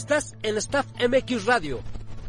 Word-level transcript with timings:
Estás 0.00 0.34
en 0.42 0.56
Staff 0.56 0.86
MX 0.98 1.44
Radio. 1.44 1.80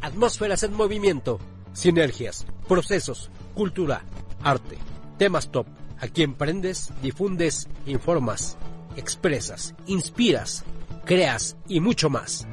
Atmósferas 0.01 0.61
en 0.63 0.73
movimiento. 0.73 1.39
Sinergias, 1.71 2.45
procesos, 2.67 3.31
cultura, 3.55 4.03
arte, 4.43 4.77
temas 5.17 5.53
top. 5.53 5.67
Aquí 5.97 6.21
emprendes, 6.21 6.91
difundes, 7.01 7.69
informas, 7.85 8.57
expresas, 8.97 9.73
inspiras, 9.87 10.65
creas 11.05 11.55
y 11.65 11.79
mucho 11.79 12.09
más. 12.09 12.45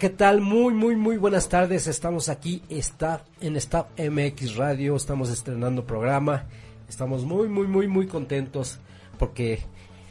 ¿Qué 0.00 0.08
tal? 0.08 0.40
Muy, 0.40 0.72
muy, 0.72 0.96
muy 0.96 1.18
buenas 1.18 1.50
tardes. 1.50 1.86
Estamos 1.86 2.30
aquí 2.30 2.62
está 2.70 3.22
en 3.38 3.56
Staff 3.56 3.88
MX 3.98 4.56
Radio, 4.56 4.96
estamos 4.96 5.28
estrenando 5.28 5.84
programa. 5.84 6.46
Estamos 6.88 7.26
muy, 7.26 7.48
muy, 7.48 7.66
muy, 7.66 7.86
muy 7.86 8.06
contentos 8.06 8.78
porque 9.18 9.60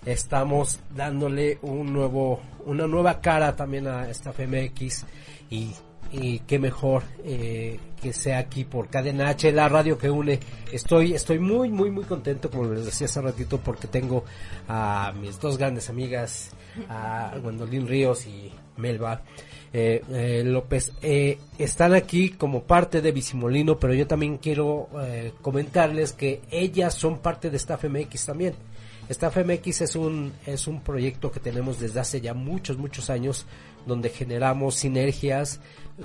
estamos 0.06 0.80
dándole 0.96 1.58
un 1.64 1.92
nuevo, 1.92 2.40
una 2.68 2.86
nueva 2.86 3.20
cara 3.20 3.56
también 3.56 3.88
a 3.88 4.08
Staff 4.12 4.38
MX 4.42 5.06
y, 5.50 5.72
y 6.12 6.38
qué 6.42 6.60
mejor 6.60 7.02
eh, 7.24 7.80
que 8.00 8.14
sea 8.14 8.38
aquí 8.38 8.66
por 8.66 8.90
Cadena 8.90 9.30
H, 9.30 9.52
la 9.52 9.70
radio 9.70 9.98
que 9.98 10.12
une. 10.12 10.40
Estoy, 10.72 11.16
estoy 11.16 11.40
muy, 11.40 11.72
muy, 11.72 11.90
muy 11.90 12.04
contento, 12.04 12.52
como 12.52 12.72
les 12.72 12.86
decía 12.86 13.06
hace 13.06 13.22
ratito, 13.22 13.58
porque 13.58 13.88
tengo 13.88 14.24
a 14.68 15.14
mis 15.20 15.40
dos 15.40 15.58
grandes 15.58 15.90
amigas, 15.90 16.52
a 16.90 17.34
Gwendolyn 17.42 17.88
Ríos 17.88 18.28
y 18.28 18.52
Melba 18.78 19.24
eh, 19.74 20.04
eh, 20.12 20.44
López, 20.46 20.94
eh, 21.02 21.38
están 21.58 21.94
aquí 21.94 22.30
como 22.30 22.64
parte 22.64 23.02
de 23.02 23.12
Bisimolino, 23.12 23.80
pero 23.80 23.94
yo 23.94 24.08
también 24.08 24.38
quiero 24.38 24.90
eh, 25.02 25.34
comentarles 25.42 26.14
que 26.14 26.42
ellas 26.50 26.94
son 26.94 27.20
parte 27.20 27.50
de 27.50 27.58
Staff 27.58 27.84
MX 27.86 28.26
también. 28.26 28.54
Staff 29.10 29.38
MX 29.38 29.82
es 29.82 29.96
un, 29.96 30.34
es 30.46 30.68
un 30.68 30.82
proyecto 30.82 31.32
que 31.32 31.40
tenemos 31.40 31.80
desde 31.80 32.00
hace 32.00 32.22
ya 32.22 32.34
muchos, 32.34 32.78
muchos 32.78 33.10
años, 33.10 33.46
donde 33.88 34.10
generamos 34.10 34.76
sinergias 34.76 35.60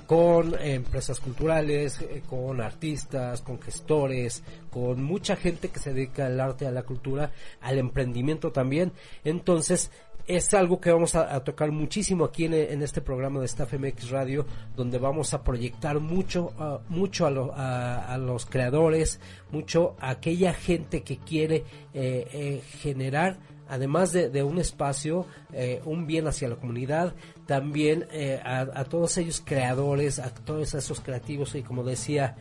con 0.06 0.54
empresas 0.60 1.20
culturales, 1.20 2.00
eh, 2.00 2.22
con 2.28 2.60
artistas, 2.60 3.42
con 3.42 3.60
gestores, 3.60 4.42
con 4.70 5.02
mucha 5.02 5.36
gente 5.36 5.68
que 5.68 5.78
se 5.78 5.92
dedica 5.92 6.26
al 6.26 6.40
arte, 6.40 6.66
a 6.66 6.72
la 6.72 6.82
cultura, 6.82 7.30
al 7.60 7.78
emprendimiento 7.78 8.52
también. 8.52 8.92
Entonces, 9.24 9.90
es 10.26 10.54
algo 10.54 10.80
que 10.80 10.90
vamos 10.90 11.14
a, 11.14 11.42
tocar 11.44 11.70
muchísimo 11.70 12.24
aquí 12.24 12.46
en, 12.46 12.82
este 12.82 13.00
programa 13.00 13.40
de 13.40 13.46
Staff 13.46 13.74
MX 13.74 14.10
Radio, 14.10 14.46
donde 14.74 14.98
vamos 14.98 15.34
a 15.34 15.42
proyectar 15.42 16.00
mucho, 16.00 16.52
uh, 16.58 16.80
mucho 16.88 17.26
a, 17.26 17.30
lo, 17.30 17.52
a, 17.54 18.16
los 18.18 18.46
creadores, 18.46 19.20
mucho 19.50 19.96
a 20.00 20.10
aquella 20.10 20.54
gente 20.54 21.02
que 21.02 21.18
quiere 21.18 21.64
eh, 21.92 22.26
eh, 22.32 22.62
generar, 22.80 23.38
además 23.68 24.12
de, 24.12 24.42
un 24.42 24.58
espacio, 24.58 25.26
eh, 25.52 25.82
un 25.84 26.06
bien 26.06 26.26
hacia 26.26 26.48
la 26.48 26.56
comunidad, 26.56 27.14
también 27.46 28.06
a, 28.44 28.84
todos 28.84 29.18
ellos 29.18 29.42
creadores, 29.44 30.18
a 30.18 30.32
todos 30.32 30.72
esos 30.74 31.00
creativos 31.00 31.54
y 31.54 31.62
como 31.62 31.84
decía, 31.84 32.36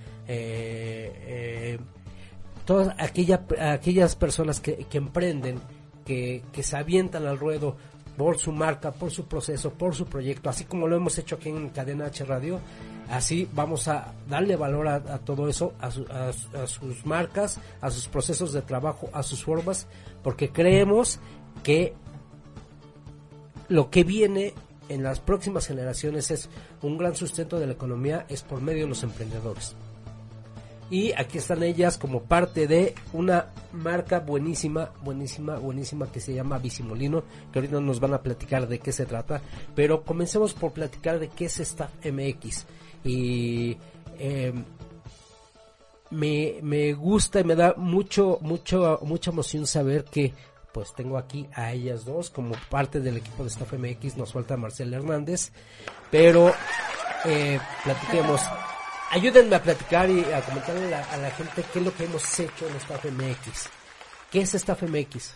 todas 2.63 2.95
aquella, 2.97 3.45
aquellas 3.59 4.15
personas 4.15 4.61
que, 4.61 4.85
que 4.89 4.97
emprenden 4.97 5.59
que, 6.05 6.43
que, 6.51 6.63
se 6.63 6.77
avientan 6.77 7.25
al 7.25 7.39
ruedo 7.39 7.75
por 8.17 8.37
su 8.37 8.51
marca, 8.51 8.91
por 8.91 9.11
su 9.11 9.25
proceso, 9.25 9.71
por 9.73 9.95
su 9.95 10.05
proyecto, 10.05 10.49
así 10.49 10.65
como 10.65 10.87
lo 10.87 10.95
hemos 10.95 11.17
hecho 11.17 11.35
aquí 11.35 11.49
en 11.49 11.69
Cadena 11.69 12.05
H 12.05 12.25
Radio, 12.25 12.59
así 13.09 13.47
vamos 13.53 13.87
a 13.87 14.13
darle 14.29 14.55
valor 14.55 14.87
a, 14.87 15.17
todo 15.19 15.47
eso, 15.47 15.73
a, 15.79 15.89
su, 15.89 16.05
a, 16.09 16.29
a, 16.29 16.67
sus 16.67 17.05
marcas, 17.05 17.59
a 17.81 17.89
sus 17.89 18.07
procesos 18.07 18.53
de 18.53 18.61
trabajo, 18.61 19.09
a 19.13 19.23
sus 19.23 19.43
formas, 19.43 19.87
porque 20.21 20.49
creemos 20.49 21.19
que 21.63 21.93
lo 23.67 23.89
que 23.89 24.03
viene 24.03 24.53
en 24.89 25.01
las 25.01 25.19
próximas 25.19 25.65
generaciones 25.67 26.29
es 26.29 26.49
un 26.81 26.97
gran 26.97 27.15
sustento 27.15 27.59
de 27.59 27.67
la 27.67 27.73
economía, 27.73 28.25
es 28.29 28.43
por 28.43 28.61
medio 28.61 28.83
de 28.83 28.89
los 28.89 29.03
emprendedores 29.03 29.75
y 30.93 31.11
aquí 31.13 31.39
están 31.39 31.63
ellas 31.63 31.97
como 31.97 32.21
parte 32.21 32.67
de 32.67 32.93
una 33.13 33.47
marca 33.71 34.19
buenísima, 34.19 34.91
buenísima, 35.01 35.57
buenísima 35.57 36.11
que 36.11 36.19
se 36.19 36.35
llama 36.35 36.59
Bisimolino, 36.59 37.23
que 37.51 37.57
ahorita 37.57 37.81
nos 37.81 37.99
van 37.99 38.13
a 38.13 38.21
platicar 38.21 38.67
de 38.67 38.77
qué 38.77 38.91
se 38.91 39.07
trata, 39.07 39.41
pero 39.73 40.03
comencemos 40.03 40.53
por 40.53 40.71
platicar 40.71 41.17
de 41.17 41.29
qué 41.29 41.45
es 41.45 41.59
Staff 41.61 41.89
MX 42.05 42.67
y 43.03 43.75
eh, 44.19 44.53
me, 46.11 46.59
me 46.61 46.93
gusta 46.93 47.39
y 47.39 47.43
me 47.43 47.55
da 47.55 47.73
mucho, 47.75 48.37
mucho, 48.41 48.99
mucha 49.01 49.31
emoción 49.31 49.65
saber 49.65 50.05
que 50.05 50.31
pues 50.71 50.93
tengo 50.93 51.17
aquí 51.17 51.47
a 51.55 51.71
ellas 51.71 52.05
dos 52.05 52.29
como 52.29 52.53
parte 52.69 52.99
del 52.99 53.17
equipo 53.17 53.41
de 53.41 53.49
Staff 53.49 53.73
MX, 53.73 54.15
nos 54.17 54.31
falta 54.31 54.57
Marcela 54.57 54.97
Hernández, 54.97 55.51
pero 56.11 56.53
eh, 57.25 57.59
platiquemos 57.83 58.41
ayúdenme 59.13 59.55
a 59.55 59.61
platicar 59.61 60.09
y 60.09 60.23
a 60.33 60.41
comentarle 60.41 60.95
a 60.95 61.17
la, 61.17 61.29
gente 61.31 61.63
qué 61.71 61.79
es 61.79 61.85
lo 61.85 61.93
que 61.93 62.05
hemos 62.05 62.39
hecho 62.39 62.67
en 62.67 62.75
Staff 62.77 63.05
MX. 63.05 63.69
¿Qué 64.31 64.41
es 64.41 64.55
Staff 64.55 64.81
MX? 64.81 65.35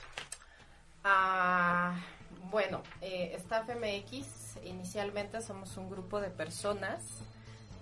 Ah, 1.03 1.95
bueno, 2.49 2.81
eh, 3.01 3.33
Staff 3.37 3.69
MX 3.69 4.65
inicialmente 4.65 5.41
somos 5.41 5.77
un 5.77 5.91
grupo 5.91 6.19
de 6.19 6.31
personas 6.31 7.03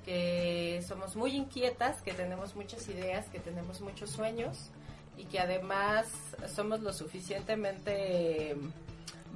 que 0.04 0.84
somos 0.86 1.16
muy 1.16 1.32
inquietas, 1.32 2.02
que 2.02 2.14
tenemos 2.14 2.56
muchas 2.56 2.88
ideas, 2.90 3.28
que 3.30 3.40
tenemos 3.40 3.80
muchos 3.80 4.10
sueños 4.10 4.72
y 5.18 5.24
que 5.24 5.40
además 5.40 6.08
somos 6.54 6.82
lo 6.82 6.92
suficientemente 6.92 8.58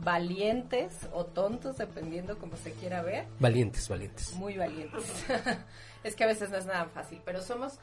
valientes 0.01 1.07
o 1.13 1.25
tontos, 1.25 1.77
dependiendo 1.77 2.37
como 2.37 2.55
se 2.57 2.73
quiera 2.73 3.01
ver. 3.01 3.27
Valientes, 3.39 3.87
valientes. 3.87 4.33
Muy 4.33 4.57
valientes. 4.57 5.03
es 6.03 6.15
que 6.15 6.23
a 6.23 6.27
veces 6.27 6.49
no 6.49 6.57
es 6.57 6.65
nada 6.65 6.85
fácil, 6.85 7.21
pero 7.25 7.41
somos 7.41 7.79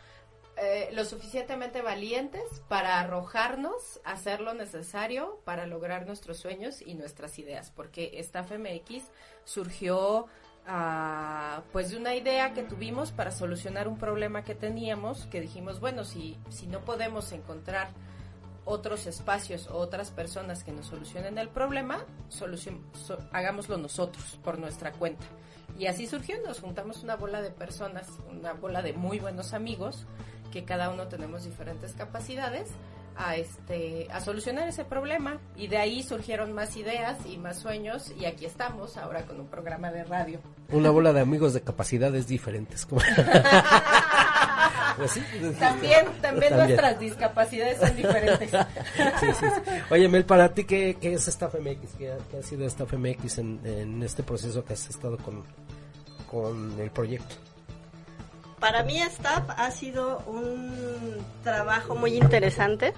eh, 0.58 0.88
lo 0.92 1.04
suficientemente 1.04 1.82
valientes 1.82 2.62
para 2.66 2.98
arrojarnos 3.00 4.00
a 4.04 4.12
hacer 4.12 4.40
lo 4.40 4.54
necesario 4.54 5.38
para 5.44 5.66
lograr 5.66 6.06
nuestros 6.06 6.38
sueños 6.38 6.80
y 6.80 6.94
nuestras 6.94 7.38
ideas, 7.38 7.70
porque 7.70 8.18
Staff 8.20 8.52
MX 8.52 9.04
surgió 9.44 10.20
uh, 10.66 11.60
pues 11.72 11.90
de 11.90 11.98
una 11.98 12.14
idea 12.14 12.54
que 12.54 12.62
tuvimos 12.62 13.12
para 13.12 13.32
solucionar 13.32 13.86
un 13.86 13.98
problema 13.98 14.44
que 14.44 14.54
teníamos, 14.54 15.26
que 15.26 15.42
dijimos, 15.42 15.78
bueno, 15.78 16.04
si, 16.04 16.38
si 16.48 16.66
no 16.66 16.80
podemos 16.86 17.32
encontrar 17.32 17.88
otros 18.66 19.06
espacios 19.06 19.68
o 19.68 19.78
otras 19.78 20.10
personas 20.10 20.62
que 20.62 20.72
nos 20.72 20.86
solucionen 20.86 21.38
el 21.38 21.48
problema, 21.48 22.04
solucion 22.28 22.80
so, 22.92 23.16
hagámoslo 23.32 23.78
nosotros 23.78 24.38
por 24.44 24.58
nuestra 24.58 24.92
cuenta. 24.92 25.24
Y 25.78 25.86
así 25.86 26.06
surgió, 26.06 26.36
nos 26.42 26.60
juntamos 26.60 27.02
una 27.02 27.16
bola 27.16 27.40
de 27.40 27.50
personas, 27.50 28.08
una 28.30 28.52
bola 28.52 28.82
de 28.82 28.92
muy 28.92 29.18
buenos 29.18 29.54
amigos, 29.54 30.06
que 30.52 30.64
cada 30.64 30.90
uno 30.90 31.06
tenemos 31.06 31.44
diferentes 31.44 31.92
capacidades, 31.92 32.68
a, 33.16 33.36
este, 33.36 34.08
a 34.12 34.20
solucionar 34.20 34.68
ese 34.68 34.84
problema. 34.84 35.38
Y 35.56 35.68
de 35.68 35.78
ahí 35.78 36.02
surgieron 36.02 36.52
más 36.52 36.76
ideas 36.76 37.18
y 37.26 37.38
más 37.38 37.58
sueños, 37.58 38.12
y 38.18 38.24
aquí 38.24 38.46
estamos 38.46 38.96
ahora 38.96 39.26
con 39.26 39.40
un 39.40 39.48
programa 39.48 39.90
de 39.90 40.04
radio. 40.04 40.40
Una 40.70 40.90
bola 40.90 41.12
de 41.12 41.20
amigos 41.20 41.54
de 41.54 41.62
capacidades 41.62 42.26
diferentes. 42.26 42.86
pues 44.96 45.12
sí, 45.12 45.20
también, 45.58 45.58
también, 45.58 46.12
también, 46.20 46.56
nuestras 46.56 46.98
discapacidades 46.98 47.78
son 47.78 47.96
diferentes. 47.96 48.50
sí, 49.20 49.26
sí, 49.38 49.46
sí. 49.54 49.70
Oye, 49.90 50.08
Mel, 50.08 50.24
para 50.24 50.52
ti, 50.52 50.64
¿qué, 50.64 50.96
qué 51.00 51.14
es 51.14 51.28
Staff 51.28 51.54
MX? 51.54 51.94
¿Qué, 51.98 52.14
qué 52.30 52.38
ha 52.38 52.42
sido 52.42 52.66
Staff 52.66 52.92
MX 52.92 53.38
en, 53.38 53.60
en, 53.64 54.02
este 54.02 54.22
proceso 54.22 54.64
que 54.64 54.72
has 54.72 54.88
estado 54.88 55.16
con, 55.18 55.42
con 56.30 56.80
el 56.80 56.90
proyecto? 56.90 57.36
para 58.58 58.82
mí 58.82 58.98
staff 59.02 59.44
ha 59.56 59.70
sido 59.70 60.24
un 60.26 61.18
trabajo 61.44 61.94
muy 61.94 62.16
interesante 62.16 62.94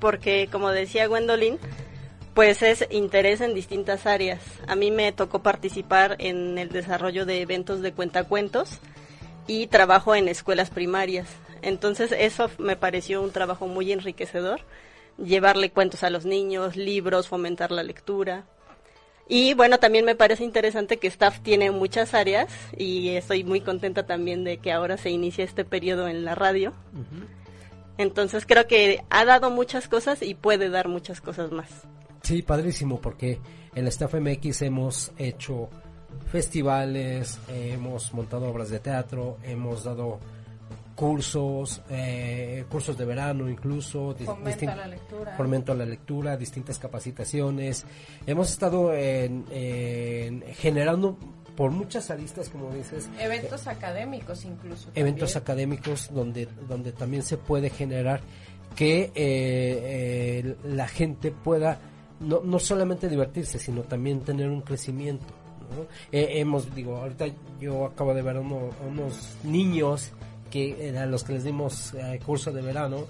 porque 0.00 0.48
como 0.50 0.70
decía 0.70 1.06
Gwendolyn, 1.06 1.58
pues 2.34 2.62
es 2.62 2.86
interés 2.90 3.40
en 3.40 3.52
distintas 3.52 4.06
áreas. 4.06 4.40
A 4.68 4.76
mí 4.76 4.90
me 4.90 5.10
tocó 5.12 5.40
participar 5.40 6.16
en 6.20 6.56
el 6.56 6.68
desarrollo 6.68 7.26
de 7.26 7.40
eventos 7.40 7.80
de 7.80 7.92
cuentacuentos 7.92 8.78
y 9.48 9.66
trabajo 9.66 10.14
en 10.14 10.28
escuelas 10.28 10.70
primarias. 10.70 11.26
Entonces 11.62 12.14
eso 12.16 12.48
me 12.58 12.76
pareció 12.76 13.20
un 13.20 13.32
trabajo 13.32 13.66
muy 13.66 13.90
enriquecedor, 13.90 14.60
llevarle 15.16 15.70
cuentos 15.70 16.04
a 16.04 16.10
los 16.10 16.24
niños, 16.24 16.76
libros, 16.76 17.26
fomentar 17.26 17.72
la 17.72 17.82
lectura. 17.82 18.44
Y 19.26 19.54
bueno, 19.54 19.78
también 19.78 20.04
me 20.04 20.14
parece 20.14 20.44
interesante 20.44 20.98
que 20.98 21.08
Staff 21.08 21.40
tiene 21.40 21.70
muchas 21.70 22.14
áreas 22.14 22.50
y 22.76 23.08
estoy 23.10 23.42
muy 23.42 23.60
contenta 23.60 24.06
también 24.06 24.44
de 24.44 24.58
que 24.58 24.70
ahora 24.70 24.96
se 24.96 25.10
inicie 25.10 25.44
este 25.44 25.64
periodo 25.64 26.06
en 26.08 26.24
la 26.24 26.34
radio. 26.34 26.72
Entonces 27.98 28.46
creo 28.46 28.66
que 28.66 29.02
ha 29.10 29.24
dado 29.24 29.50
muchas 29.50 29.88
cosas 29.88 30.22
y 30.22 30.34
puede 30.34 30.70
dar 30.70 30.88
muchas 30.88 31.20
cosas 31.20 31.50
más. 31.50 31.68
Sí, 32.22 32.42
padrísimo, 32.42 33.00
porque 33.00 33.40
en 33.74 33.86
Staff 33.88 34.14
MX 34.14 34.62
hemos 34.62 35.12
hecho 35.18 35.68
festivales, 36.26 37.38
hemos 37.48 38.12
montado 38.12 38.48
obras 38.48 38.70
de 38.70 38.80
teatro, 38.80 39.38
hemos 39.42 39.84
dado 39.84 40.18
cursos, 40.94 41.80
eh, 41.90 42.64
cursos 42.68 42.98
de 42.98 43.04
verano 43.04 43.48
incluso, 43.48 44.16
fomento 44.24 44.70
a 44.70 44.74
la 44.74 44.86
lectura, 44.88 45.36
fomento 45.36 45.72
a 45.72 45.74
la 45.76 45.86
lectura, 45.86 46.36
distintas 46.36 46.78
capacitaciones. 46.78 47.84
Hemos 48.26 48.50
estado 48.50 48.92
en, 48.92 49.44
generando 50.56 51.16
por 51.58 51.72
muchas 51.72 52.08
aristas, 52.12 52.48
como 52.50 52.70
dices. 52.70 53.10
Eventos 53.18 53.66
académicos 53.66 54.44
incluso. 54.44 54.90
Eventos 54.94 55.34
académicos 55.34 56.08
donde, 56.14 56.46
donde 56.68 56.92
también 56.92 57.24
se 57.24 57.36
puede 57.36 57.68
generar 57.68 58.20
que 58.76 59.02
eh, 59.02 59.12
eh, 59.16 60.56
la 60.64 60.86
gente 60.86 61.32
pueda 61.32 61.80
no, 62.20 62.42
no 62.44 62.60
solamente 62.60 63.08
divertirse, 63.08 63.58
sino 63.58 63.82
también 63.82 64.20
tener 64.20 64.48
un 64.48 64.60
crecimiento. 64.60 65.26
Hemos, 66.12 66.74
digo, 66.74 66.96
ahorita 66.96 67.26
yo 67.60 67.86
acabo 67.86 68.14
de 68.14 68.22
ver 68.22 68.38
unos 68.38 69.36
niños 69.44 70.12
que 70.50 70.96
a 70.98 71.06
los 71.06 71.24
que 71.24 71.34
les 71.34 71.44
dimos 71.44 71.94
eh, 71.94 72.20
curso 72.24 72.52
de 72.52 72.62
verano 72.62 73.04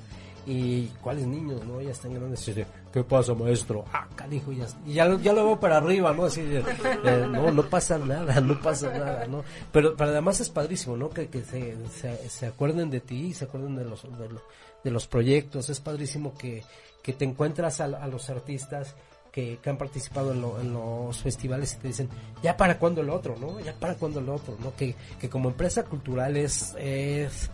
y 0.46 0.86
cuáles 1.02 1.26
niños, 1.26 1.64
¿no? 1.66 1.80
Ya 1.82 1.90
están 1.90 2.14
grandes. 2.14 2.50
¿Qué 2.92 3.04
pasa, 3.04 3.34
maestro? 3.34 3.84
Ah, 3.92 4.08
canijo, 4.16 4.50
ya, 4.50 4.66
ya, 4.86 5.04
lo, 5.04 5.18
ya 5.18 5.34
lo 5.34 5.44
veo 5.44 5.60
para 5.60 5.76
arriba, 5.76 6.14
¿no? 6.14 6.24
Así, 6.24 6.40
eh, 6.40 7.26
no, 7.30 7.50
no 7.50 7.62
pasa 7.68 7.98
nada, 7.98 8.40
no 8.40 8.58
pasa 8.58 8.90
nada, 8.90 9.26
¿no? 9.26 9.44
Pero, 9.70 9.94
pero 9.94 10.10
además 10.10 10.40
es 10.40 10.48
padrísimo, 10.48 10.96
¿no? 10.96 11.10
Que, 11.10 11.28
que 11.28 11.42
se, 11.42 11.76
se, 12.30 12.46
acuerden 12.46 12.88
de 12.88 13.00
ti, 13.00 13.34
se 13.34 13.44
acuerden 13.44 13.76
de 13.76 13.84
los, 13.84 14.06
de, 14.82 14.90
los 14.90 15.06
proyectos. 15.06 15.68
Es 15.68 15.80
padrísimo 15.80 16.32
que, 16.38 16.64
que 17.02 17.12
te 17.12 17.26
encuentras 17.26 17.82
a, 17.82 17.84
a 17.84 18.06
los 18.06 18.30
artistas 18.30 18.94
que, 19.32 19.58
han 19.66 19.76
participado 19.76 20.32
en, 20.32 20.72
los 20.72 21.18
festivales 21.18 21.74
y 21.74 21.76
te 21.78 21.88
dicen, 21.88 22.08
ya 22.42 22.56
para 22.56 22.78
cuándo 22.78 23.00
el 23.00 23.10
otro, 23.10 23.36
¿no? 23.36 23.60
Ya 23.60 23.72
para 23.72 23.94
cuándo 23.94 24.20
el 24.20 24.28
otro, 24.28 24.56
¿no? 24.60 24.74
Que, 24.74 24.94
que 25.20 25.28
como 25.28 25.50
empresa 25.50 25.84
cultural 25.84 26.36
es, 26.36 26.74
es, 26.78 27.50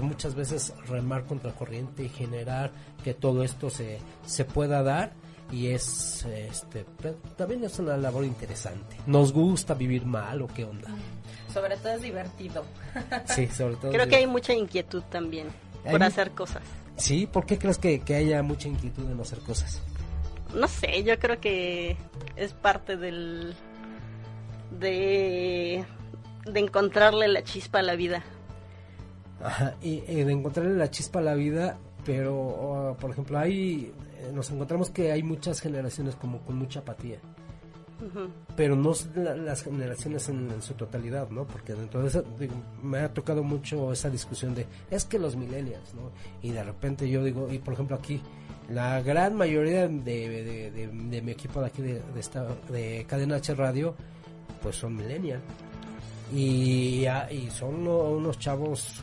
muchas 0.00 0.34
veces 0.34 0.72
remar 0.88 1.24
contra 1.24 1.52
corriente 1.52 2.04
y 2.04 2.08
generar 2.08 2.70
que 3.04 3.14
todo 3.14 3.42
esto 3.42 3.70
se, 3.70 3.98
se 4.24 4.44
pueda 4.44 4.82
dar 4.82 5.12
y 5.52 5.68
es 5.68 6.24
este 6.24 6.84
también 7.36 7.62
es 7.64 7.78
una 7.78 7.96
labor 7.96 8.24
interesante. 8.24 8.96
¿Nos 9.06 9.32
gusta 9.32 9.74
vivir 9.74 10.04
mal 10.04 10.42
o 10.42 10.48
qué 10.48 10.64
onda? 10.64 10.88
Sobre 11.52 11.76
todo 11.76 11.94
es 11.94 12.02
divertido. 12.02 12.64
Sí, 13.26 13.46
sobre 13.48 13.76
todo. 13.76 13.92
Creo 13.92 14.08
que 14.08 14.16
hay 14.16 14.26
mucha 14.26 14.52
inquietud 14.54 15.02
también 15.10 15.48
por 15.88 16.02
hacer 16.02 16.32
cosas. 16.32 16.62
Sí, 16.96 17.26
¿por 17.26 17.46
qué 17.46 17.58
crees 17.58 17.78
que, 17.78 18.00
que 18.00 18.14
haya 18.14 18.42
mucha 18.42 18.68
inquietud 18.68 19.08
en 19.10 19.20
hacer 19.20 19.38
cosas? 19.40 19.80
No 20.56 20.68
sé, 20.68 21.04
yo 21.04 21.18
creo 21.18 21.40
que 21.40 21.96
es 22.34 22.52
parte 22.52 22.96
del 22.96 23.54
de, 24.78 25.84
de 26.50 26.60
encontrarle 26.60 27.28
la 27.28 27.44
chispa 27.44 27.80
a 27.80 27.82
la 27.82 27.94
vida. 27.96 28.24
Ajá, 29.42 29.74
y, 29.82 30.00
de 30.00 30.32
encontrarle 30.32 30.74
la 30.74 30.90
chispa 30.90 31.18
a 31.18 31.22
la 31.22 31.34
vida, 31.34 31.78
pero 32.04 32.34
oh, 32.34 32.96
por 32.98 33.10
ejemplo, 33.10 33.38
hay 33.38 33.92
eh, 34.26 34.32
nos 34.32 34.50
encontramos 34.50 34.90
que 34.90 35.12
hay 35.12 35.22
muchas 35.22 35.60
generaciones 35.60 36.16
como 36.16 36.40
con 36.40 36.56
mucha 36.56 36.80
apatía. 36.80 37.18
Pero 38.56 38.76
no 38.76 38.92
las 39.14 39.62
generaciones 39.62 40.28
en, 40.28 40.60
su 40.60 40.74
totalidad, 40.74 41.30
¿no? 41.30 41.46
Porque 41.46 41.72
dentro 41.72 42.02
de 42.02 42.08
eso 42.08 42.24
me 42.82 42.98
ha 42.98 43.12
tocado 43.12 43.42
mucho 43.42 43.90
esa 43.90 44.10
discusión 44.10 44.54
de 44.54 44.66
es 44.90 45.06
que 45.06 45.18
los 45.18 45.34
millennials, 45.34 45.94
¿no? 45.94 46.10
Y 46.42 46.52
de 46.52 46.62
repente 46.62 47.08
yo 47.08 47.24
digo, 47.24 47.50
y 47.50 47.58
por 47.58 47.72
ejemplo 47.72 47.96
aquí, 47.96 48.20
la 48.70 49.00
gran 49.02 49.34
mayoría 49.34 49.88
de, 49.88 50.70
de, 50.70 51.22
mi 51.22 51.30
equipo 51.30 51.60
de 51.60 51.66
aquí 51.66 51.82
de, 51.82 52.02
esta, 52.18 52.46
de 52.68 53.04
Cadena 53.08 53.36
H 53.36 53.54
Radio, 53.54 53.94
pues 54.62 54.76
son 54.76 54.96
millennials. 54.96 55.42
Y, 56.32 57.06
y 57.30 57.48
son 57.50 57.86
unos 57.86 58.38
chavos 58.38 59.02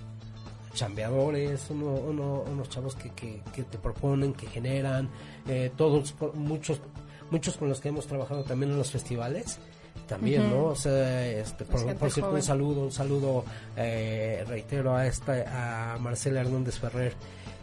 chambeadores, 0.74 1.70
unos 1.70 2.70
chavos 2.70 2.96
que, 2.96 3.12
que, 3.12 3.64
te 3.64 3.78
proponen, 3.78 4.34
que 4.34 4.48
generan, 4.48 5.10
eh, 5.48 5.72
todos, 5.78 6.16
muchos, 6.34 6.82
muchos 7.32 7.58
con 7.58 7.70
los 7.70 7.80
que 7.80 7.90
hemos 7.90 8.08
trabajado 8.08 8.44
también 8.44 8.72
en 8.72 8.78
los 8.78 8.92
festivales, 8.92 9.60
también, 10.08 10.50
¿no? 10.50 10.66
O 10.66 10.76
sea, 10.76 11.28
este, 11.28 11.64
por, 11.66 11.80
cierto, 11.80 12.32
un 12.32 12.42
saludo, 12.42 12.82
un 12.82 12.92
saludo, 12.92 13.46
eh, 13.78 14.44
reitero 14.48 14.96
a 14.96 15.06
esta, 15.06 15.94
a 15.94 15.98
Marcela 16.00 16.42
Hernández 16.42 16.78
Ferrer, 16.80 17.14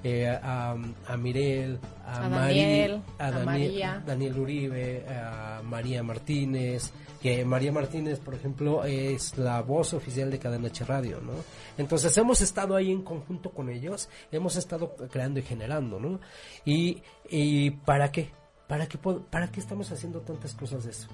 eh, 0.02 0.28
a, 0.28 0.76
a, 1.06 1.16
Mirel, 1.16 1.78
a, 2.06 2.28
Daniel, 2.28 3.02
a, 3.18 3.30
María. 3.30 4.02
Daniel 4.06 4.38
Uribe, 4.38 5.06
a 5.08 5.60
María 5.62 6.02
Martínez, 6.02 6.90
que 7.20 7.44
María 7.44 7.70
Martínez, 7.70 8.18
por 8.18 8.34
ejemplo, 8.34 8.84
es 8.84 9.36
la 9.36 9.60
voz 9.60 9.92
oficial 9.92 10.30
de 10.30 10.38
Cadena 10.38 10.68
H 10.68 10.84
Radio, 10.84 11.20
¿no? 11.20 11.34
Entonces 11.76 12.16
hemos 12.16 12.40
estado 12.40 12.76
ahí 12.76 12.90
en 12.90 13.02
conjunto 13.02 13.50
con 13.50 13.68
ellos, 13.68 14.08
hemos 14.32 14.56
estado 14.56 14.94
creando 15.10 15.40
y 15.40 15.42
generando, 15.42 16.00
¿no? 16.00 16.18
Y, 16.64 17.02
y 17.28 17.70
¿para 17.70 18.10
qué? 18.10 18.30
¿Para 18.66 18.86
qué, 18.86 18.98
¿Para 18.98 19.50
qué 19.50 19.60
estamos 19.60 19.92
haciendo 19.92 20.20
tantas 20.20 20.54
cosas 20.54 20.84
de 20.84 20.92
eso? 20.92 21.08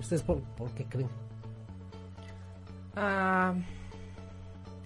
¿Ustedes 0.00 0.22
por, 0.22 0.42
por 0.56 0.70
qué 0.72 0.84
creen? 0.86 1.08
Ah, 2.96 3.54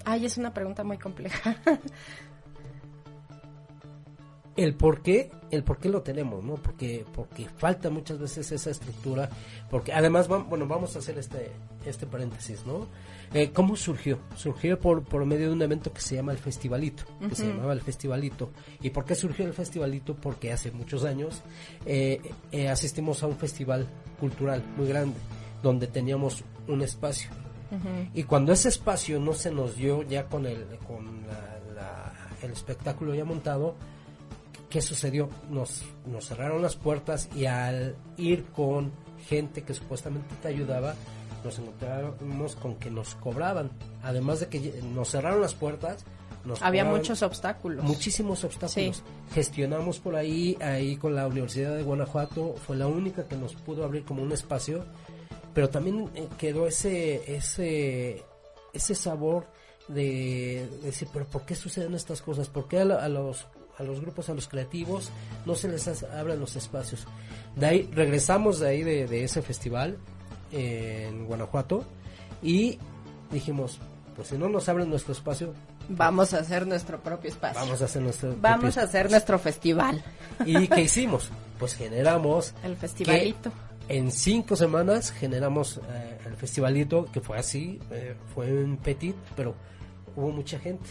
ay, 0.04 0.26
es 0.26 0.36
una 0.36 0.52
pregunta 0.52 0.84
muy 0.84 0.98
compleja. 0.98 1.56
el 4.58 4.74
por 4.74 5.02
qué, 5.02 5.30
el 5.52 5.62
por 5.62 5.78
qué 5.78 5.88
lo 5.88 6.02
tenemos, 6.02 6.42
¿no? 6.42 6.56
Porque, 6.56 7.06
porque 7.14 7.48
falta 7.48 7.90
muchas 7.90 8.18
veces 8.18 8.50
esa 8.50 8.70
estructura, 8.70 9.30
porque 9.70 9.92
además, 9.92 10.26
bueno, 10.26 10.66
vamos 10.66 10.96
a 10.96 10.98
hacer 10.98 11.16
este, 11.16 11.52
este 11.86 12.06
paréntesis, 12.06 12.66
¿no? 12.66 12.88
Eh, 13.34 13.52
¿Cómo 13.52 13.76
surgió? 13.76 14.18
Surgió 14.34 14.80
por, 14.80 15.04
por 15.04 15.24
medio 15.26 15.46
de 15.46 15.52
un 15.52 15.62
evento 15.62 15.92
que 15.92 16.00
se 16.00 16.16
llama 16.16 16.32
el 16.32 16.38
Festivalito, 16.38 17.04
que 17.28 17.36
se 17.36 17.46
llamaba 17.46 17.72
el 17.72 17.82
Festivalito. 17.82 18.50
¿Y 18.80 18.90
por 18.90 19.04
qué 19.04 19.14
surgió 19.14 19.46
el 19.46 19.54
Festivalito? 19.54 20.16
Porque 20.16 20.50
hace 20.50 20.72
muchos 20.72 21.04
años 21.04 21.40
eh, 21.86 22.20
eh, 22.50 22.68
asistimos 22.68 23.22
a 23.22 23.28
un 23.28 23.36
festival 23.36 23.86
cultural 24.18 24.64
muy 24.76 24.88
grande, 24.88 25.18
donde 25.62 25.86
teníamos 25.86 26.42
un 26.66 26.82
espacio. 26.82 27.30
Y 28.12 28.24
cuando 28.24 28.52
ese 28.52 28.70
espacio 28.70 29.20
no 29.20 29.34
se 29.34 29.52
nos 29.52 29.76
dio 29.76 30.02
ya 30.02 30.24
con 30.24 30.46
el, 30.46 30.64
con 30.86 31.06
el 32.42 32.50
espectáculo 32.50 33.14
ya 33.14 33.26
montado, 33.26 33.76
¿qué 34.70 34.80
sucedió? 34.80 35.28
Nos, 35.50 35.82
nos 36.06 36.26
cerraron 36.26 36.62
las 36.62 36.76
puertas 36.76 37.28
y 37.34 37.46
al 37.46 37.96
ir 38.16 38.44
con 38.46 38.92
gente 39.28 39.62
que 39.62 39.74
supuestamente 39.74 40.34
te 40.40 40.48
ayudaba, 40.48 40.94
nos 41.44 41.58
encontramos 41.58 42.56
con 42.56 42.76
que 42.76 42.90
nos 42.90 43.14
cobraban. 43.16 43.70
Además 44.02 44.40
de 44.40 44.48
que 44.48 44.80
nos 44.94 45.10
cerraron 45.10 45.40
las 45.40 45.54
puertas, 45.54 46.04
nos 46.44 46.62
había 46.62 46.84
muchos 46.84 47.22
obstáculos. 47.22 47.84
Muchísimos 47.84 48.44
obstáculos. 48.44 49.02
Gestionamos 49.32 49.98
por 49.98 50.16
ahí, 50.16 50.56
ahí 50.60 50.96
con 50.96 51.14
la 51.14 51.26
Universidad 51.26 51.76
de 51.76 51.82
Guanajuato, 51.82 52.54
fue 52.66 52.76
la 52.76 52.86
única 52.86 53.26
que 53.26 53.36
nos 53.36 53.54
pudo 53.54 53.84
abrir 53.84 54.04
como 54.04 54.22
un 54.22 54.32
espacio, 54.32 54.84
pero 55.54 55.68
también 55.68 56.10
eh, 56.14 56.28
quedó 56.38 56.66
ese, 56.66 57.34
ese, 57.36 58.24
ese 58.72 58.94
sabor 58.94 59.46
de, 59.88 60.68
decir, 60.82 61.08
pero 61.12 61.26
¿por 61.26 61.42
qué 61.42 61.54
suceden 61.54 61.94
estas 61.94 62.22
cosas? 62.22 62.48
¿Por 62.48 62.68
qué 62.68 62.78
a 62.80 63.08
los 63.08 63.46
a 63.78 63.82
los 63.82 64.00
grupos, 64.00 64.28
a 64.28 64.34
los 64.34 64.48
creativos, 64.48 65.10
no 65.46 65.54
se 65.54 65.68
les 65.68 66.02
abren 66.04 66.40
los 66.40 66.56
espacios. 66.56 67.06
De 67.56 67.66
ahí 67.66 67.90
regresamos 67.92 68.58
de 68.60 68.68
ahí 68.68 68.82
de, 68.82 69.24
ese 69.24 69.42
festival 69.42 69.96
en 70.52 71.26
Guanajuato 71.26 71.84
y 72.42 72.78
dijimos, 73.30 73.78
pues 74.16 74.28
si 74.28 74.38
no 74.38 74.48
nos 74.48 74.68
abren 74.68 74.90
nuestro 74.90 75.12
espacio, 75.12 75.54
vamos 75.88 76.34
a 76.34 76.38
hacer 76.40 76.66
nuestro 76.66 77.00
propio 77.00 77.30
espacio. 77.30 77.60
Vamos 77.60 77.82
a 77.82 77.84
hacer 77.84 78.02
nuestro 78.02 78.36
Vamos 78.40 78.76
a 78.78 78.82
hacer 78.82 79.10
nuestro 79.10 79.38
festival. 79.38 80.02
¿Y 80.44 80.66
qué 80.68 80.82
hicimos? 80.82 81.30
Pues 81.58 81.74
generamos 81.74 82.54
el 82.64 82.76
festivalito. 82.76 83.50
En 83.88 84.12
cinco 84.12 84.54
semanas 84.54 85.10
generamos 85.12 85.80
eh, 85.88 86.18
el 86.26 86.36
festivalito 86.36 87.06
que 87.10 87.20
fue 87.20 87.38
así, 87.38 87.80
eh, 87.90 88.16
fue 88.34 88.52
un 88.52 88.76
petit, 88.76 89.16
pero 89.34 89.54
hubo 90.14 90.30
mucha 90.30 90.58
gente, 90.58 90.90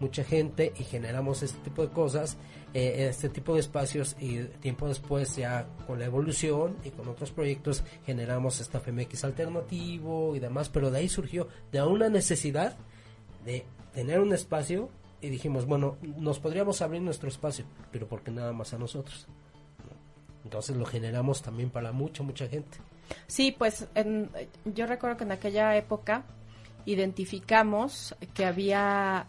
mucha 0.00 0.24
gente 0.24 0.72
y 0.78 0.84
generamos 0.84 1.42
este 1.42 1.58
tipo 1.60 1.82
de 1.82 1.88
cosas, 1.88 2.36
eh, 2.74 3.06
este 3.08 3.28
tipo 3.28 3.54
de 3.54 3.60
espacios 3.60 4.16
y 4.20 4.44
tiempo 4.60 4.88
después 4.88 5.36
ya 5.36 5.66
con 5.86 5.98
la 5.98 6.04
evolución 6.04 6.76
y 6.84 6.90
con 6.90 7.08
otros 7.08 7.30
proyectos 7.30 7.84
generamos 8.04 8.60
esta 8.60 8.80
FMX 8.80 9.24
alternativo 9.24 10.36
y 10.36 10.38
demás, 10.38 10.68
pero 10.68 10.90
de 10.90 10.98
ahí 10.98 11.08
surgió 11.08 11.48
de 11.72 11.82
una 11.82 12.08
necesidad 12.08 12.76
de 13.44 13.64
tener 13.94 14.20
un 14.20 14.32
espacio 14.32 14.90
y 15.20 15.30
dijimos, 15.30 15.66
bueno, 15.66 15.96
nos 16.02 16.38
podríamos 16.38 16.82
abrir 16.82 17.00
nuestro 17.00 17.28
espacio, 17.28 17.64
pero 17.90 18.06
porque 18.06 18.30
nada 18.30 18.52
más 18.52 18.74
a 18.74 18.78
nosotros. 18.78 19.26
Entonces 20.44 20.76
lo 20.76 20.84
generamos 20.84 21.42
también 21.42 21.70
para 21.70 21.92
mucha, 21.92 22.22
mucha 22.22 22.46
gente. 22.46 22.78
Sí, 23.26 23.54
pues 23.56 23.88
en, 23.94 24.30
yo 24.64 24.86
recuerdo 24.86 25.16
que 25.16 25.24
en 25.24 25.32
aquella 25.32 25.76
época 25.76 26.24
identificamos 26.84 28.14
que 28.34 28.44
había 28.44 29.26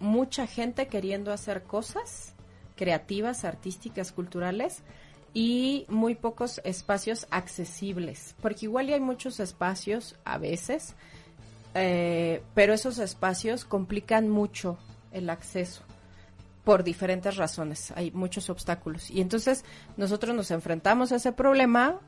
mucha 0.00 0.46
gente 0.46 0.88
queriendo 0.88 1.32
hacer 1.32 1.62
cosas 1.62 2.34
creativas, 2.76 3.44
artísticas, 3.44 4.12
culturales 4.12 4.82
y 5.34 5.86
muy 5.88 6.14
pocos 6.14 6.60
espacios 6.64 7.26
accesibles, 7.30 8.34
porque 8.40 8.66
igual 8.66 8.88
hay 8.88 9.00
muchos 9.00 9.40
espacios 9.40 10.16
a 10.24 10.38
veces, 10.38 10.94
eh, 11.74 12.42
pero 12.54 12.72
esos 12.72 12.98
espacios 12.98 13.64
complican 13.64 14.28
mucho 14.28 14.78
el 15.12 15.28
acceso 15.30 15.82
por 16.64 16.82
diferentes 16.82 17.36
razones, 17.36 17.92
hay 17.94 18.10
muchos 18.10 18.50
obstáculos. 18.50 19.10
Y 19.10 19.20
entonces 19.20 19.64
nosotros 19.96 20.34
nos 20.34 20.50
enfrentamos 20.50 21.12
a 21.12 21.16
ese 21.16 21.32
problema 21.32 22.00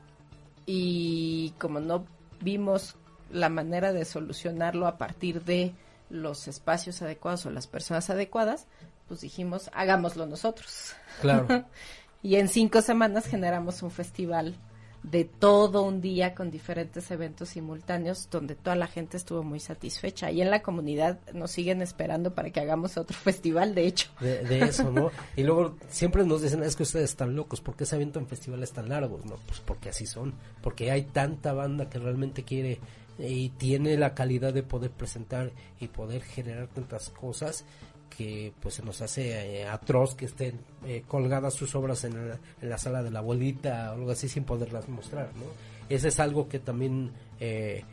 y 0.65 1.53
como 1.59 1.79
no 1.79 2.05
vimos 2.41 2.95
la 3.31 3.49
manera 3.49 3.93
de 3.93 4.05
solucionarlo 4.05 4.85
a 4.85 4.97
partir 4.97 5.43
de 5.43 5.73
los 6.09 6.47
espacios 6.47 7.01
adecuados 7.01 7.45
o 7.45 7.51
las 7.51 7.67
personas 7.67 8.09
adecuadas, 8.09 8.65
pues 9.07 9.21
dijimos, 9.21 9.69
hagámoslo 9.73 10.25
nosotros. 10.25 10.93
Claro. 11.21 11.65
y 12.23 12.35
en 12.35 12.47
cinco 12.47 12.81
semanas 12.81 13.25
generamos 13.25 13.81
un 13.81 13.91
festival 13.91 14.55
de 15.03 15.23
todo 15.23 15.83
un 15.83 16.01
día 16.01 16.35
con 16.35 16.51
diferentes 16.51 17.09
eventos 17.09 17.49
simultáneos 17.49 18.29
donde 18.29 18.55
toda 18.55 18.75
la 18.75 18.87
gente 18.87 19.17
estuvo 19.17 19.43
muy 19.43 19.59
satisfecha. 19.59 20.31
Y 20.31 20.41
en 20.41 20.49
la 20.49 20.61
comunidad 20.61 21.19
nos 21.33 21.51
siguen 21.51 21.81
esperando 21.81 22.35
para 22.35 22.49
que 22.49 22.59
hagamos 22.59 22.97
otro 22.97 23.17
festival, 23.23 23.75
de 23.75 23.87
hecho. 23.87 24.09
De, 24.19 24.61
eso, 24.61 24.91
¿no? 24.91 25.11
y 25.35 25.43
luego 25.43 25.77
siempre 25.89 26.25
nos 26.25 26.41
dicen, 26.41 26.63
es 26.63 26.75
que 26.75 26.83
ustedes 26.83 27.11
están 27.11 27.35
locos, 27.35 27.61
¿por 27.61 27.75
qué 27.75 27.85
se 27.85 27.95
avientan 27.95 28.27
festivales 28.27 28.71
tan 28.71 28.89
largos? 28.89 29.25
No, 29.25 29.35
pues 29.47 29.61
porque 29.61 29.89
así 29.89 30.05
son, 30.05 30.33
porque 30.61 30.91
hay 30.91 31.03
tanta 31.03 31.53
banda 31.53 31.89
que 31.89 31.99
realmente 31.99 32.43
quiere 32.43 32.79
y 33.19 33.49
tiene 33.49 33.97
la 33.97 34.13
calidad 34.13 34.53
de 34.53 34.63
poder 34.63 34.91
presentar 34.91 35.51
y 35.79 35.87
poder 35.87 36.21
generar 36.21 36.67
tantas 36.67 37.09
cosas 37.09 37.65
que 38.09 38.53
pues 38.59 38.75
se 38.75 38.83
nos 38.83 39.01
hace 39.01 39.61
eh, 39.61 39.67
atroz 39.67 40.15
que 40.15 40.25
estén 40.25 40.59
eh, 40.85 41.03
colgadas 41.07 41.53
sus 41.53 41.75
obras 41.75 42.03
en 42.05 42.29
la, 42.29 42.39
en 42.61 42.69
la, 42.69 42.77
sala 42.77 43.03
de 43.03 43.11
la 43.11 43.19
abuelita 43.19 43.91
o 43.91 43.95
algo 43.95 44.11
así 44.11 44.27
sin 44.27 44.43
poderlas 44.43 44.89
mostrar, 44.89 45.29
¿no? 45.35 45.45
Ese 45.89 46.07
es 46.09 46.19
algo 46.19 46.47
que 46.47 46.59
también 46.59 47.11
eh, 47.39 47.83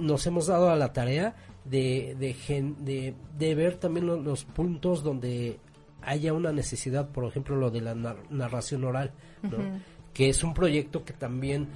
nos 0.00 0.26
hemos 0.26 0.46
dado 0.46 0.70
a 0.70 0.76
la 0.76 0.92
tarea 0.92 1.34
de, 1.64 2.16
de, 2.18 3.14
de, 3.38 3.54
ver 3.54 3.76
también 3.76 4.06
los, 4.06 4.44
puntos 4.44 5.02
donde 5.02 5.58
haya 6.02 6.32
una 6.32 6.52
necesidad, 6.52 7.10
por 7.10 7.24
ejemplo, 7.24 7.56
lo 7.56 7.70
de 7.70 7.82
la 7.82 7.94
narración 8.30 8.84
oral, 8.84 9.12
¿no? 9.42 9.58
Que 10.14 10.30
es 10.30 10.42
un 10.42 10.54
proyecto 10.54 11.04
que 11.04 11.12
también 11.12 11.68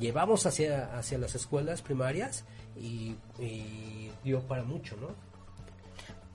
llevamos 0.00 0.46
hacia, 0.46 0.96
hacia 0.96 1.18
las 1.18 1.34
escuelas 1.34 1.82
primarias 1.82 2.44
y, 2.76 3.14
y 3.38 4.10
dio 4.24 4.40
para 4.42 4.62
mucho, 4.62 4.96
¿no? 4.96 5.08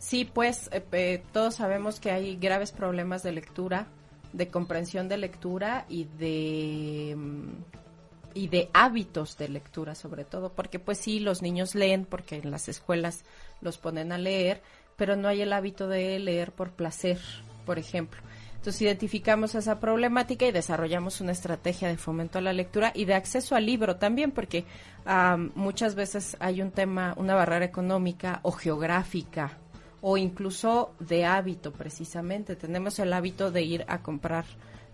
Sí, 0.01 0.25
pues 0.25 0.67
eh, 0.73 1.23
todos 1.31 1.55
sabemos 1.55 1.99
que 1.99 2.09
hay 2.09 2.35
graves 2.35 2.71
problemas 2.71 3.21
de 3.21 3.33
lectura, 3.33 3.85
de 4.33 4.47
comprensión 4.47 5.07
de 5.07 5.17
lectura 5.17 5.85
y 5.89 6.05
de 6.05 7.15
mm, 7.15 7.49
y 8.33 8.47
de 8.47 8.69
hábitos 8.73 9.37
de 9.37 9.49
lectura 9.49 9.93
sobre 9.93 10.25
todo, 10.25 10.53
porque 10.53 10.79
pues 10.79 10.97
sí, 10.97 11.19
los 11.19 11.43
niños 11.43 11.75
leen 11.75 12.05
porque 12.05 12.37
en 12.37 12.49
las 12.49 12.67
escuelas 12.67 13.25
los 13.61 13.77
ponen 13.77 14.11
a 14.11 14.17
leer, 14.17 14.63
pero 14.95 15.15
no 15.15 15.27
hay 15.27 15.41
el 15.41 15.53
hábito 15.53 15.87
de 15.87 16.17
leer 16.17 16.51
por 16.51 16.71
placer, 16.71 17.19
por 17.65 17.77
ejemplo. 17.77 18.21
Entonces 18.61 18.83
identificamos 18.83 19.55
esa 19.55 19.79
problemática 19.79 20.45
y 20.45 20.51
desarrollamos 20.51 21.19
una 21.19 21.31
estrategia 21.31 21.87
de 21.87 21.97
fomento 21.97 22.37
a 22.37 22.41
la 22.41 22.53
lectura 22.53 22.91
y 22.93 23.05
de 23.05 23.15
acceso 23.15 23.55
al 23.55 23.65
libro 23.65 23.95
también, 23.95 24.29
porque 24.29 24.65
muchas 25.55 25.95
veces 25.95 26.37
hay 26.39 26.61
un 26.61 26.69
tema, 26.69 27.15
una 27.17 27.33
barrera 27.33 27.65
económica 27.65 28.39
o 28.43 28.51
geográfica 28.51 29.57
o 30.01 30.15
incluso 30.15 30.93
de 30.99 31.25
hábito 31.25 31.73
precisamente. 31.73 32.55
Tenemos 32.55 32.99
el 32.99 33.13
hábito 33.13 33.49
de 33.49 33.63
ir 33.63 33.83
a 33.87 34.03
comprar, 34.03 34.45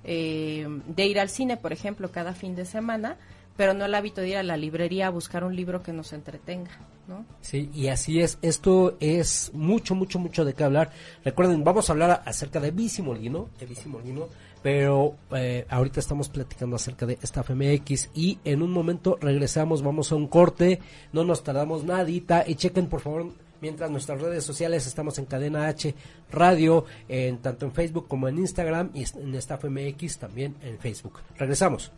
eh, 0.05 0.65
de 0.87 1.05
ir 1.05 1.19
al 1.19 1.27
cine, 1.27 1.57
por 1.57 1.73
ejemplo, 1.73 2.09
cada 2.09 2.31
fin 2.31 2.55
de 2.55 2.63
semana, 2.63 3.17
pero 3.57 3.73
no 3.73 3.85
el 3.85 3.95
hábito 3.95 4.21
de 4.21 4.29
ir 4.29 4.37
a 4.37 4.43
la 4.43 4.55
librería 4.55 5.07
a 5.07 5.09
buscar 5.09 5.43
un 5.43 5.55
libro 5.55 5.81
que 5.81 5.91
nos 5.91 6.13
entretenga, 6.13 6.71
¿no? 7.07 7.25
Sí, 7.41 7.69
y 7.73 7.87
así 7.87 8.21
es. 8.21 8.37
Esto 8.41 8.95
es 8.99 9.51
mucho, 9.53 9.95
mucho, 9.95 10.19
mucho 10.19 10.45
de 10.45 10.53
qué 10.53 10.63
hablar. 10.63 10.91
Recuerden, 11.25 11.63
vamos 11.63 11.89
a 11.89 11.93
hablar 11.93 12.21
acerca 12.25 12.59
de 12.59 12.71
Bicimolino, 12.71 13.49
de 13.59 13.65
Bicimolino, 13.65 14.27
pero 14.61 15.15
eh, 15.31 15.65
ahorita 15.69 15.99
estamos 15.99 16.29
platicando 16.29 16.75
acerca 16.75 17.05
de 17.07 17.17
esta 17.21 17.43
FMX 17.43 18.11
y 18.13 18.37
en 18.45 18.61
un 18.61 18.71
momento 18.71 19.17
regresamos, 19.19 19.81
vamos 19.81 20.11
a 20.11 20.15
un 20.15 20.27
corte, 20.27 20.79
no 21.11 21.23
nos 21.23 21.43
tardamos 21.43 21.83
nadita 21.83 22.43
y 22.47 22.55
chequen 22.55 22.87
por 22.87 23.01
favor 23.01 23.31
mientras 23.59 23.89
nuestras 23.89 24.21
redes 24.21 24.43
sociales 24.43 24.85
estamos 24.85 25.17
en 25.17 25.25
Cadena 25.25 25.67
H 25.67 25.95
Radio, 26.31 26.85
en, 27.07 27.39
tanto 27.39 27.65
en 27.65 27.71
Facebook 27.71 28.07
como 28.07 28.27
en 28.27 28.37
Instagram 28.37 28.91
y 28.93 29.03
en 29.17 29.35
Staff 29.35 29.63
MX 29.65 30.19
también 30.19 30.55
en 30.61 30.77
Facebook. 30.77 31.21
Regresamos. 31.37 31.91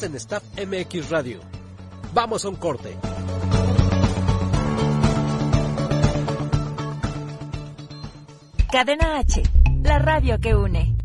En 0.00 0.14
Staff 0.16 0.42
MX 0.56 1.10
Radio. 1.10 1.40
Vamos 2.14 2.46
a 2.46 2.48
un 2.48 2.56
corte. 2.56 2.96
Cadena 8.72 9.18
H, 9.18 9.42
la 9.82 9.98
radio 9.98 10.40
que 10.40 10.54
une. 10.54 10.96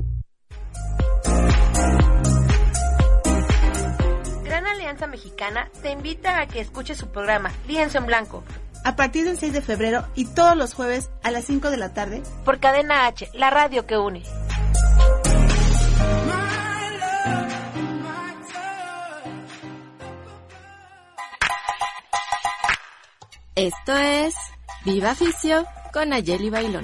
Gran 4.46 4.66
Alianza 4.66 5.06
Mexicana 5.08 5.70
te 5.82 5.92
invita 5.92 6.40
a 6.40 6.48
que 6.48 6.62
escuches 6.62 6.98
su 6.98 7.10
programa 7.10 7.52
Lienzo 7.68 7.98
en 7.98 8.06
Blanco. 8.06 8.44
A 8.86 8.96
partir 8.96 9.26
del 9.26 9.38
6 9.38 9.52
de 9.52 9.62
febrero 9.62 10.08
y 10.16 10.26
todos 10.34 10.56
los 10.56 10.74
jueves 10.74 11.12
a 11.24 11.32
las 11.32 11.44
5 11.44 11.70
de 11.72 11.78
la 11.78 11.94
tarde. 11.94 12.24
Por 12.46 12.62
Cadena 12.62 13.06
H, 13.06 13.30
la 13.34 13.50
radio 13.50 13.86
que 13.86 13.98
une. 13.98 14.24
Esto 23.58 23.98
es 23.98 24.36
Viva 24.86 25.16
Ficio 25.16 25.66
con 25.92 26.14
Ayeli 26.14 26.52
Bailón. 26.52 26.84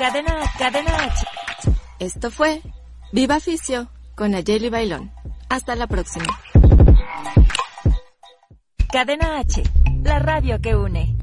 Cadena, 0.00 0.40
cadena 0.56 1.04
H. 1.04 1.26
Esto 1.98 2.30
fue 2.30 2.62
Viva 3.12 3.38
Ficio 3.38 3.90
con 4.16 4.34
Ayeli 4.34 4.70
Bailón. 4.70 5.12
Hasta 5.50 5.76
la 5.76 5.86
próxima. 5.86 6.24
Cadena 8.90 9.40
H, 9.40 9.62
la 10.02 10.18
radio 10.18 10.58
que 10.58 10.74
une. 10.74 11.18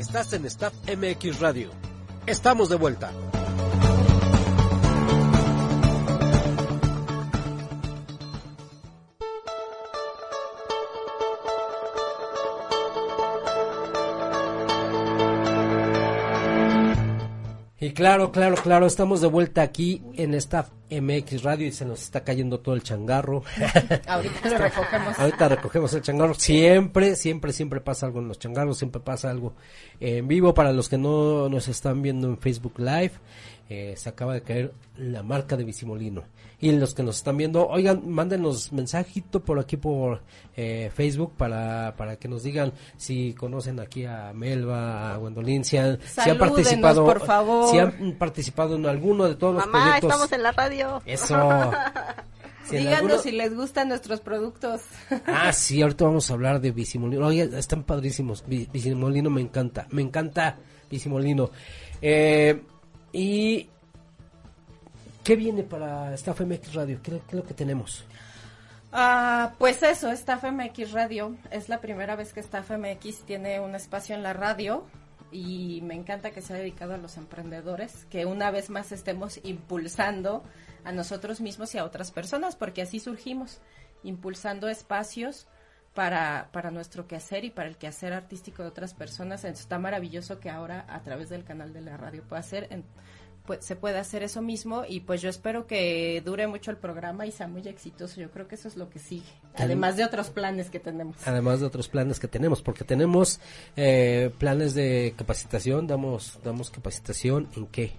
Estás 0.00 0.32
en 0.32 0.44
Staff 0.46 0.74
MX 0.88 1.38
Radio. 1.38 1.70
Estamos 2.26 2.68
de 2.68 2.74
vuelta. 2.74 3.12
Claro, 17.96 18.30
claro, 18.30 18.54
claro, 18.56 18.86
estamos 18.86 19.20
de 19.20 19.26
vuelta 19.26 19.62
aquí 19.62 20.02
en 20.14 20.34
esta 20.34 20.68
MX 20.90 21.42
Radio 21.42 21.66
y 21.66 21.72
se 21.72 21.84
nos 21.84 22.02
está 22.02 22.22
cayendo 22.22 22.60
todo 22.60 22.74
el 22.74 22.82
changarro. 22.82 23.42
Ahorita 24.06 24.50
lo 24.50 24.58
recogemos. 24.58 25.18
Ahorita 25.18 25.48
recogemos 25.48 25.94
el 25.94 26.02
changarro. 26.02 26.34
Siempre, 26.34 27.16
siempre, 27.16 27.52
siempre 27.52 27.80
pasa 27.80 28.06
algo 28.06 28.20
en 28.20 28.28
los 28.28 28.38
changarros, 28.38 28.78
siempre 28.78 29.00
pasa 29.00 29.30
algo 29.30 29.54
en 29.98 30.28
vivo. 30.28 30.54
Para 30.54 30.72
los 30.72 30.88
que 30.88 30.98
no 30.98 31.48
nos 31.48 31.66
están 31.68 32.02
viendo 32.02 32.28
en 32.28 32.38
Facebook 32.38 32.74
Live, 32.78 33.12
eh, 33.68 33.94
se 33.96 34.08
acaba 34.08 34.34
de 34.34 34.42
caer 34.42 34.72
la 34.96 35.22
marca 35.22 35.56
de 35.56 35.64
Bicimolino. 35.64 36.24
Y 36.58 36.72
los 36.72 36.94
que 36.94 37.02
nos 37.02 37.16
están 37.16 37.36
viendo, 37.36 37.66
oigan, 37.68 38.08
mándenos 38.08 38.72
mensajito 38.72 39.40
por 39.44 39.58
aquí 39.58 39.76
por 39.76 40.22
eh, 40.56 40.90
Facebook 40.94 41.34
para, 41.36 41.94
para 41.96 42.16
que 42.16 42.28
nos 42.28 42.42
digan 42.44 42.72
si 42.96 43.34
conocen 43.34 43.78
aquí 43.78 44.06
a 44.06 44.32
Melba, 44.32 45.12
a 45.12 45.16
Gwendolyn, 45.18 45.64
si 45.64 45.76
han, 45.76 45.98
si 46.00 46.30
han 46.30 46.38
participado, 46.38 47.04
por 47.04 47.20
favor. 47.26 47.70
si 47.70 47.78
han 47.78 48.12
participado 48.18 48.76
en 48.76 48.86
alguno 48.86 49.24
de 49.28 49.34
todos 49.34 49.54
los 49.56 49.66
Mamá, 49.66 49.82
proyectos. 49.84 50.10
estamos 50.10 50.32
en 50.32 50.42
la 50.42 50.52
radio. 50.52 51.02
Eso. 51.04 51.70
Si 52.68 52.78
Díganos 52.78 52.98
alguno- 52.98 53.18
si 53.22 53.30
les 53.30 53.54
gustan 53.54 53.88
nuestros 53.90 54.20
productos. 54.20 54.80
Ah, 55.28 55.52
sí, 55.52 55.80
ahorita 55.82 56.04
vamos 56.06 56.28
a 56.28 56.34
hablar 56.34 56.60
de 56.60 56.72
Bicimolino. 56.72 57.24
Oye, 57.24 57.48
están 57.56 57.84
padrísimos. 57.84 58.42
Bicimolino 58.48 59.30
me 59.30 59.40
encanta. 59.40 59.86
Me 59.90 60.02
encanta 60.02 60.56
Bicimolino. 60.90 61.50
Eh, 62.02 62.60
y... 63.16 63.70
¿Qué 65.24 65.34
viene 65.34 65.64
para 65.64 66.14
Staff 66.14 66.40
MX 66.42 66.74
Radio? 66.74 67.00
¿Qué, 67.02 67.16
es 67.16 67.32
lo 67.32 67.44
que 67.44 67.54
tenemos? 67.54 68.04
Ah, 68.92 69.54
pues 69.58 69.82
eso, 69.82 70.08
Staff 70.12 70.44
MX 70.44 70.92
Radio. 70.92 71.34
Es 71.50 71.68
la 71.68 71.80
primera 71.80 72.14
vez 72.14 72.32
que 72.32 72.40
Staff 72.40 72.70
MX 72.70 73.22
tiene 73.22 73.58
un 73.58 73.74
espacio 73.74 74.14
en 74.14 74.22
la 74.22 74.34
radio 74.34 74.84
y 75.32 75.80
me 75.82 75.94
encanta 75.94 76.30
que 76.30 76.42
sea 76.42 76.56
dedicado 76.56 76.94
a 76.94 76.98
los 76.98 77.16
emprendedores, 77.16 78.06
que 78.08 78.24
una 78.24 78.52
vez 78.52 78.70
más 78.70 78.92
estemos 78.92 79.40
impulsando 79.42 80.44
a 80.84 80.92
nosotros 80.92 81.40
mismos 81.40 81.74
y 81.74 81.78
a 81.78 81.84
otras 81.84 82.12
personas, 82.12 82.54
porque 82.54 82.82
así 82.82 83.00
surgimos, 83.00 83.58
impulsando 84.04 84.68
espacios 84.68 85.48
para, 85.96 86.50
para 86.52 86.70
nuestro 86.70 87.08
quehacer 87.08 87.44
y 87.44 87.50
para 87.50 87.68
el 87.68 87.76
quehacer 87.76 88.12
artístico 88.12 88.62
de 88.62 88.68
otras 88.68 88.94
personas. 88.94 89.44
Está 89.44 89.80
maravilloso 89.80 90.38
que 90.38 90.50
ahora 90.50 90.84
a 90.88 91.02
través 91.02 91.28
del 91.30 91.42
canal 91.42 91.72
de 91.72 91.80
la 91.80 91.96
radio 91.96 92.22
pueda 92.22 92.38
hacer 92.38 92.68
en- 92.70 92.84
pues, 93.46 93.64
se 93.64 93.76
puede 93.76 93.96
hacer 93.98 94.24
eso 94.24 94.42
mismo 94.42 94.82
y 94.88 95.00
pues 95.00 95.22
yo 95.22 95.28
espero 95.30 95.68
que 95.68 96.20
dure 96.24 96.48
mucho 96.48 96.72
el 96.72 96.76
programa 96.78 97.26
y 97.26 97.30
sea 97.32 97.46
muy 97.46 97.66
exitoso. 97.68 98.20
Yo 98.20 98.30
creo 98.32 98.48
que 98.48 98.56
eso 98.56 98.66
es 98.68 98.76
lo 98.76 98.90
que 98.90 98.98
sigue, 98.98 99.24
además 99.54 99.96
de 99.96 100.04
otros 100.04 100.30
planes 100.30 100.68
que 100.68 100.80
tenemos. 100.80 101.16
Además 101.26 101.60
de 101.60 101.66
otros 101.66 101.88
planes 101.88 102.18
que 102.20 102.26
tenemos, 102.28 102.60
porque 102.60 102.82
tenemos 102.84 103.40
eh, 103.76 104.32
planes 104.38 104.74
de 104.74 105.14
capacitación. 105.16 105.86
Damos, 105.86 106.40
damos 106.44 106.70
capacitación 106.70 107.48
en 107.56 107.66
qué? 107.68 107.92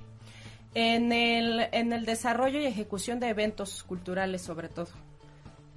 En 0.76 1.12
el, 1.14 1.68
en 1.72 1.94
el 1.94 2.06
desarrollo 2.06 2.60
y 2.60 2.66
ejecución 2.66 3.20
de 3.22 3.30
eventos 3.30 3.84
culturales 3.84 4.42
sobre 4.42 4.68
todo. 4.70 4.90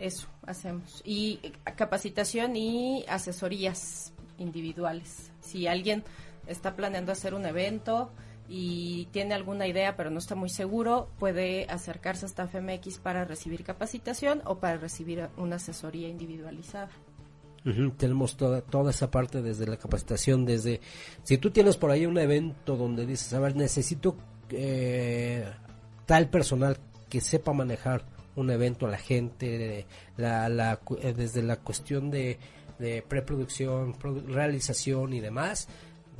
Eso 0.00 0.28
hacemos. 0.46 1.02
Y 1.04 1.38
eh, 1.42 1.52
capacitación 1.76 2.56
y 2.56 3.04
asesorías 3.06 4.12
individuales. 4.38 5.30
Si 5.40 5.66
alguien 5.66 6.02
está 6.46 6.74
planeando 6.74 7.12
hacer 7.12 7.34
un 7.34 7.44
evento 7.44 8.10
y 8.48 9.06
tiene 9.12 9.34
alguna 9.34 9.66
idea 9.68 9.96
pero 9.96 10.10
no 10.10 10.18
está 10.18 10.34
muy 10.34 10.48
seguro, 10.48 11.10
puede 11.18 11.66
acercarse 11.68 12.24
hasta 12.24 12.48
FMX 12.48 12.98
para 12.98 13.24
recibir 13.26 13.62
capacitación 13.62 14.42
o 14.46 14.58
para 14.58 14.78
recibir 14.78 15.28
una 15.36 15.56
asesoría 15.56 16.08
individualizada. 16.08 16.90
Ujú, 17.66 17.90
Tenemos 17.90 18.38
toda, 18.38 18.62
toda 18.62 18.90
esa 18.90 19.10
parte 19.10 19.42
desde 19.42 19.66
la 19.66 19.76
capacitación, 19.76 20.46
desde 20.46 20.80
si 21.24 21.36
tú 21.36 21.50
tienes 21.50 21.76
por 21.76 21.90
ahí 21.90 22.06
un 22.06 22.16
evento 22.16 22.74
donde 22.74 23.04
dices, 23.04 23.34
a 23.34 23.38
ver, 23.38 23.54
necesito 23.54 24.16
eh, 24.48 25.44
tal 26.06 26.30
personal 26.30 26.78
que 27.10 27.20
sepa 27.20 27.52
manejar 27.52 28.06
un 28.36 28.50
evento 28.50 28.86
a 28.86 28.90
la 28.90 28.98
gente, 28.98 29.86
la, 30.16 30.48
la 30.48 30.80
eh, 31.02 31.12
desde 31.16 31.42
la 31.42 31.56
cuestión 31.56 32.10
de, 32.10 32.38
de 32.78 33.02
preproducción, 33.02 33.94
produ- 33.98 34.24
realización 34.26 35.12
y 35.12 35.20
demás, 35.20 35.68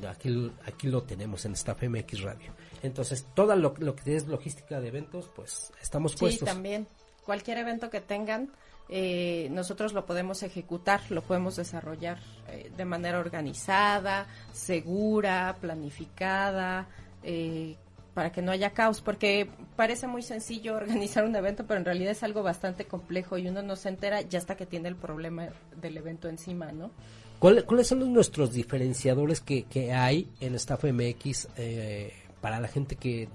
aquí, 0.09 0.53
aquí 0.67 0.89
lo 0.89 1.03
tenemos 1.03 1.45
en 1.45 1.53
Staff 1.53 1.83
MX 1.83 2.23
Radio. 2.23 2.53
Entonces, 2.83 3.27
todo 3.35 3.55
lo, 3.57 3.75
lo 3.79 3.95
que 3.95 4.17
es 4.17 4.27
logística 4.27 4.81
de 4.81 4.89
eventos, 4.89 5.31
pues 5.37 5.73
estamos 5.83 6.13
Sí, 6.13 6.19
puestos. 6.19 6.49
también. 6.49 6.87
Cualquier 7.27 7.59
evento 7.59 7.91
que 7.91 8.01
tengan, 8.01 8.51
eh, 8.89 9.49
nosotros 9.53 9.93
lo 9.93 10.05
podemos 10.07 10.43
ejecutar, 10.43 11.01
lo 11.11 11.23
podemos 11.23 11.57
desarrollar 11.57 12.19
eh, 12.49 12.73
de 12.77 12.85
manera 12.87 13.19
organizada, 13.21 14.27
segura, 14.53 15.57
planificada, 15.61 16.89
eh, 17.23 17.77
para 18.21 18.33
que 18.33 18.43
no 18.43 18.53
haya 18.53 18.73
caos, 18.75 19.01
porque 19.01 19.49
parece 19.77 20.07
muy 20.07 20.21
sencillo 20.21 20.75
organizar 20.77 21.25
un 21.25 21.35
evento, 21.35 21.65
pero 21.67 21.79
en 21.81 21.87
realidad 21.87 22.11
es 22.13 22.23
algo 22.23 22.43
bastante 22.43 22.85
complejo 22.85 23.39
y 23.39 23.49
uno 23.49 23.63
no 23.63 23.77
se 23.77 23.89
entera 23.89 24.21
ya 24.21 24.39
hasta 24.39 24.59
que 24.59 24.67
tiene 24.67 24.89
el 24.91 24.97
problema 24.97 25.49
del 25.81 25.97
evento 25.97 26.29
encima, 26.29 26.71
¿no? 26.71 26.91
¿Cuál- 27.39 27.65
¿Cuáles 27.65 27.87
son 27.87 28.01
los- 28.01 28.09
nuestros 28.11 28.53
diferenciadores 28.53 29.41
que, 29.41 29.63
que 29.63 29.95
hay 29.95 30.29
en 30.41 30.55
Staff 30.57 30.85
MX 30.85 31.49
eh, 31.57 32.13
para 32.43 32.61
la 32.61 32.69
gente 32.69 32.97
que, 32.97 33.31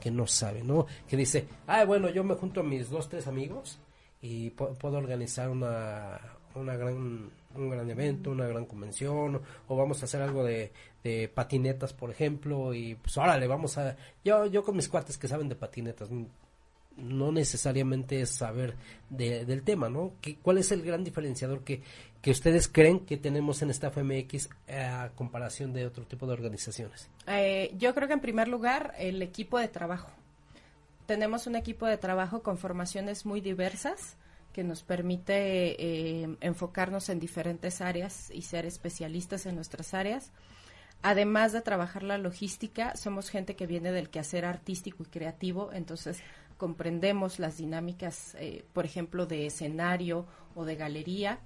que 0.00 0.12
no 0.12 0.28
sabe, 0.28 0.62
¿no? 0.62 0.86
Que 1.08 1.16
dice, 1.16 1.46
ah, 1.66 1.84
bueno, 1.84 2.08
yo 2.08 2.22
me 2.22 2.36
junto 2.36 2.60
a 2.60 2.62
mis 2.62 2.88
dos, 2.90 3.08
tres 3.08 3.26
amigos 3.26 3.80
y 4.20 4.52
pu- 4.52 4.76
puedo 4.76 4.98
organizar 4.98 5.50
una, 5.50 6.20
una 6.54 6.76
gran, 6.76 7.28
un 7.56 7.70
gran 7.70 7.88
evento, 7.90 8.30
una 8.30 8.46
gran 8.46 8.64
convención, 8.66 9.40
o, 9.68 9.76
vamos 9.76 10.02
a 10.02 10.04
hacer 10.06 10.22
algo 10.22 10.44
de, 10.44 10.72
de 11.04 11.28
patinetas, 11.28 11.92
por 11.92 12.10
ejemplo, 12.10 12.72
y 12.74 12.94
pues 12.96 13.16
órale, 13.18 13.46
vamos 13.46 13.78
a... 13.78 13.96
Yo, 14.24 14.46
yo 14.46 14.62
con 14.62 14.76
mis 14.76 14.88
cuates 14.88 15.18
que 15.18 15.28
saben 15.28 15.48
de 15.48 15.56
patinetas, 15.56 16.08
no 16.96 17.32
necesariamente 17.32 18.20
es 18.20 18.30
saber 18.30 18.74
de- 19.08 19.44
del 19.46 19.62
tema, 19.62 19.88
¿no? 19.88 20.12
¿Qué- 20.20 20.36
¿Cuál 20.36 20.58
es 20.58 20.70
el 20.72 20.82
gran 20.82 21.02
diferenciador 21.04 21.64
que, 21.64 21.80
que 22.20 22.30
ustedes 22.30 22.68
creen 22.68 23.00
que 23.00 23.16
tenemos 23.16 23.62
en 23.62 23.70
Staff 23.70 23.96
MX 23.96 24.50
a 24.68 25.10
comparación 25.14 25.72
de 25.72 25.86
otro 25.86 26.04
tipo 26.06 26.26
de 26.26 26.34
organizaciones? 26.34 27.08
Eh, 27.26 27.74
yo 27.78 27.94
creo 27.94 28.08
que 28.08 28.14
en 28.14 28.20
primer 28.20 28.48
lugar 28.48 28.94
el 28.98 29.22
equipo 29.22 29.58
de 29.58 29.68
trabajo. 29.68 30.10
Tenemos 31.06 31.46
un 31.46 31.56
equipo 31.56 31.86
de 31.86 31.96
trabajo 31.98 32.42
con 32.42 32.58
formaciones 32.58 33.24
muy 33.26 33.40
diversas 33.40 34.16
que 34.52 34.64
nos 34.64 34.82
permite 34.82 35.82
eh, 35.82 36.36
enfocarnos 36.40 37.08
en 37.08 37.18
diferentes 37.18 37.80
áreas 37.80 38.30
y 38.30 38.42
ser 38.42 38.66
especialistas 38.66 39.46
en 39.46 39.56
nuestras 39.56 39.94
áreas. 39.94 40.32
Además 41.02 41.52
de 41.52 41.62
trabajar 41.62 42.04
la 42.04 42.18
logística, 42.18 42.94
somos 42.94 43.28
gente 43.28 43.56
que 43.56 43.66
viene 43.66 43.90
del 43.90 44.08
quehacer 44.08 44.44
artístico 44.44 45.02
y 45.02 45.06
creativo, 45.06 45.72
entonces 45.72 46.20
comprendemos 46.56 47.40
las 47.40 47.56
dinámicas, 47.56 48.36
eh, 48.38 48.64
por 48.72 48.84
ejemplo, 48.84 49.26
de 49.26 49.46
escenario 49.46 50.26
o 50.54 50.64
de 50.64 50.76
galería 50.76 51.40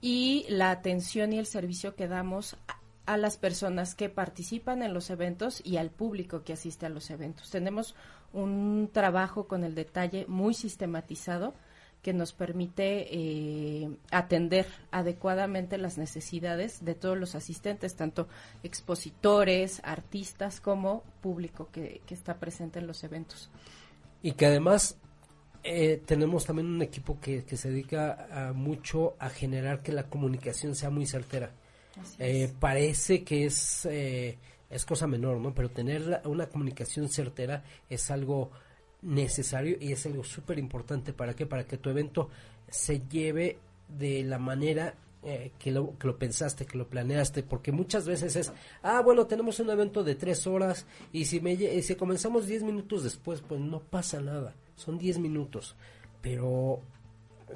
y 0.00 0.44
la 0.48 0.72
atención 0.72 1.32
y 1.32 1.38
el 1.38 1.46
servicio 1.46 1.94
que 1.94 2.08
damos 2.08 2.56
a, 2.66 2.80
a 3.12 3.16
las 3.16 3.36
personas 3.36 3.94
que 3.94 4.08
participan 4.08 4.82
en 4.82 4.92
los 4.92 5.10
eventos 5.10 5.62
y 5.64 5.76
al 5.76 5.90
público 5.90 6.42
que 6.42 6.52
asiste 6.52 6.86
a 6.86 6.88
los 6.88 7.10
eventos. 7.10 7.50
Tenemos 7.50 7.94
un 8.32 8.90
trabajo 8.92 9.46
con 9.46 9.62
el 9.62 9.76
detalle 9.76 10.26
muy 10.26 10.52
sistematizado 10.52 11.54
que 12.06 12.12
nos 12.12 12.32
permite 12.32 13.08
eh, 13.10 13.90
atender 14.12 14.64
adecuadamente 14.92 15.76
las 15.76 15.98
necesidades 15.98 16.84
de 16.84 16.94
todos 16.94 17.18
los 17.18 17.34
asistentes, 17.34 17.96
tanto 17.96 18.28
expositores, 18.62 19.80
artistas 19.82 20.60
como 20.60 21.02
público 21.20 21.68
que, 21.72 22.02
que 22.06 22.14
está 22.14 22.38
presente 22.38 22.78
en 22.78 22.86
los 22.86 23.02
eventos. 23.02 23.50
Y 24.22 24.34
que 24.34 24.46
además 24.46 24.98
eh, 25.64 26.00
tenemos 26.06 26.46
también 26.46 26.68
un 26.68 26.80
equipo 26.80 27.18
que, 27.20 27.42
que 27.42 27.56
se 27.56 27.70
dedica 27.70 28.28
a 28.30 28.52
mucho 28.52 29.16
a 29.18 29.28
generar 29.28 29.82
que 29.82 29.90
la 29.90 30.04
comunicación 30.04 30.76
sea 30.76 30.90
muy 30.90 31.06
certera. 31.06 31.50
Eh, 32.20 32.52
parece 32.60 33.24
que 33.24 33.46
es, 33.46 33.84
eh, 33.86 34.38
es 34.70 34.84
cosa 34.84 35.08
menor, 35.08 35.38
¿no? 35.38 35.52
Pero 35.52 35.70
tener 35.70 36.20
una 36.24 36.46
comunicación 36.46 37.08
certera 37.08 37.64
es 37.90 38.12
algo 38.12 38.52
necesario 39.02 39.76
y 39.80 39.92
es 39.92 40.06
algo 40.06 40.24
súper 40.24 40.58
importante. 40.58 41.12
¿Para 41.12 41.34
qué? 41.34 41.46
Para 41.46 41.66
que 41.66 41.78
tu 41.78 41.90
evento 41.90 42.28
se 42.68 43.00
lleve 43.08 43.58
de 43.88 44.24
la 44.24 44.38
manera 44.38 44.94
eh, 45.22 45.52
que, 45.58 45.72
lo, 45.72 45.98
que 45.98 46.06
lo 46.06 46.18
pensaste, 46.18 46.66
que 46.66 46.78
lo 46.78 46.88
planeaste, 46.88 47.42
porque 47.42 47.72
muchas 47.72 48.06
veces 48.06 48.36
es, 48.36 48.52
ah, 48.82 49.00
bueno, 49.02 49.26
tenemos 49.26 49.58
un 49.58 49.70
evento 49.70 50.04
de 50.04 50.14
tres 50.14 50.46
horas 50.46 50.86
y 51.12 51.24
si, 51.24 51.40
me, 51.40 51.54
y 51.54 51.82
si 51.82 51.96
comenzamos 51.96 52.46
diez 52.46 52.62
minutos 52.62 53.02
después, 53.02 53.40
pues 53.40 53.60
no 53.60 53.80
pasa 53.80 54.20
nada, 54.20 54.54
son 54.76 54.98
diez 54.98 55.18
minutos, 55.18 55.74
pero 56.22 56.80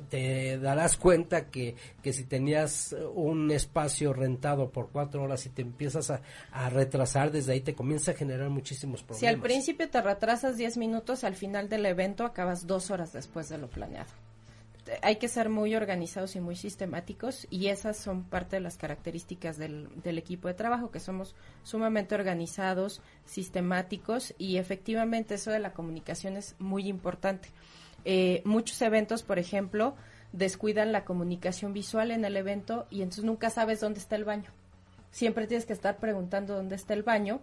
te 0.09 0.59
darás 0.59 0.97
cuenta 0.97 1.51
que, 1.51 1.75
que 2.03 2.13
si 2.13 2.25
tenías 2.25 2.95
un 3.15 3.51
espacio 3.51 4.13
rentado 4.13 4.71
por 4.71 4.91
cuatro 4.91 5.23
horas 5.23 5.45
y 5.47 5.51
te 5.51 5.63
empiezas 5.63 6.11
a, 6.11 6.23
a 6.53 6.71
retrasar, 6.71 7.31
desde 7.33 7.53
ahí 7.53 7.61
te 7.61 7.75
comienza 7.75 8.13
a 8.13 8.15
generar 8.15 8.51
muchísimos 8.51 9.03
problemas. 9.03 9.21
Si 9.21 9.27
al 9.27 9.41
principio 9.41 9.89
te 9.91 10.01
retrasas 10.01 10.57
10 10.57 10.77
minutos, 10.77 11.25
al 11.25 11.35
final 11.35 11.69
del 11.69 11.87
evento 11.87 12.25
acabas 12.25 12.67
dos 12.67 12.91
horas 12.91 13.13
después 13.13 13.49
de 13.49 13.59
lo 13.59 13.69
planeado. 13.69 14.11
Te- 14.85 14.99
Hay 15.03 15.17
que 15.17 15.29
ser 15.29 15.49
muy 15.51 15.75
organizados 15.75 16.37
y 16.37 16.41
muy 16.41 16.57
sistemáticos 16.57 17.47
y 17.51 17.67
esas 17.67 17.97
son 17.99 18.23
parte 18.25 18.57
de 18.57 18.61
las 18.61 18.77
características 18.79 19.59
del, 19.59 19.89
del 20.03 20.17
equipo 20.19 20.49
de 20.49 20.55
trabajo, 20.55 20.91
que 20.91 21.01
somos 21.01 21.35
sumamente 21.65 22.15
organizados, 22.15 23.03
sistemáticos 23.27 24.35
y 24.39 24.57
efectivamente 24.59 25.35
eso 25.35 25.51
de 25.51 25.59
la 25.59 25.73
comunicación 25.73 26.37
es 26.37 26.55
muy 26.59 26.87
importante. 26.89 27.49
Eh, 28.05 28.43
muchos 28.45 28.81
eventos, 28.83 29.23
por 29.23 29.39
ejemplo, 29.39 29.95
descuidan 30.33 30.93
la 30.93 31.05
comunicación 31.05 31.73
visual 31.73 32.11
en 32.11 32.25
el 32.25 32.37
evento 32.37 32.87
y 32.91 33.03
entonces 33.03 33.25
nunca 33.25 33.51
sabes 33.51 33.81
dónde 33.81 34.01
está 34.01 34.17
el 34.17 34.25
baño. 34.25 34.51
Siempre 35.11 35.47
tienes 35.47 35.67
que 35.67 35.73
estar 35.73 35.99
preguntando 35.99 36.55
dónde 36.55 36.77
está 36.77 36.95
el 36.95 37.03
baño 37.03 37.41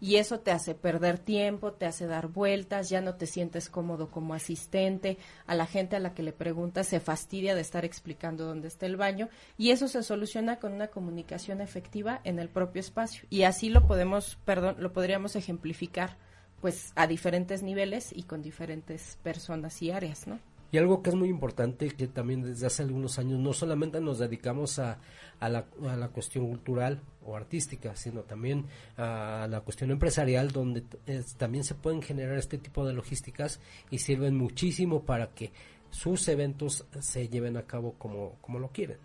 y 0.00 0.16
eso 0.16 0.40
te 0.40 0.50
hace 0.50 0.74
perder 0.74 1.18
tiempo, 1.18 1.72
te 1.72 1.84
hace 1.84 2.06
dar 2.06 2.28
vueltas, 2.28 2.88
ya 2.88 3.02
no 3.02 3.16
te 3.16 3.26
sientes 3.26 3.68
cómodo 3.68 4.10
como 4.10 4.32
asistente, 4.32 5.18
a 5.46 5.54
la 5.54 5.66
gente 5.66 5.96
a 5.96 6.00
la 6.00 6.14
que 6.14 6.22
le 6.22 6.32
preguntas 6.32 6.86
se 6.86 7.00
fastidia 7.00 7.54
de 7.54 7.60
estar 7.60 7.84
explicando 7.84 8.46
dónde 8.46 8.68
está 8.68 8.86
el 8.86 8.96
baño 8.96 9.28
y 9.58 9.70
eso 9.70 9.88
se 9.88 10.02
soluciona 10.02 10.56
con 10.56 10.72
una 10.72 10.88
comunicación 10.88 11.60
efectiva 11.60 12.20
en 12.24 12.38
el 12.38 12.48
propio 12.48 12.80
espacio. 12.80 13.24
Y 13.28 13.42
así 13.42 13.68
lo 13.68 13.86
podemos, 13.86 14.38
perdón, 14.46 14.76
lo 14.78 14.92
podríamos 14.94 15.36
ejemplificar 15.36 16.16
pues 16.60 16.92
a 16.96 17.06
diferentes 17.06 17.62
niveles 17.62 18.12
y 18.14 18.24
con 18.24 18.42
diferentes 18.42 19.18
personas 19.22 19.80
y 19.82 19.90
áreas, 19.90 20.26
¿no? 20.26 20.38
Y 20.72 20.78
algo 20.78 21.02
que 21.02 21.10
es 21.10 21.16
muy 21.16 21.28
importante, 21.28 21.88
que 21.90 22.06
también 22.06 22.42
desde 22.42 22.66
hace 22.66 22.84
algunos 22.84 23.18
años 23.18 23.40
no 23.40 23.52
solamente 23.52 24.00
nos 24.00 24.20
dedicamos 24.20 24.78
a, 24.78 24.98
a, 25.40 25.48
la, 25.48 25.64
a 25.88 25.96
la 25.96 26.08
cuestión 26.10 26.46
cultural 26.46 27.00
o 27.26 27.34
artística, 27.36 27.96
sino 27.96 28.20
también 28.20 28.66
a 28.96 29.48
la 29.50 29.62
cuestión 29.62 29.90
empresarial, 29.90 30.52
donde 30.52 30.84
es- 31.06 31.34
también 31.34 31.64
se 31.64 31.74
pueden 31.74 32.02
generar 32.02 32.38
este 32.38 32.56
tipo 32.56 32.86
de 32.86 32.92
logísticas 32.92 33.58
y 33.90 33.98
sirven 33.98 34.36
muchísimo 34.36 35.02
para 35.02 35.30
que 35.34 35.50
sus 35.90 36.28
eventos 36.28 36.84
se 37.00 37.28
lleven 37.28 37.56
a 37.56 37.62
cabo 37.62 37.94
como, 37.98 38.36
como 38.40 38.60
lo 38.60 38.68
quieren. 38.68 38.98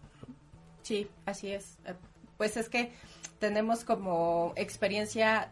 Sí, 0.84 1.08
así 1.26 1.50
es. 1.52 1.80
Eh, 1.88 1.96
Pues 2.38 2.58
es 2.58 2.70
que 2.70 2.92
tenemos 3.40 3.84
como 3.86 4.54
experiencia 4.56 5.50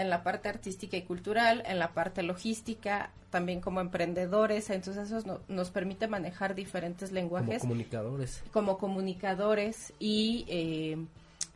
en 0.00 0.10
la 0.10 0.22
parte 0.22 0.48
artística 0.48 0.96
y 0.96 1.02
cultural, 1.02 1.62
en 1.66 1.78
la 1.78 1.92
parte 1.92 2.22
logística, 2.22 3.10
también 3.30 3.60
como 3.60 3.80
emprendedores, 3.80 4.70
entonces 4.70 5.10
eso 5.10 5.26
no- 5.26 5.40
nos 5.48 5.70
permite 5.70 6.08
manejar 6.08 6.54
diferentes 6.54 7.10
Como 7.10 7.20
lenguajes 7.20 7.60
comunicadores. 7.60 8.42
como 8.52 8.78
comunicadores 8.78 9.92
y, 9.98 10.44
eh, 10.48 10.96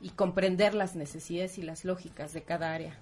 y 0.00 0.10
comprender 0.10 0.74
las 0.74 0.96
necesidades 0.96 1.58
y 1.58 1.62
las 1.62 1.84
lógicas 1.84 2.32
de 2.32 2.42
cada 2.42 2.72
área. 2.74 2.98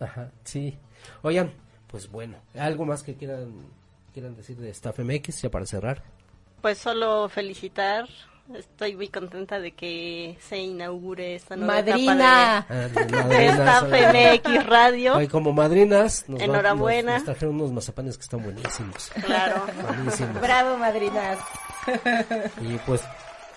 Ajá, 0.00 0.30
sí. 0.44 0.76
Oigan, 1.22 1.52
pues 1.86 2.10
bueno, 2.10 2.36
algo 2.58 2.84
más 2.84 3.02
que 3.02 3.14
quieran 3.14 3.52
quieran 4.12 4.34
decir 4.34 4.56
de 4.56 4.70
Staff 4.70 4.98
MX 4.98 5.42
ya 5.42 5.50
para 5.50 5.66
cerrar. 5.66 6.02
Pues 6.60 6.78
solo 6.78 7.28
felicitar. 7.28 8.06
Estoy 8.54 8.96
muy 8.96 9.08
contenta 9.08 9.60
de 9.60 9.72
que 9.72 10.36
se 10.48 10.58
inaugure 10.58 11.36
esta 11.36 11.56
nueva 11.56 11.74
Madrina. 11.74 12.66
De 12.68 12.84
etapa 12.86 13.04
de 13.04 13.22
madrinas, 13.22 13.58
Staff 13.58 13.82
oigan. 13.92 14.16
MX 14.34 14.66
Radio. 14.66 15.16
Oye, 15.16 15.28
como 15.28 15.52
madrinas, 15.52 16.24
nos, 16.28 16.40
va- 16.40 16.44
Enhorabuena. 16.44 17.12
nos- 17.12 17.20
nos 17.20 17.24
trajeron 17.26 17.54
unos 17.56 17.72
mazapanes 17.72 18.16
que 18.16 18.22
están 18.22 18.42
buenísimos. 18.42 19.10
Claro. 19.24 19.62
Buenísimos. 19.86 20.40
Bravo, 20.40 20.76
madrinas. 20.78 21.38
Y 22.60 22.76
pues, 22.86 23.02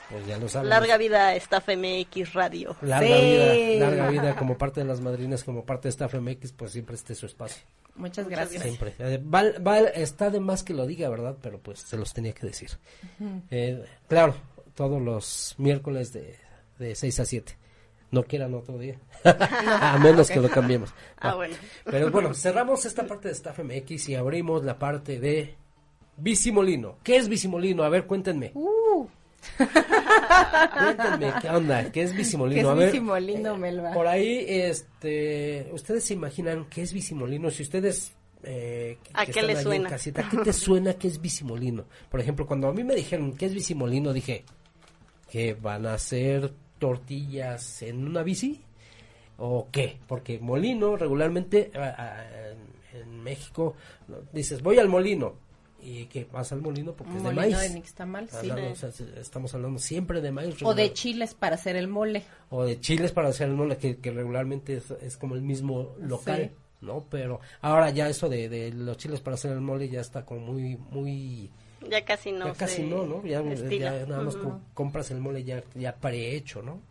pues 0.09 0.27
ya 0.27 0.37
lo 0.37 0.47
saben. 0.47 0.69
Larga 0.69 0.97
vida 0.97 1.27
a 1.29 1.35
Staff 1.35 1.69
MX 1.69 2.33
Radio. 2.33 2.75
Larga 2.81 3.07
Sí. 3.07 3.13
vida, 3.13 3.85
larga 3.89 4.09
vida 4.09 4.35
como 4.35 4.57
parte 4.57 4.81
de 4.81 4.85
las 4.87 5.01
madrinas, 5.01 5.43
como 5.43 5.65
parte 5.65 5.83
de 5.87 5.89
Staff 5.89 6.13
MX, 6.15 6.51
pues 6.53 6.71
siempre 6.71 6.95
esté 6.95 7.15
su 7.15 7.25
espacio. 7.25 7.63
Muchas 7.95 8.27
gracias. 8.27 8.63
Siempre. 8.63 8.95
Eh, 8.97 9.19
Val, 9.23 9.55
Val, 9.61 9.91
está 9.93 10.29
de 10.31 10.39
más 10.39 10.63
que 10.63 10.73
lo 10.73 10.87
diga, 10.87 11.09
¿verdad? 11.09 11.35
Pero 11.41 11.59
pues 11.59 11.79
se 11.79 11.95
los 11.97 12.11
tenía 12.13 12.33
que 12.33 12.47
decir. 12.47 12.69
Eh, 13.51 13.85
claro, 14.07 14.33
todos 14.75 15.01
los 15.01 15.55
miércoles 15.57 16.13
de, 16.13 16.37
de 16.79 16.95
6 16.95 17.19
a 17.19 17.25
7. 17.25 17.57
No 18.11 18.23
quieran 18.23 18.53
otro 18.53 18.77
día. 18.77 18.99
a 19.23 19.97
menos 19.97 20.29
que 20.29 20.39
lo 20.39 20.49
cambiemos. 20.49 20.93
Ah, 21.17 21.35
bueno. 21.35 21.55
Pero 21.85 22.11
bueno, 22.11 22.33
cerramos 22.33 22.85
esta 22.85 23.07
parte 23.07 23.29
de 23.29 23.33
Staff 23.33 23.59
MX 23.59 24.09
y 24.09 24.15
abrimos 24.15 24.63
la 24.63 24.77
parte 24.77 25.19
de 25.19 25.55
Bicimolino. 26.17 26.97
¿Qué 27.03 27.15
es 27.17 27.27
Bicimolino? 27.27 27.83
A 27.83 27.89
ver, 27.89 28.05
cuéntenme. 28.05 28.51
Uh, 28.53 29.07
Cuéntenme, 29.57 31.33
¿qué 31.41 31.49
onda? 31.49 31.91
¿Qué 31.91 32.03
es 32.03 32.13
Bicimolino? 32.15 32.55
¿Qué 32.55 32.61
es 32.61 32.67
A 32.67 32.73
ver, 32.75 32.91
Bicimolino, 32.91 33.57
Melba? 33.57 33.91
Por 33.93 34.07
ahí, 34.07 34.45
este, 34.47 35.69
ustedes 35.71 36.03
se 36.03 36.13
imaginan 36.13 36.65
qué 36.69 36.83
es 36.83 36.93
Bicimolino. 36.93 37.49
Si 37.51 37.63
ustedes 37.63 38.13
eh, 38.43 38.97
que- 39.03 39.09
¿A 39.13 39.25
que 39.25 39.31
qué 39.31 39.39
en 39.39 39.61
suena? 39.61 39.89
casita, 39.89 40.27
¿qué 40.29 40.37
te 40.37 40.53
suena 40.53 40.93
que 40.93 41.07
es 41.07 41.19
Bicimolino? 41.19 41.85
Por 42.09 42.19
ejemplo, 42.19 42.45
cuando 42.45 42.67
a 42.67 42.73
mí 42.73 42.83
me 42.83 42.95
dijeron 42.95 43.35
qué 43.35 43.47
es 43.47 43.53
Bicimolino, 43.53 44.13
dije 44.13 44.45
que 45.33 45.55
van 45.55 45.87
a 45.87 45.95
hacer 45.95 46.53
tortillas 46.77 47.81
en 47.81 48.05
una 48.05 48.21
bici 48.21 48.61
o 49.39 49.67
qué, 49.71 49.97
porque 50.07 50.37
molino 50.37 50.95
regularmente 50.95 51.71
en, 52.93 53.23
México 53.23 53.73
dices 54.31 54.61
voy 54.61 54.77
al 54.77 54.89
molino 54.89 55.33
y 55.81 56.05
que 56.05 56.25
vas 56.25 56.51
al 56.51 56.61
molino 56.61 56.93
porque 56.93 57.17
es 57.17 57.23
de 57.23 57.31
maíz. 57.31 57.59
de 57.59 57.69
nixtamal, 57.71 58.29
sí. 58.29 58.47
Hablando, 58.51 58.73
o 58.73 58.75
sea, 58.75 58.89
estamos 59.19 59.51
hablando 59.55 59.79
siempre 59.79 60.21
de 60.21 60.31
maíz. 60.31 60.55
O 60.61 60.75
de 60.75 60.93
chiles 60.93 61.33
para 61.33 61.55
hacer 61.55 61.77
el 61.77 61.87
mole. 61.87 62.23
o 62.51 62.63
de 62.63 62.79
chiles 62.79 63.11
para 63.11 63.29
hacer 63.29 63.49
el 63.49 63.55
mole, 63.55 63.77
que, 63.77 63.97
que 63.97 64.11
regularmente 64.11 64.75
es, 64.75 64.91
es 65.01 65.17
como 65.17 65.33
el 65.33 65.41
mismo 65.41 65.95
local, 65.99 66.51
Sí. 66.51 66.85
¿no? 66.85 67.07
Pero 67.09 67.39
ahora 67.61 67.89
ya 67.89 68.07
eso 68.07 68.29
de, 68.29 68.49
de 68.49 68.71
los 68.71 68.97
chiles 68.97 69.19
para 69.19 69.33
hacer 69.33 69.53
el 69.53 69.61
mole 69.61 69.89
ya 69.89 70.01
está 70.01 70.25
como 70.25 70.53
muy, 70.53 70.77
muy, 70.91 71.49
Ya 71.89 72.05
casi 72.05 72.31
no. 72.31 72.47
ya 72.47 72.53
casi 72.53 72.83
no, 72.83 73.05
¿no? 73.05 73.23
Ya, 73.25 73.41
ya 73.43 74.05
nada 74.05 74.23
más 74.23 74.37
compras 74.73 75.11
el 75.11 75.19
mole 75.19 75.43
ya, 75.43 75.63
ya 75.75 75.95
prehecho, 75.95 76.61
¿no? 76.61 76.81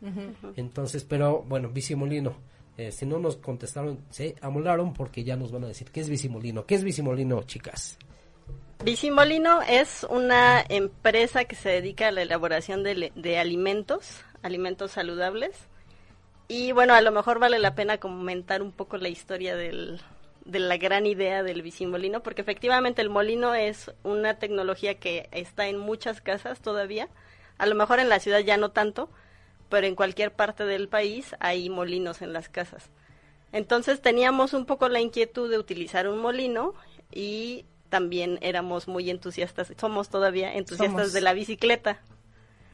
Entonces, 0.57 1.05
pero 1.05 1.43
bueno, 1.43 1.69
bicimolino. 1.69 2.35
Eh, 2.79 2.91
si 2.91 3.05
no 3.05 3.19
nos 3.19 3.37
contestaron, 3.37 3.99
se 4.11 4.35
amolaron 4.41 4.95
porque 4.95 5.25
ya 5.25 5.37
nos 5.37 5.53
van 5.53 5.65
a 5.65 5.69
decir 5.69 5.91
qué 5.91 6.01
es 6.01 6.09
bicimolino. 6.09 6.65
¿Qué 6.65 6.75
es 6.75 6.85
bicimolino, 6.85 7.43
chicas? 7.43 7.99
Bicimolino 8.83 9.61
es 9.63 10.07
una 10.09 10.65
empresa 10.69 11.45
que 11.45 11.55
se 11.55 11.69
dedica 11.69 12.09
a 12.09 12.13
la 12.13 12.23
elaboración 12.23 12.83
de, 12.83 13.13
de 13.15 13.39
alimentos, 13.39 14.23
alimentos 14.43 14.93
saludables. 14.93 15.53
Y 16.49 16.73
bueno, 16.73 16.95
a 16.95 17.01
lo 17.03 17.13
mejor 17.13 17.39
vale 17.39 17.59
la 17.59 17.75
pena 17.75 17.99
comentar 17.99 18.63
un 18.63 18.73
poco 18.73 18.97
la 18.97 19.09
historia 19.09 19.55
del, 19.55 20.01
de 20.45 20.59
la 20.59 20.77
gran 20.77 21.07
idea 21.07 21.43
del 21.43 21.63
bicimolino, 21.63 22.23
porque 22.23 22.43
efectivamente 22.43 23.03
el 23.03 23.11
molino 23.11 23.55
es 23.55 23.93
una 24.03 24.39
tecnología 24.39 24.99
que 24.99 25.29
está 25.33 25.69
en 25.69 25.79
muchas 25.79 26.21
casas 26.21 26.61
todavía. 26.61 27.09
A 27.59 27.67
lo 27.67 27.75
mejor 27.75 28.01
en 28.01 28.09
la 28.09 28.19
ciudad 28.19 28.41
ya 28.41 28.57
no 28.57 28.71
tanto, 28.71 29.09
pero 29.69 29.87
en 29.87 29.95
cualquier 29.95 30.33
parte 30.33 30.65
del 30.65 30.89
país 30.89 31.35
hay 31.41 31.69
molinos 31.71 32.23
en 32.23 32.33
las 32.33 32.49
casas. 32.49 32.91
Entonces 33.53 34.01
teníamos 34.01 34.55
un 34.55 34.67
poco 34.67 34.89
la 34.89 35.01
inquietud 35.01 35.51
de 35.51 35.59
utilizar 35.59 36.09
un 36.09 36.19
molino 36.19 36.75
y 37.11 37.67
también 37.89 38.39
éramos 38.41 38.89
muy 38.89 39.11
entusiastas, 39.11 39.73
somos 39.79 40.09
todavía 40.09 40.55
entusiastas 40.55 40.97
Somos. 40.97 41.13
de 41.13 41.21
la 41.21 41.35
bicicleta. 41.35 42.01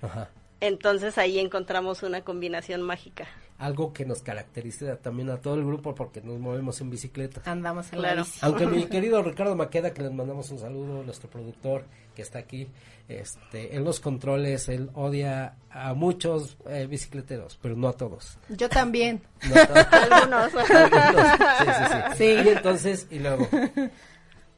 Ajá. 0.00 0.30
Entonces 0.60 1.18
ahí 1.18 1.38
encontramos 1.38 2.02
una 2.02 2.22
combinación 2.22 2.82
mágica. 2.82 3.26
Algo 3.58 3.92
que 3.92 4.04
nos 4.04 4.22
caracteriza 4.22 4.96
también 4.96 5.30
a 5.30 5.38
todo 5.40 5.54
el 5.56 5.64
grupo 5.64 5.94
porque 5.94 6.20
nos 6.20 6.38
movemos 6.38 6.80
en 6.80 6.90
bicicleta. 6.90 7.42
Andamos 7.44 7.92
en 7.92 7.98
Claro. 7.98 8.16
la 8.16 8.22
bici. 8.22 8.38
Aunque 8.42 8.66
mi 8.66 8.84
querido 8.88 9.20
Ricardo 9.22 9.56
Maqueda, 9.56 9.92
que 9.92 10.02
les 10.02 10.12
mandamos 10.12 10.48
un 10.50 10.58
saludo, 10.60 11.02
nuestro 11.02 11.28
productor 11.28 11.84
que 12.14 12.22
está 12.22 12.38
aquí, 12.40 12.68
este, 13.08 13.74
en 13.76 13.84
los 13.84 13.98
controles, 14.00 14.68
él 14.68 14.90
odia 14.94 15.54
a 15.70 15.94
muchos 15.94 16.56
eh, 16.68 16.86
bicicleteros, 16.88 17.58
pero 17.60 17.74
no 17.76 17.88
a 17.88 17.92
todos. 17.94 18.38
Yo 18.48 18.68
también. 18.68 19.22
No 19.48 19.60
a 19.60 19.66
todos. 19.66 19.86
Algunos. 19.92 20.70
Algunos. 20.70 21.26
Sí, 21.58 21.64
sí, 21.64 21.84
sí. 21.88 22.16
Sí. 22.16 22.24
Y 22.24 22.48
entonces, 22.48 23.06
y 23.10 23.18
luego, 23.20 23.48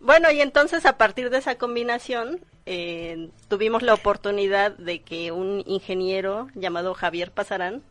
Bueno, 0.01 0.31
y 0.31 0.41
entonces 0.41 0.87
a 0.87 0.97
partir 0.97 1.31
de 1.31 1.39
esa 1.39 1.57
combinación 1.57 2.41
eh, 2.67 3.31
tuvimos 3.49 3.83
la 3.83 3.95
oportunidad 3.95 4.73
de 4.73 5.03
que 5.03 5.31
un 5.31 5.63
ingeniero 5.67 6.49
llamado 6.55 6.95
Javier 6.95 7.31
Pasarán, 7.33 7.83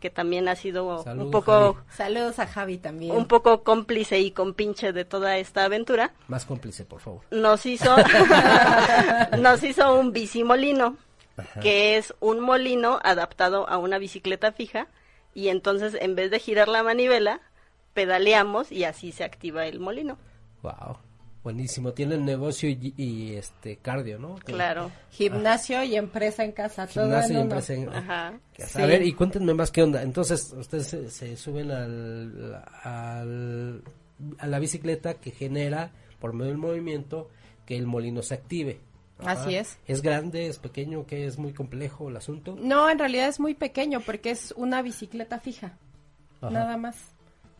que 0.00 0.08
también 0.08 0.48
ha 0.48 0.54
sido 0.54 1.02
Saludos, 1.02 1.26
un 1.26 1.30
poco 1.32 1.74
Javi. 1.74 1.96
Saludos 1.96 2.38
a 2.38 2.46
Javi 2.46 2.78
también. 2.78 3.16
un 3.16 3.26
poco 3.26 3.64
cómplice 3.64 4.20
y 4.20 4.30
compinche 4.30 4.92
de 4.92 5.04
toda 5.04 5.38
esta 5.38 5.64
aventura, 5.64 6.12
más 6.28 6.44
cómplice, 6.44 6.84
por 6.84 7.00
favor. 7.00 7.22
nos 7.30 7.66
hizo 7.66 7.96
nos 9.38 9.62
hizo 9.64 9.98
un 9.98 10.12
bicimolino, 10.12 10.96
que 11.60 11.96
es 11.96 12.14
un 12.20 12.40
molino 12.40 13.00
adaptado 13.02 13.68
a 13.68 13.78
una 13.78 13.98
bicicleta 13.98 14.52
fija 14.52 14.86
y 15.34 15.48
entonces 15.48 15.96
en 16.00 16.14
vez 16.14 16.30
de 16.30 16.38
girar 16.38 16.68
la 16.68 16.82
manivela, 16.82 17.40
pedaleamos 17.92 18.70
y 18.70 18.84
así 18.84 19.10
se 19.12 19.24
activa 19.24 19.66
el 19.66 19.80
molino. 19.80 20.18
Wow. 20.62 20.98
Buenísimo, 21.46 21.92
tienen 21.92 22.24
negocio 22.24 22.68
y, 22.68 22.92
y, 22.96 23.34
este 23.34 23.76
cardio, 23.76 24.18
¿no? 24.18 24.34
Claro. 24.34 24.90
Gimnasio 25.12 25.80
y 25.84 25.94
empresa 25.94 26.42
en 26.42 26.50
casa, 26.50 26.88
todo 26.88 27.04
Gimnasio 27.04 27.38
y 27.38 27.40
empresa 27.40 27.72
en 27.74 27.88
Ajá. 27.88 28.28
A 28.28 28.66
Sí. 28.66 28.82
ver, 28.82 29.02
y 29.06 29.12
cuéntenme 29.12 29.54
más 29.54 29.70
qué 29.70 29.84
onda. 29.84 30.02
Entonces, 30.02 30.52
ustedes 30.58 30.88
se, 30.88 31.08
se 31.08 31.36
suben 31.36 31.70
al, 31.70 32.64
al- 32.82 33.80
a 34.38 34.46
la 34.48 34.58
bicicleta 34.58 35.14
que 35.14 35.30
genera, 35.30 35.92
por 36.18 36.32
medio 36.32 36.50
del 36.50 36.58
movimiento, 36.58 37.30
que 37.64 37.76
el 37.76 37.86
molino 37.86 38.22
se 38.22 38.34
active. 38.34 38.80
Así 39.20 39.54
es. 39.54 39.78
¿Es 39.86 40.02
grande, 40.02 40.48
es 40.48 40.58
pequeño, 40.58 41.06
que 41.06 41.26
es 41.26 41.38
muy 41.38 41.52
complejo 41.52 42.08
el 42.08 42.16
asunto? 42.16 42.56
No, 42.60 42.90
en 42.90 42.98
realidad 42.98 43.28
es 43.28 43.38
muy 43.38 43.54
pequeño 43.54 44.00
porque 44.00 44.32
es 44.32 44.52
una 44.56 44.82
bicicleta 44.82 45.38
fija, 45.38 45.78
Ajá. 46.40 46.50
nada 46.50 46.76
más. 46.76 46.96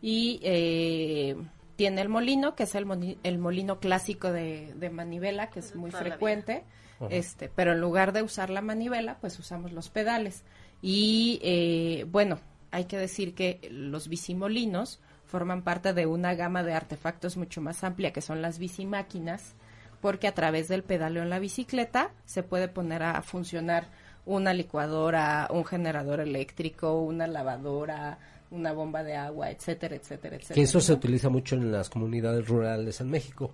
Y 0.01 0.41
eh, 0.43 1.37
tiene 1.77 2.01
el 2.01 2.09
molino, 2.09 2.55
que 2.55 2.63
es 2.63 2.75
el, 2.75 2.85
moni- 2.85 3.17
el 3.23 3.37
molino 3.37 3.79
clásico 3.79 4.33
de, 4.33 4.73
de 4.75 4.89
manivela, 4.89 5.49
que 5.49 5.59
es 5.61 5.73
muy 5.75 5.91
Toda 5.91 6.03
frecuente. 6.03 6.63
Este, 7.09 7.47
pero 7.47 7.73
en 7.73 7.79
lugar 7.79 8.11
de 8.11 8.23
usar 8.23 8.49
la 8.49 8.61
manivela, 8.61 9.17
pues 9.21 9.37
usamos 9.39 9.71
los 9.71 9.89
pedales. 9.89 10.43
Y 10.81 11.39
eh, 11.43 12.05
bueno, 12.09 12.39
hay 12.71 12.85
que 12.85 12.97
decir 12.97 13.35
que 13.35 13.67
los 13.71 14.07
bicimolinos 14.09 14.99
forman 15.25 15.61
parte 15.61 15.93
de 15.93 16.05
una 16.07 16.33
gama 16.33 16.63
de 16.63 16.73
artefactos 16.73 17.37
mucho 17.37 17.61
más 17.61 17.83
amplia, 17.83 18.11
que 18.13 18.21
son 18.21 18.41
las 18.41 18.57
bicimáquinas, 18.57 19.53
porque 20.01 20.27
a 20.27 20.33
través 20.33 20.67
del 20.69 20.83
pedaleo 20.83 21.21
en 21.21 21.29
la 21.29 21.39
bicicleta 21.39 22.11
se 22.25 22.41
puede 22.43 22.67
poner 22.67 23.03
a 23.03 23.21
funcionar 23.21 23.89
una 24.25 24.53
licuadora, 24.53 25.47
un 25.51 25.65
generador 25.65 26.19
eléctrico, 26.19 26.99
una 26.99 27.27
lavadora, 27.27 28.17
una 28.51 28.71
bomba 28.73 29.03
de 29.03 29.15
agua, 29.15 29.49
etcétera, 29.51 29.95
etcétera, 29.95 30.35
etcétera. 30.35 30.55
Que 30.55 30.61
eso 30.61 30.79
se 30.79 30.93
utiliza 30.93 31.29
mucho 31.29 31.55
en 31.55 31.71
las 31.71 31.89
comunidades 31.89 32.47
rurales 32.47 32.99
en 33.01 33.09
México. 33.09 33.51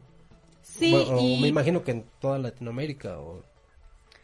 Sí, 0.62 0.91
Bueno, 0.91 1.17
o 1.17 1.19
y 1.21 1.41
me 1.41 1.47
imagino 1.47 1.84
que 1.84 1.91
en 1.91 2.06
toda 2.19 2.38
Latinoamérica 2.39 3.19
o, 3.19 3.43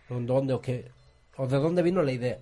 en 0.09 0.25
dónde 0.25 0.53
o 0.53 0.61
qué 0.61 0.91
o 1.37 1.47
de 1.47 1.57
dónde 1.57 1.81
vino 1.81 2.01
la 2.03 2.11
idea. 2.11 2.37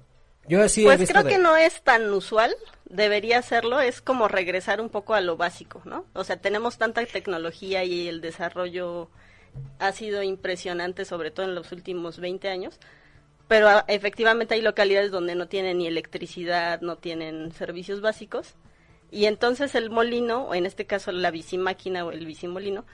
Yo 0.48 0.68
sí 0.70 0.82
he 0.84 0.86
Pues 0.86 1.00
visto 1.00 1.14
creo 1.14 1.24
de- 1.26 1.30
que 1.32 1.38
no 1.40 1.58
es 1.58 1.82
tan 1.84 2.10
usual, 2.14 2.56
debería 2.86 3.42
serlo, 3.42 3.82
es 3.82 4.02
como 4.02 4.28
regresar 4.28 4.80
un 4.82 4.90
poco 4.90 5.14
a 5.14 5.22
lo 5.22 5.36
básico, 5.36 5.82
¿no? 5.86 6.06
O 6.14 6.24
sea, 6.24 6.38
tenemos 6.38 6.78
tanta 6.78 7.06
tecnología 7.06 7.84
y 7.84 8.08
el 8.08 8.22
desarrollo 8.22 9.10
ha 9.80 9.92
sido 9.92 10.24
impresionante, 10.24 11.04
sobre 11.04 11.32
todo 11.32 11.46
en 11.48 11.56
los 11.56 11.72
últimos 11.72 12.20
20 12.20 12.48
años, 12.50 12.80
pero 13.48 13.70
ah, 13.70 13.86
efectivamente 13.88 14.54
hay 14.54 14.62
localidades 14.62 15.12
donde 15.12 15.36
no 15.36 15.48
tienen 15.48 15.78
ni 15.78 15.88
electricidad, 15.88 16.82
no 16.82 16.98
tienen 16.98 17.52
servicios 17.52 18.02
básicos, 18.02 18.56
y 19.12 19.26
entonces 19.26 19.76
el 19.76 19.90
molino, 19.90 20.44
o 20.44 20.56
en 20.56 20.66
este 20.66 20.86
caso 20.86 21.12
la 21.12 21.32
bicimáquina 21.32 22.06
o 22.06 22.12
el 22.12 22.26
bicimolino, 22.26 22.86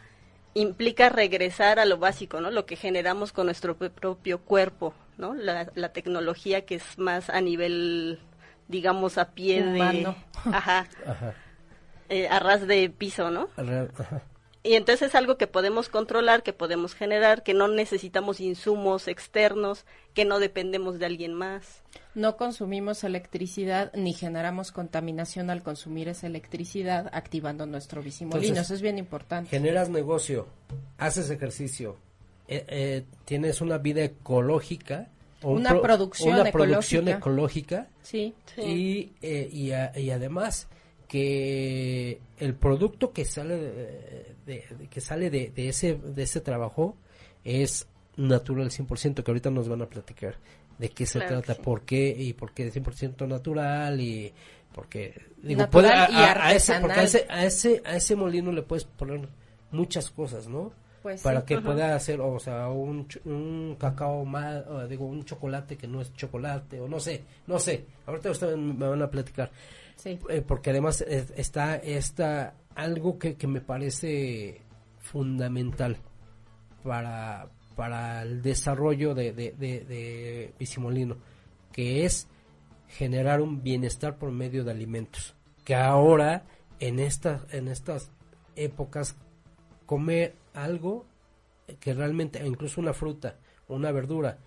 implica 0.53 1.09
regresar 1.09 1.79
a 1.79 1.85
lo 1.85 1.97
básico, 1.97 2.39
¿no? 2.39 2.51
Lo 2.51 2.65
que 2.65 2.75
generamos 2.75 3.31
con 3.31 3.47
nuestro 3.47 3.75
propio 3.75 4.39
cuerpo, 4.41 4.93
¿no? 5.17 5.33
La, 5.33 5.71
la 5.73 5.89
tecnología 5.93 6.65
que 6.65 6.75
es 6.75 6.99
más 6.99 7.29
a 7.31 7.41
nivel, 7.41 8.19
digamos, 8.67 9.17
a 9.17 9.31
pie 9.31 9.63
Humano. 9.63 10.15
de... 10.45 10.55
Ajá, 10.55 10.87
Ajá, 11.07 11.33
eh, 12.09 12.27
a 12.27 12.39
ras 12.39 12.67
de 12.67 12.89
piso, 12.89 13.31
¿no? 13.31 13.49
Ajá. 13.57 14.21
Y 14.65 14.75
entonces 14.75 15.09
es 15.09 15.15
algo 15.15 15.37
que 15.37 15.45
podemos 15.47 15.89
controlar, 15.89 16.41
que 16.41 16.53
podemos 16.53 16.95
generar, 16.95 17.43
que 17.43 17.53
no 17.53 17.67
necesitamos 17.67 18.39
insumos 18.39 19.09
externos, 19.09 19.85
que 20.13 20.23
no 20.23 20.39
dependemos 20.39 20.99
de 20.99 21.05
alguien 21.05 21.33
más. 21.33 21.81
no 22.15 22.37
consumimos 22.37 23.03
electricidad 23.03 23.91
ni 23.95 24.13
generamos 24.13 24.71
contaminación 24.71 25.49
al 25.49 25.63
consumir 25.63 26.07
esa 26.09 26.27
electricidad 26.27 27.09
activando 27.11 27.65
nuestro 27.65 28.03
bicimolino. 28.03 28.41
Entonces, 28.49 28.65
Eso 28.65 28.73
es 28.75 28.81
bien 28.83 28.99
importante. 28.99 29.49
generas 29.49 29.89
negocio, 29.89 30.45
haces 30.99 31.29
ejercicio, 31.31 31.97
eh, 32.47 32.65
eh, 32.67 33.03
tienes 33.25 33.61
una 33.61 33.79
vida 33.79 34.03
ecológica, 34.03 35.07
Una 35.41 35.81
producción 35.81 36.35
una 36.39 36.51
producción 36.51 37.07
ecológica. 37.07 37.17
ecológica 37.75 37.87
Sí. 38.03 38.33
y, 38.57 39.11
eh, 39.23 39.49
y, 39.51 39.71
a- 39.71 39.91
y 39.99 40.11
además 40.11 40.67
que 41.07 42.19
el 42.39 42.53
producto 42.55 43.11
que 43.11 43.25
sale 43.25 43.55
de, 43.57 44.32
de- 44.45 44.63
de- 44.77 44.87
que 44.87 45.01
sale 45.01 45.29
de, 45.29 45.49
de 45.55 45.69
ese 45.69 45.95
de 45.95 46.23
ese 46.23 46.41
trabajo 46.41 46.95
es 47.43 47.87
natural 48.17 48.69
100% 48.69 49.23
que 49.23 49.31
ahorita 49.31 49.49
nos 49.49 49.67
van 49.69 49.81
a 49.81 49.87
platicar 49.87 50.35
de 50.77 50.89
qué 50.89 51.05
se 51.05 51.19
Claro 51.19 51.37
trata, 51.41 51.55
sí. 51.55 51.61
por 51.63 51.81
qué 51.81 52.15
y 52.17 52.33
por 52.33 52.53
qué 52.53 52.67
es 52.67 52.73
100% 52.75 53.27
natural 53.27 53.99
y 54.01 54.33
porque 54.73 55.13
digo 55.41 55.61
Natural 55.61 56.07
puede- 56.07 56.13
y 56.19 56.23
a, 56.23 56.45
a 56.47 56.53
ese 56.53 56.79
porque 56.79 56.99
a 56.99 57.03
ese 57.03 57.25
a 57.29 57.45
ese 57.45 57.81
a 57.85 57.95
ese 57.95 58.15
molino 58.15 58.51
le 58.51 58.61
puedes 58.63 58.85
poner 58.85 59.27
muchas 59.71 60.09
cosas, 60.09 60.47
¿no? 60.47 60.71
Pues 61.01 61.21
para 61.21 61.41
sí. 61.41 61.47
que 61.47 61.59
pueda 61.59 61.95
hacer, 61.95 62.21
o 62.21 62.39
sea, 62.39 62.69
un, 62.69 63.05
un 63.25 63.75
cacao 63.77 64.23
más, 64.23 64.63
digo, 64.87 65.05
un 65.05 65.25
chocolate 65.25 65.75
que 65.75 65.85
no 65.85 65.99
es 65.99 66.13
chocolate, 66.13 66.79
o 66.79 66.87
no 66.87 66.97
sé, 67.01 67.23
no 67.45 67.59
sé. 67.59 67.83
Ahorita 68.05 68.31
ustedes 68.31 68.57
me 68.57 68.87
van 68.87 69.01
a 69.01 69.11
platicar. 69.11 69.51
Sí. 69.97 70.17
Eh, 70.29 70.41
porque 70.47 70.69
además 70.69 71.01
eh, 71.01 71.25
está, 71.35 71.75
está 71.75 72.53
algo 72.75 73.17
que, 73.19 73.35
que 73.35 73.47
me 73.47 73.61
parece 73.61 74.61
fundamental 74.99 75.97
para, 76.83 77.49
para 77.75 78.21
el 78.23 78.41
desarrollo 78.41 79.13
de, 79.13 79.33
de, 79.33 79.51
de, 79.51 79.79
de 79.85 80.53
Bicimolino, 80.59 81.17
que 81.71 82.05
es 82.05 82.27
generar 82.87 83.41
un 83.41 83.63
bienestar 83.63 84.17
por 84.17 84.31
medio 84.31 84.63
de 84.63 84.71
alimentos. 84.71 85.35
Que 85.63 85.75
ahora, 85.75 86.45
en 86.79 86.99
estas, 86.99 87.51
en 87.53 87.67
estas 87.67 88.11
épocas, 88.55 89.15
comer 89.85 90.35
algo 90.53 91.05
que 91.79 91.93
realmente, 91.93 92.45
incluso 92.45 92.81
una 92.81 92.93
fruta, 92.93 93.37
una 93.67 93.91
verdura, 93.91 94.37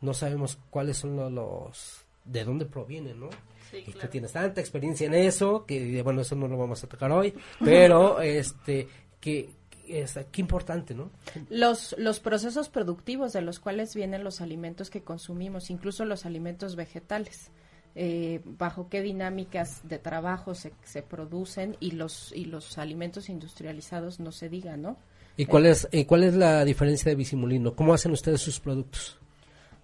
no 0.00 0.14
sabemos 0.14 0.58
cuáles 0.70 0.96
son 0.98 1.16
lo- 1.16 1.30
los, 1.30 2.04
de 2.24 2.44
dónde 2.44 2.66
provienen, 2.66 3.20
¿no? 3.20 3.28
Sí, 3.74 3.80
y 3.80 3.84
tú 3.86 3.92
claro. 3.92 4.08
tienes 4.10 4.32
tanta 4.32 4.60
experiencia 4.60 5.06
en 5.06 5.14
eso, 5.14 5.64
que 5.66 6.02
bueno, 6.02 6.20
eso 6.20 6.34
no 6.36 6.48
lo 6.48 6.56
vamos 6.56 6.82
a 6.84 6.86
tocar 6.88 7.10
hoy, 7.12 7.34
pero 7.58 8.20
este, 8.22 8.88
que, 9.20 9.50
es, 9.88 10.18
qué 10.30 10.40
importante, 10.40 10.94
¿no? 10.94 11.10
Los, 11.50 11.94
los 11.98 12.20
procesos 12.20 12.68
productivos 12.68 13.32
de 13.32 13.42
los 13.42 13.58
cuales 13.60 13.94
vienen 13.94 14.24
los 14.24 14.40
alimentos 14.40 14.90
que 14.90 15.02
consumimos, 15.02 15.70
incluso 15.70 16.04
los 16.04 16.24
alimentos 16.24 16.76
vegetales. 16.76 17.50
eh, 17.96 18.40
bajo 18.44 18.88
qué 18.88 19.02
dinámicas 19.02 19.86
de 19.88 19.98
trabajo 19.98 20.54
se, 20.54 20.72
se 20.82 21.02
producen 21.02 21.76
y 21.80 21.92
los 21.92 22.32
y 22.32 22.44
los 22.46 22.76
alimentos 22.78 23.28
industrializados 23.28 24.18
no 24.20 24.32
se 24.32 24.48
diga, 24.48 24.76
¿no? 24.76 24.96
¿Y 25.36 25.46
cuál 25.46 25.66
es, 25.66 25.88
y 25.90 26.04
cuál 26.04 26.24
es 26.24 26.34
la 26.34 26.64
diferencia 26.64 27.10
de 27.10 27.16
Bicimolino? 27.16 27.74
¿Cómo 27.74 27.92
hacen 27.94 28.12
ustedes 28.12 28.40
sus 28.40 28.60
productos? 28.60 29.18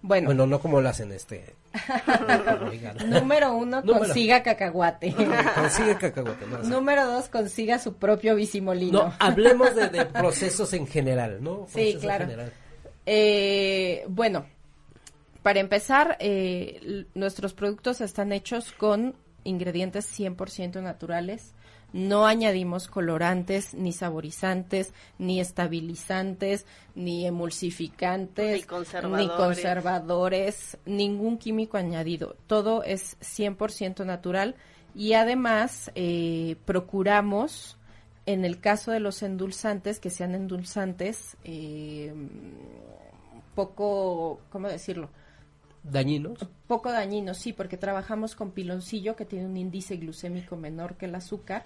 Bueno, 0.03 0.27
Bueno, 0.27 0.47
no 0.47 0.59
como 0.59 0.81
lo 0.81 0.89
hacen 0.89 1.11
este. 1.11 1.53
Número 3.05 3.53
uno, 3.53 3.81
Número. 3.81 3.99
consiga 4.05 4.41
cacahuate. 4.43 5.13
Consigue 5.55 5.95
cacahuate. 5.97 6.45
no, 6.47 6.57
número 6.63 7.05
dos, 7.05 7.29
consiga 7.29 7.77
su 7.79 7.93
propio 7.95 8.35
bicimolino. 8.35 9.03
No, 9.03 9.13
hablemos 9.19 9.75
de, 9.75 9.89
de 9.89 10.05
procesos 10.21 10.73
en 10.73 10.87
general, 10.87 11.37
¿no? 11.43 11.67
Sí, 11.67 11.95
Procesos 11.97 12.01
claro. 12.01 12.27
Eh, 13.05 14.03
bueno, 14.07 14.45
para 15.43 15.59
empezar, 15.59 16.17
eh, 16.19 17.05
nuestros 17.13 17.53
productos 17.53 18.01
están 18.01 18.31
hechos 18.31 18.71
con 18.71 19.15
ingredientes 19.43 20.07
100% 20.19 20.81
naturales. 20.81 21.53
No 21.93 22.25
añadimos 22.25 22.87
colorantes, 22.87 23.73
ni 23.73 23.91
saborizantes, 23.91 24.93
ni 25.19 25.39
estabilizantes, 25.41 26.65
ni 26.95 27.25
emulsificantes, 27.25 28.61
Ni 28.61 28.63
conservadores. 28.63 29.27
ni 29.27 29.35
conservadores, 29.35 30.77
ningún 30.85 31.37
químico 31.37 31.77
añadido. 31.77 32.35
Todo 32.47 32.83
es 32.83 33.17
100% 33.19 34.05
natural 34.05 34.55
y 34.95 35.13
además 35.13 35.91
eh, 35.95 36.55
procuramos, 36.65 37.77
en 38.25 38.45
el 38.45 38.59
caso 38.61 38.91
de 38.91 38.99
los 39.01 39.21
endulzantes, 39.23 39.99
que 39.99 40.09
sean 40.09 40.33
endulzantes 40.35 41.35
eh, 41.43 42.13
poco, 43.55 44.39
¿cómo 44.49 44.67
decirlo? 44.67 45.09
Dañinos. 45.83 46.47
Poco 46.67 46.91
dañinos, 46.91 47.37
sí, 47.37 47.53
porque 47.53 47.77
trabajamos 47.77 48.35
con 48.35 48.51
piloncillo 48.51 49.15
que 49.15 49.25
tiene 49.25 49.45
un 49.45 49.57
índice 49.57 49.97
glucémico 49.97 50.55
menor 50.55 50.95
que 50.95 51.05
el 51.05 51.15
azúcar. 51.15 51.65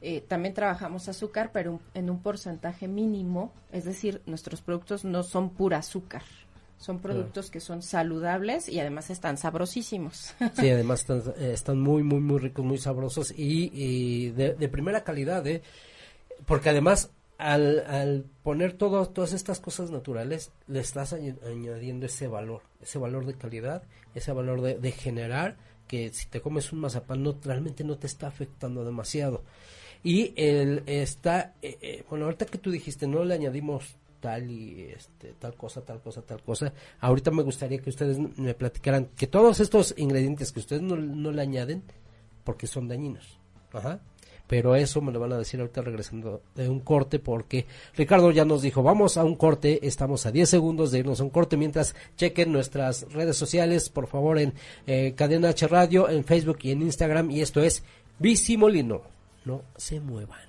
Eh, 0.00 0.20
también 0.26 0.54
trabajamos 0.54 1.08
azúcar, 1.08 1.50
pero 1.52 1.72
un- 1.72 1.80
en 1.94 2.08
un 2.10 2.22
porcentaje 2.22 2.86
mínimo, 2.88 3.52
es 3.72 3.84
decir, 3.84 4.22
nuestros 4.26 4.62
productos 4.62 5.04
no 5.04 5.22
son 5.24 5.50
pura 5.50 5.78
azúcar, 5.78 6.22
son 6.78 7.00
productos 7.00 7.50
que 7.50 7.58
son 7.60 7.82
saludables 7.82 8.68
y 8.68 8.78
además 8.78 9.10
están 9.10 9.36
sabrosísimos. 9.36 10.34
Sí, 10.54 10.70
además 10.70 11.00
están, 11.00 11.22
eh, 11.38 11.50
están 11.52 11.80
muy, 11.80 12.02
muy, 12.04 12.20
muy 12.20 12.38
ricos, 12.38 12.64
muy 12.64 12.78
sabrosos 12.78 13.32
y, 13.36 13.70
y 13.74 14.30
de, 14.30 14.54
de 14.54 14.68
primera 14.68 15.02
calidad, 15.02 15.44
¿eh? 15.46 15.62
Porque 16.46 16.68
además, 16.70 17.10
al, 17.36 17.80
al 17.86 18.24
poner 18.44 18.72
todo, 18.74 19.06
todas 19.08 19.32
estas 19.32 19.58
cosas 19.60 19.90
naturales, 19.90 20.52
le 20.68 20.78
estás 20.80 21.12
añ- 21.12 21.38
añadiendo 21.44 22.06
ese 22.06 22.28
valor, 22.28 22.62
ese 22.80 22.98
valor 22.98 23.26
de 23.26 23.34
calidad, 23.34 23.82
ese 24.14 24.32
valor 24.32 24.60
de, 24.62 24.78
de 24.78 24.92
generar 24.92 25.56
que 25.88 26.10
si 26.10 26.28
te 26.28 26.40
comes 26.40 26.72
un 26.72 26.80
mazapán 26.80 27.22
no 27.22 27.36
realmente 27.42 27.82
no 27.82 27.98
te 27.98 28.06
está 28.06 28.28
afectando 28.28 28.84
demasiado. 28.84 29.42
Y 30.04 30.32
el 30.36 30.84
está, 30.86 31.54
eh, 31.60 31.78
eh, 31.80 32.04
bueno, 32.08 32.26
ahorita 32.26 32.46
que 32.46 32.58
tú 32.58 32.70
dijiste, 32.70 33.08
no 33.08 33.24
le 33.24 33.34
añadimos 33.34 33.96
tal 34.20 34.50
y 34.50 34.82
este, 34.94 35.32
tal 35.38 35.54
cosa, 35.54 35.80
tal 35.84 36.00
cosa, 36.00 36.22
tal 36.22 36.42
cosa. 36.42 36.72
Ahorita 37.00 37.30
me 37.30 37.42
gustaría 37.42 37.78
que 37.78 37.90
ustedes 37.90 38.18
me 38.38 38.54
platicaran 38.54 39.06
que 39.16 39.26
todos 39.26 39.60
estos 39.60 39.94
ingredientes 39.96 40.52
que 40.52 40.60
ustedes 40.60 40.82
no, 40.82 40.96
no 40.96 41.32
le 41.32 41.42
añaden, 41.42 41.82
porque 42.44 42.66
son 42.66 42.88
dañinos. 42.88 43.38
Ajá. 43.72 44.00
Pero 44.48 44.74
eso 44.74 45.00
me 45.00 45.12
lo 45.12 45.20
van 45.20 45.32
a 45.34 45.38
decir 45.38 45.60
ahorita 45.60 45.82
regresando 45.82 46.42
de 46.54 46.68
un 46.68 46.80
corte 46.80 47.18
porque 47.18 47.66
Ricardo 47.96 48.30
ya 48.30 48.44
nos 48.44 48.62
dijo, 48.62 48.82
vamos 48.82 49.16
a 49.16 49.24
un 49.24 49.36
corte, 49.36 49.86
estamos 49.86 50.26
a 50.26 50.32
10 50.32 50.48
segundos 50.48 50.90
de 50.90 51.00
irnos 51.00 51.20
a 51.20 51.24
un 51.24 51.30
corte 51.30 51.56
mientras 51.56 51.94
chequen 52.16 52.50
nuestras 52.50 53.12
redes 53.12 53.36
sociales, 53.36 53.90
por 53.90 54.06
favor, 54.06 54.38
en 54.38 54.54
eh, 54.86 55.12
Cadena 55.14 55.50
H 55.50 55.68
Radio, 55.68 56.08
en 56.08 56.24
Facebook 56.24 56.58
y 56.62 56.72
en 56.72 56.82
Instagram. 56.82 57.30
Y 57.30 57.42
esto 57.42 57.62
es 57.62 57.84
Bicimolino. 58.18 59.02
No 59.44 59.62
se 59.76 60.00
muevan. 60.00 60.48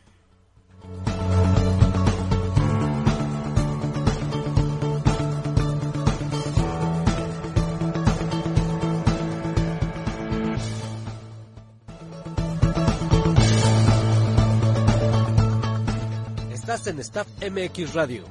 Estás 16.70 16.86
en 16.86 17.00
Staff 17.00 17.28
MX 17.42 17.96
Radio. 17.96 18.24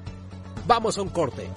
Vamos 0.65 0.97
a 0.97 1.03
un 1.03 1.09
corte. 1.09 1.51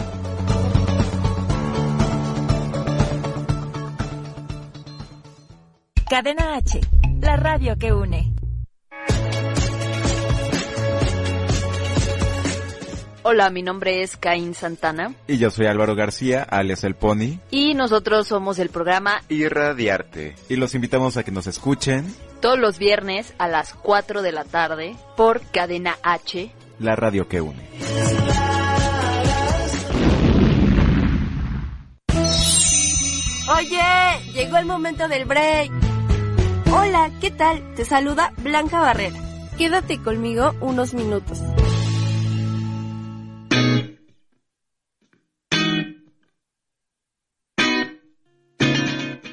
Cadena 6.10 6.56
H, 6.56 6.82
la 7.20 7.36
radio 7.36 7.76
que 7.78 7.94
une. 7.94 8.34
Hola, 13.22 13.52
mi 13.52 13.62
nombre 13.62 14.02
es 14.02 14.17
Caín 14.17 14.56
Santana. 14.56 15.13
Y 15.28 15.38
yo 15.38 15.52
soy 15.52 15.67
Álvaro 15.67 15.94
García, 15.94 16.41
alias 16.41 16.84
El 16.84 16.96
Pony. 16.96 17.38
Y 17.52 17.76
nosotros 17.76 18.28
somos 18.28 18.58
el 18.58 18.70
programa 18.70 19.22
Irradiarte. 19.30 20.34
Y 20.50 20.56
los 20.56 20.74
invitamos 20.74 21.15
a 21.15 21.24
que 21.24 21.30
nos 21.30 21.46
escuchen 21.46 22.12
todos 22.41 22.58
los 22.58 22.80
viernes 22.80 23.36
a 23.38 23.48
las 23.48 23.76
4 23.76 24.24
de 24.24 24.32
la 24.32 24.46
tarde 24.46 24.96
por 25.15 25.41
Cadena 25.52 26.00
H. 26.02 26.52
La 26.82 26.96
radio 26.96 27.28
que 27.28 27.39
une. 27.39 27.70
Oye, 33.56 34.32
llegó 34.34 34.58
el 34.58 34.65
momento 34.65 35.08
del 35.08 35.26
break. 35.26 35.72
Hola, 36.74 37.12
¿qué 37.22 37.30
tal? 37.30 37.76
Te 37.76 37.86
saluda 37.86 38.34
Blanca 38.38 38.80
Barrera. 38.80 39.20
Quédate 39.60 40.02
conmigo 40.02 40.56
unos 40.60 40.96
minutos. 40.96 41.39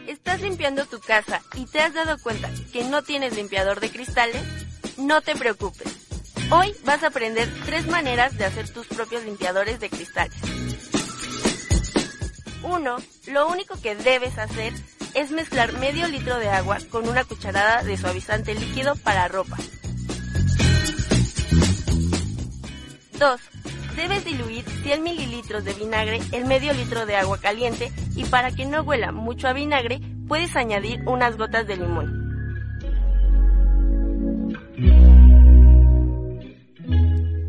¿Estás 0.07 0.43
limpiando 0.43 0.85
tu 0.85 1.01
casa 1.01 1.41
y 1.55 1.65
te 1.65 1.81
has 1.81 1.95
dado 1.95 2.19
cuenta 2.23 2.51
que 2.75 2.85
no 2.85 3.01
tienes 3.01 3.35
limpiador 3.37 3.81
de 3.81 3.89
cristales? 3.89 4.43
No 4.99 5.23
te 5.23 5.35
preocupes. 5.35 5.98
Hoy 6.51 6.75
vas 6.83 7.03
a 7.03 7.09
aprender 7.09 7.47
tres 7.67 7.87
maneras 7.89 8.39
de 8.39 8.47
hacer 8.47 8.71
tus 8.71 8.87
propios 8.87 9.23
limpiadores 9.25 9.81
de 9.81 9.91
cristales. 9.91 10.39
1. 12.63 12.97
Lo 13.27 13.49
único 13.49 13.79
que 13.83 13.95
debes 13.95 14.39
hacer 14.39 14.73
es 15.13 15.31
mezclar 15.31 15.75
medio 15.75 16.09
litro 16.09 16.39
de 16.39 16.49
agua 16.49 16.79
con 16.91 17.07
una 17.07 17.25
cucharada 17.25 17.83
de 17.83 17.99
suavizante 17.99 18.55
líquido 18.55 18.97
para 18.97 19.29
ropa. 19.29 19.59
2. 23.19 23.41
Debes 23.97 24.25
diluir 24.25 24.65
100 24.85 25.03
mililitros 25.03 25.65
de 25.65 25.75
vinagre 25.75 26.21
en 26.33 26.49
medio 26.49 26.73
litro 26.73 27.05
de 27.05 27.17
agua 27.17 27.39
caliente 27.39 27.93
y 28.17 28.25
para 28.25 28.53
que 28.53 28.65
no 28.65 28.81
huela 28.83 29.13
mucho 29.13 29.49
a 29.49 29.53
vinagre 29.53 30.01
puedes 30.27 30.57
añadir 30.57 31.03
unas 31.07 31.37
gotas 31.37 31.67
de 31.67 31.77
limón. 31.77 32.19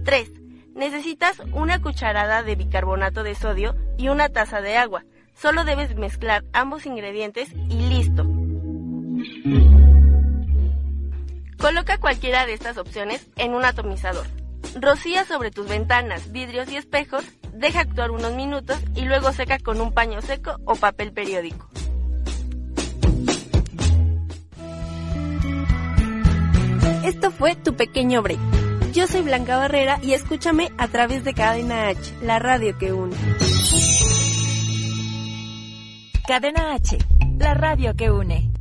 3. 0.09 0.31
Necesitas 0.73 1.39
una 1.53 1.83
cucharada 1.83 2.41
de 2.41 2.55
bicarbonato 2.55 3.21
de 3.21 3.35
sodio 3.35 3.75
y 3.95 4.07
una 4.07 4.27
taza 4.29 4.59
de 4.59 4.75
agua. 4.75 5.05
Solo 5.35 5.65
debes 5.65 5.95
mezclar 5.97 6.43
ambos 6.51 6.87
ingredientes 6.87 7.49
y 7.69 7.75
listo. 7.75 8.23
Coloca 11.59 11.99
cualquiera 11.99 12.47
de 12.47 12.53
estas 12.53 12.79
opciones 12.79 13.29
en 13.35 13.53
un 13.53 13.63
atomizador. 13.65 14.25
Rocía 14.81 15.25
sobre 15.25 15.51
tus 15.51 15.67
ventanas, 15.67 16.31
vidrios 16.31 16.71
y 16.71 16.77
espejos, 16.77 17.23
deja 17.53 17.81
actuar 17.81 18.09
unos 18.09 18.33
minutos 18.33 18.79
y 18.95 19.01
luego 19.01 19.31
seca 19.31 19.59
con 19.59 19.79
un 19.79 19.93
paño 19.93 20.23
seco 20.23 20.57
o 20.65 20.75
papel 20.75 21.13
periódico. 21.13 21.69
Esto 27.03 27.29
fue 27.29 27.53
tu 27.53 27.75
pequeño 27.75 28.23
break. 28.23 28.58
Yo 28.93 29.05
soy 29.07 29.21
Blanca 29.21 29.57
Barrera 29.57 29.99
y 30.01 30.13
escúchame 30.13 30.71
a 30.77 30.87
través 30.87 31.23
de 31.23 31.33
Cadena 31.33 31.89
H, 31.89 32.13
la 32.23 32.39
radio 32.39 32.77
que 32.77 32.91
une. 32.91 33.15
Cadena 36.27 36.73
H, 36.73 36.97
la 37.37 37.53
radio 37.53 37.95
que 37.95 38.11
une. 38.11 38.51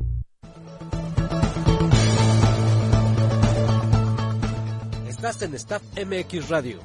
Estás 5.07 5.41
en 5.41 5.55
Staff 5.55 5.81
MX 5.97 6.49
Radio. 6.49 6.79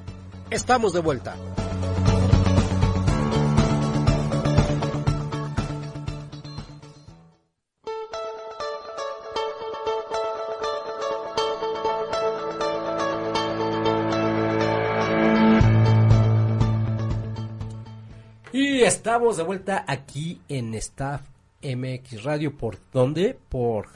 Estamos 0.50 0.92
de 0.92 1.00
vuelta. 1.00 1.37
Estamos 18.84 19.38
de 19.38 19.42
vuelta 19.42 19.82
aquí 19.88 20.42
en 20.46 20.74
Staff 20.74 21.22
MX 21.62 22.22
Radio. 22.22 22.54
¿Por 22.54 22.76
dónde? 22.92 23.34
Por 23.48 23.88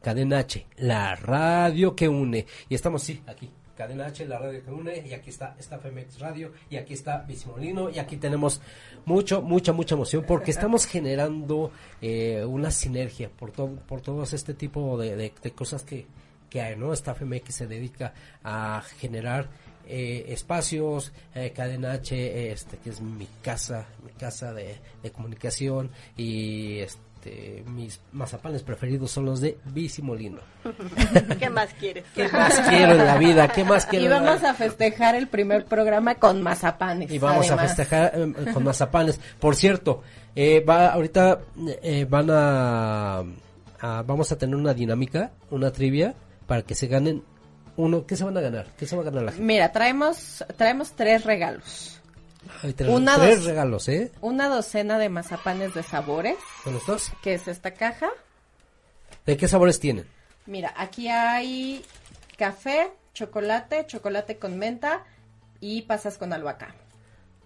Cadena 0.00 0.38
H, 0.38 0.66
la 0.78 1.14
radio 1.14 1.94
que 1.94 2.08
une. 2.08 2.46
Y 2.70 2.74
estamos, 2.74 3.02
sí, 3.02 3.22
aquí, 3.26 3.50
Cadena 3.76 4.06
H, 4.06 4.24
la 4.24 4.38
radio 4.38 4.64
que 4.64 4.70
une. 4.70 5.06
Y 5.06 5.12
aquí 5.12 5.28
está 5.28 5.54
Staff 5.58 5.84
MX 5.84 6.20
Radio. 6.20 6.52
Y 6.70 6.76
aquí 6.76 6.94
está 6.94 7.18
Bisimolino. 7.18 7.90
Y 7.90 7.98
aquí 7.98 8.16
tenemos 8.16 8.62
mucho, 9.04 9.42
mucha, 9.42 9.74
mucha 9.74 9.94
emoción 9.94 10.24
porque 10.26 10.52
estamos 10.52 10.86
generando 10.86 11.70
eh, 12.00 12.42
una 12.42 12.70
sinergia 12.70 13.28
por, 13.28 13.50
todo 13.50 13.76
por 13.76 14.00
todos 14.00 14.32
este 14.32 14.54
tipo 14.54 14.96
de, 14.96 15.16
de, 15.16 15.34
de 15.42 15.50
cosas 15.50 15.82
que, 15.82 16.06
que 16.48 16.62
hay, 16.62 16.76
¿no? 16.76 16.94
Staff 16.94 17.20
MX 17.20 17.54
se 17.54 17.66
dedica 17.66 18.14
a 18.42 18.82
generar 18.98 19.50
eh, 19.90 20.32
espacios, 20.32 21.12
eh, 21.34 21.52
Cadena 21.54 21.92
H, 21.92 22.50
este, 22.52 22.78
que 22.78 22.90
es 22.90 23.00
mi 23.00 23.26
casa, 23.42 23.86
mi 24.04 24.12
casa 24.12 24.52
de, 24.54 24.76
de 25.02 25.10
comunicación 25.10 25.90
y 26.16 26.78
este, 26.78 27.62
mis 27.66 28.00
mazapanes 28.12 28.62
preferidos 28.62 29.10
son 29.10 29.26
los 29.26 29.40
de 29.40 29.58
Bicimolino. 29.66 30.38
¿Qué 31.38 31.50
más 31.50 31.72
quieres? 31.74 32.04
¿Qué 32.14 32.28
más 32.28 32.58
quiero 32.68 32.92
en 32.92 33.04
la 33.06 33.18
vida? 33.18 33.48
¿Qué 33.48 33.64
más 33.64 33.84
quiero? 33.86 34.04
Y 34.06 34.08
vamos 34.08 34.42
a 34.44 34.54
festejar 34.54 35.14
el 35.16 35.28
primer 35.28 35.64
programa 35.66 36.14
con 36.14 36.40
mazapanes. 36.42 37.10
y 37.10 37.18
vamos 37.18 37.46
además. 37.50 37.64
a 37.64 37.68
festejar 37.68 38.12
eh, 38.14 38.52
con 38.54 38.64
mazapanes. 38.64 39.20
Por 39.38 39.54
cierto, 39.56 40.02
eh, 40.34 40.60
va 40.60 40.88
ahorita 40.92 41.40
eh, 41.82 42.06
van 42.08 42.30
a, 42.30 43.18
a- 43.80 44.02
vamos 44.06 44.30
a 44.32 44.38
tener 44.38 44.56
una 44.56 44.72
dinámica, 44.72 45.32
una 45.50 45.70
trivia 45.72 46.14
para 46.46 46.62
que 46.62 46.74
se 46.74 46.86
ganen 46.86 47.22
uno. 47.80 48.06
¿Qué 48.06 48.16
se 48.16 48.24
van 48.24 48.36
a 48.36 48.40
ganar? 48.40 48.66
¿Qué 48.78 48.86
se 48.86 48.94
va 48.96 49.02
a 49.02 49.04
ganar 49.06 49.22
la 49.24 49.32
gente? 49.32 49.44
Mira, 49.46 49.72
traemos, 49.72 50.44
traemos 50.56 50.92
tres 50.92 51.24
regalos. 51.24 52.00
Ay, 52.62 52.72
tres, 52.72 52.90
Una, 52.90 53.16
tres 53.18 53.36
dos. 53.38 53.46
regalos, 53.46 53.88
¿eh? 53.88 54.12
Una 54.20 54.48
docena 54.48 54.98
de 54.98 55.08
mazapanes 55.08 55.74
de 55.74 55.82
sabores, 55.82 56.36
¿Con 56.64 56.74
los 56.74 56.86
dos? 56.86 57.10
que 57.22 57.34
es 57.34 57.48
esta 57.48 57.72
caja. 57.72 58.08
¿De 59.26 59.36
qué 59.36 59.46
sabores 59.48 59.78
tienen? 59.80 60.06
Mira, 60.46 60.72
aquí 60.76 61.08
hay 61.08 61.84
café, 62.36 62.90
chocolate, 63.14 63.86
chocolate 63.86 64.38
con 64.38 64.58
menta 64.58 65.04
y 65.60 65.82
pasas 65.82 66.16
con 66.18 66.32
albahaca. 66.32 66.74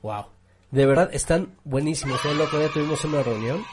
Wow. 0.03 0.27
De 0.71 0.87
verdad, 0.87 1.11
están 1.13 1.55
buenísimos. 1.65 2.25
¿eh? 2.25 2.31
El 2.31 2.41
otro 2.41 2.59
día 2.59 2.69
tuvimos 2.73 3.05
una 3.05 3.23
reunión 3.23 3.65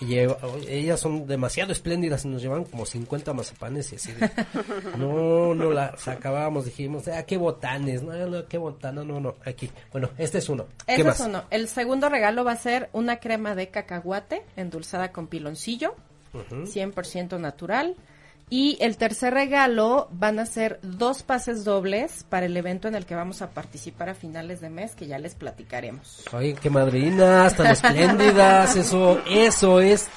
y 0.00 0.06
lleva- 0.06 0.38
ellas 0.68 1.00
son 1.00 1.26
demasiado 1.26 1.72
espléndidas 1.72 2.24
y 2.24 2.28
nos 2.28 2.40
llevan 2.42 2.64
como 2.64 2.86
50 2.86 3.32
mazapanes 3.32 3.92
y 3.92 3.96
así. 3.96 4.12
de- 4.12 4.30
no, 4.98 5.54
no 5.54 5.70
las 5.72 6.06
acabábamos, 6.08 6.64
dijimos, 6.66 7.08
ah, 7.08 7.24
qué 7.24 7.36
botanes, 7.36 8.02
no, 8.02 8.12
no, 8.26 8.46
qué 8.46 8.58
botana, 8.58 9.02
no, 9.04 9.20
no, 9.20 9.34
aquí. 9.44 9.70
Bueno, 9.92 10.10
este 10.18 10.38
es 10.38 10.48
uno. 10.48 10.66
¿Qué 10.86 10.94
Ese 10.94 11.04
más? 11.04 11.20
es 11.20 11.26
uno. 11.26 11.44
El 11.50 11.68
segundo 11.68 12.08
regalo 12.08 12.44
va 12.44 12.52
a 12.52 12.56
ser 12.56 12.88
una 12.92 13.18
crema 13.20 13.54
de 13.54 13.68
cacahuate 13.68 14.42
endulzada 14.56 15.12
con 15.12 15.26
piloncillo. 15.26 15.94
100% 16.32 17.38
natural. 17.40 17.96
Y 18.50 18.78
el 18.80 18.96
tercer 18.96 19.34
regalo 19.34 20.08
van 20.10 20.38
a 20.38 20.46
ser 20.46 20.78
dos 20.82 21.22
pases 21.22 21.64
dobles 21.64 22.24
para 22.28 22.46
el 22.46 22.56
evento 22.56 22.88
en 22.88 22.94
el 22.94 23.04
que 23.04 23.14
vamos 23.14 23.42
a 23.42 23.50
participar 23.50 24.08
a 24.08 24.14
finales 24.14 24.60
de 24.60 24.70
mes, 24.70 24.94
que 24.94 25.06
ya 25.06 25.18
les 25.18 25.34
platicaremos. 25.34 26.24
Oye, 26.32 26.54
qué 26.54 26.70
madrinas, 26.70 27.56
tan 27.56 27.66
espléndidas, 27.72 28.76
eso, 28.76 29.20
eso 29.26 29.80
es 29.80 30.08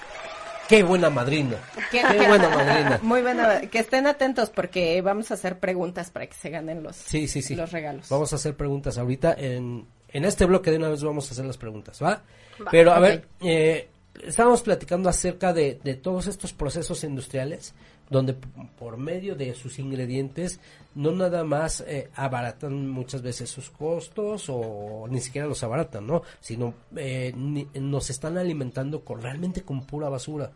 Qué 0.71 0.83
buena 0.83 1.09
madrina. 1.09 1.57
Qué, 1.91 2.01
buena 2.01 2.47
madrina. 2.47 2.99
Muy 3.01 3.21
buena. 3.21 3.59
Que 3.69 3.79
estén 3.79 4.07
atentos 4.07 4.49
porque 4.49 5.01
vamos 5.01 5.29
a 5.29 5.33
hacer 5.33 5.59
preguntas 5.59 6.11
para 6.11 6.27
que 6.27 6.33
se 6.33 6.49
ganen 6.49 6.81
los, 6.81 6.95
sí, 6.95 7.27
sí, 7.27 7.41
sí. 7.41 7.55
los 7.55 7.73
regalos. 7.73 8.07
Vamos 8.07 8.31
a 8.31 8.37
hacer 8.37 8.55
preguntas 8.55 8.97
ahorita. 8.97 9.35
En, 9.37 9.85
en 10.07 10.23
este 10.23 10.45
bloque 10.45 10.71
de 10.71 10.77
una 10.77 10.87
vez 10.87 11.03
vamos 11.03 11.27
a 11.27 11.33
hacer 11.33 11.43
las 11.43 11.57
preguntas, 11.57 12.01
¿va? 12.01 12.23
Pero 12.71 12.93
a 12.93 12.99
ver, 12.99 13.27
eh, 13.41 13.89
estábamos 14.23 14.61
platicando 14.61 15.09
acerca 15.09 15.51
de, 15.51 15.77
de 15.83 15.95
todos 15.95 16.27
estos 16.27 16.53
procesos 16.53 17.03
industriales 17.03 17.73
donde 18.11 18.33
por 18.77 18.97
medio 18.97 19.35
de 19.35 19.55
sus 19.55 19.79
ingredientes 19.79 20.59
no 20.95 21.11
nada 21.11 21.45
más 21.45 21.79
eh, 21.87 22.09
abaratan 22.13 22.89
muchas 22.89 23.21
veces 23.21 23.49
sus 23.49 23.69
costos 23.69 24.47
o 24.49 25.07
ni 25.09 25.21
siquiera 25.21 25.47
los 25.47 25.63
abaratan, 25.63 26.05
¿no? 26.05 26.21
Sino 26.41 26.73
eh, 26.97 27.33
nos 27.33 28.09
están 28.09 28.37
alimentando 28.37 29.05
con 29.05 29.21
realmente 29.21 29.63
con 29.63 29.85
pura 29.87 30.09
basura 30.09 30.51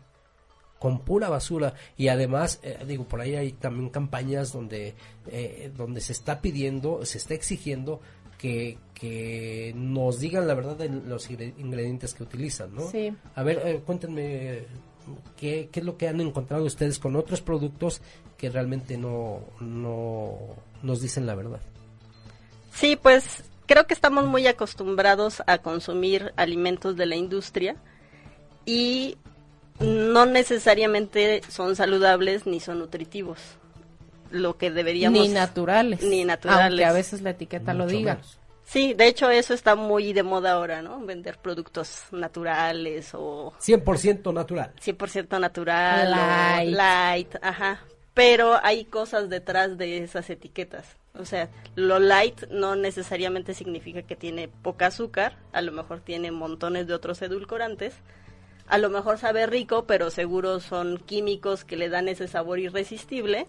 con 0.78 1.00
pura 1.00 1.30
basura 1.30 1.72
y 1.96 2.08
además 2.08 2.60
eh, 2.62 2.78
digo 2.86 3.04
por 3.04 3.22
ahí 3.22 3.34
hay 3.34 3.52
también 3.52 3.88
campañas 3.88 4.52
donde 4.52 4.94
donde 5.74 6.02
se 6.02 6.12
está 6.12 6.42
pidiendo 6.42 7.06
se 7.06 7.16
está 7.16 7.32
exigiendo 7.32 8.02
que, 8.36 8.76
que 8.92 9.72
nos 9.74 10.20
digan 10.20 10.46
la 10.46 10.52
verdad 10.52 10.76
de 10.76 10.90
los 10.90 11.30
ingredientes 11.30 12.12
que 12.12 12.22
utilizan, 12.22 12.74
¿no? 12.74 12.90
Sí. 12.90 13.10
A 13.34 13.42
ver, 13.42 13.80
cuéntenme 13.86 14.66
¿Qué, 15.36 15.68
es 15.72 15.84
lo 15.84 15.96
que 15.96 16.08
han 16.08 16.20
encontrado 16.20 16.64
ustedes 16.64 16.98
con 16.98 17.16
otros 17.16 17.40
productos 17.40 18.00
que 18.36 18.50
realmente 18.50 18.96
no, 18.98 19.40
no 19.60 20.38
nos 20.82 21.00
dicen 21.00 21.26
la 21.26 21.34
verdad? 21.34 21.60
Sí, 22.72 22.96
pues 22.96 23.44
creo 23.66 23.86
que 23.86 23.94
estamos 23.94 24.26
muy 24.26 24.46
acostumbrados 24.46 25.42
a 25.46 25.58
consumir 25.58 26.32
alimentos 26.36 26.96
de 26.96 27.06
la 27.06 27.16
industria 27.16 27.76
y 28.64 29.16
no 29.80 30.26
necesariamente 30.26 31.42
son 31.48 31.76
saludables 31.76 32.46
ni 32.46 32.60
son 32.60 32.78
nutritivos. 32.78 33.38
Lo 34.30 34.58
que 34.58 34.70
deberíamos 34.70 35.20
ni 35.20 35.28
naturales, 35.28 36.02
ni 36.02 36.24
naturales, 36.24 36.70
aunque 36.70 36.84
a 36.84 36.92
veces 36.92 37.22
la 37.22 37.30
etiqueta 37.30 37.74
lo 37.74 37.86
diga. 37.86 38.18
Sí, 38.66 38.94
de 38.94 39.06
hecho 39.06 39.30
eso 39.30 39.54
está 39.54 39.76
muy 39.76 40.12
de 40.12 40.24
moda 40.24 40.52
ahora, 40.52 40.82
¿no? 40.82 40.98
Vender 41.06 41.38
productos 41.38 42.02
naturales 42.10 43.10
o... 43.14 43.52
100% 43.60 44.34
natural. 44.34 44.74
100% 44.84 45.38
natural. 45.38 46.10
Light. 46.10 46.74
light, 46.74 47.34
ajá. 47.42 47.84
Pero 48.12 48.58
hay 48.64 48.84
cosas 48.84 49.28
detrás 49.28 49.78
de 49.78 49.98
esas 49.98 50.28
etiquetas. 50.30 50.96
O 51.14 51.24
sea, 51.24 51.48
lo 51.76 52.00
light 52.00 52.42
no 52.50 52.74
necesariamente 52.74 53.54
significa 53.54 54.02
que 54.02 54.16
tiene 54.16 54.48
poca 54.48 54.86
azúcar, 54.86 55.36
a 55.52 55.62
lo 55.62 55.70
mejor 55.70 56.00
tiene 56.00 56.32
montones 56.32 56.88
de 56.88 56.94
otros 56.94 57.22
edulcorantes. 57.22 57.94
A 58.66 58.78
lo 58.78 58.90
mejor 58.90 59.18
sabe 59.18 59.46
rico, 59.46 59.86
pero 59.86 60.10
seguro 60.10 60.58
son 60.58 60.98
químicos 60.98 61.64
que 61.64 61.76
le 61.76 61.88
dan 61.88 62.08
ese 62.08 62.26
sabor 62.26 62.58
irresistible, 62.58 63.46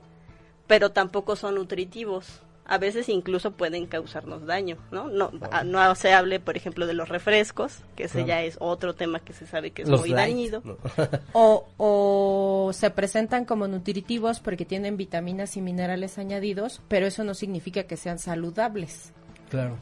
pero 0.68 0.92
tampoco 0.92 1.36
son 1.36 1.56
nutritivos 1.56 2.44
a 2.68 2.78
veces 2.78 3.10
incluso 3.10 3.52
pueden 3.52 3.86
causarnos 3.88 4.46
daño, 4.46 4.78
¿no? 4.92 5.08
No, 5.10 5.32
no 5.66 5.96
se 5.96 6.14
hable, 6.14 6.40
por 6.40 6.58
ejemplo, 6.58 6.86
de 6.86 6.94
los 6.94 7.10
refrescos, 7.10 7.80
que 7.96 8.04
ese 8.04 8.26
ya 8.26 8.44
es 8.44 8.58
otro 8.60 8.94
tema 8.94 9.20
que 9.20 9.34
se 9.34 9.48
sabe 9.48 9.72
que 9.72 9.84
es 9.84 9.90
muy 9.90 10.12
dañino. 10.12 10.62
o, 11.34 11.68
o 11.78 12.72
se 12.74 12.90
presentan 12.90 13.46
como 13.46 13.68
nutritivos 13.68 14.40
porque 14.40 14.66
tienen 14.66 14.98
vitaminas 14.98 15.56
y 15.58 15.62
minerales 15.62 16.18
añadidos, 16.18 16.82
pero 16.88 17.08
eso 17.08 17.24
no 17.24 17.34
significa 17.34 17.84
que 17.84 17.98
sean 17.98 18.20
saludables. 18.20 19.14
Claro. 19.50 19.78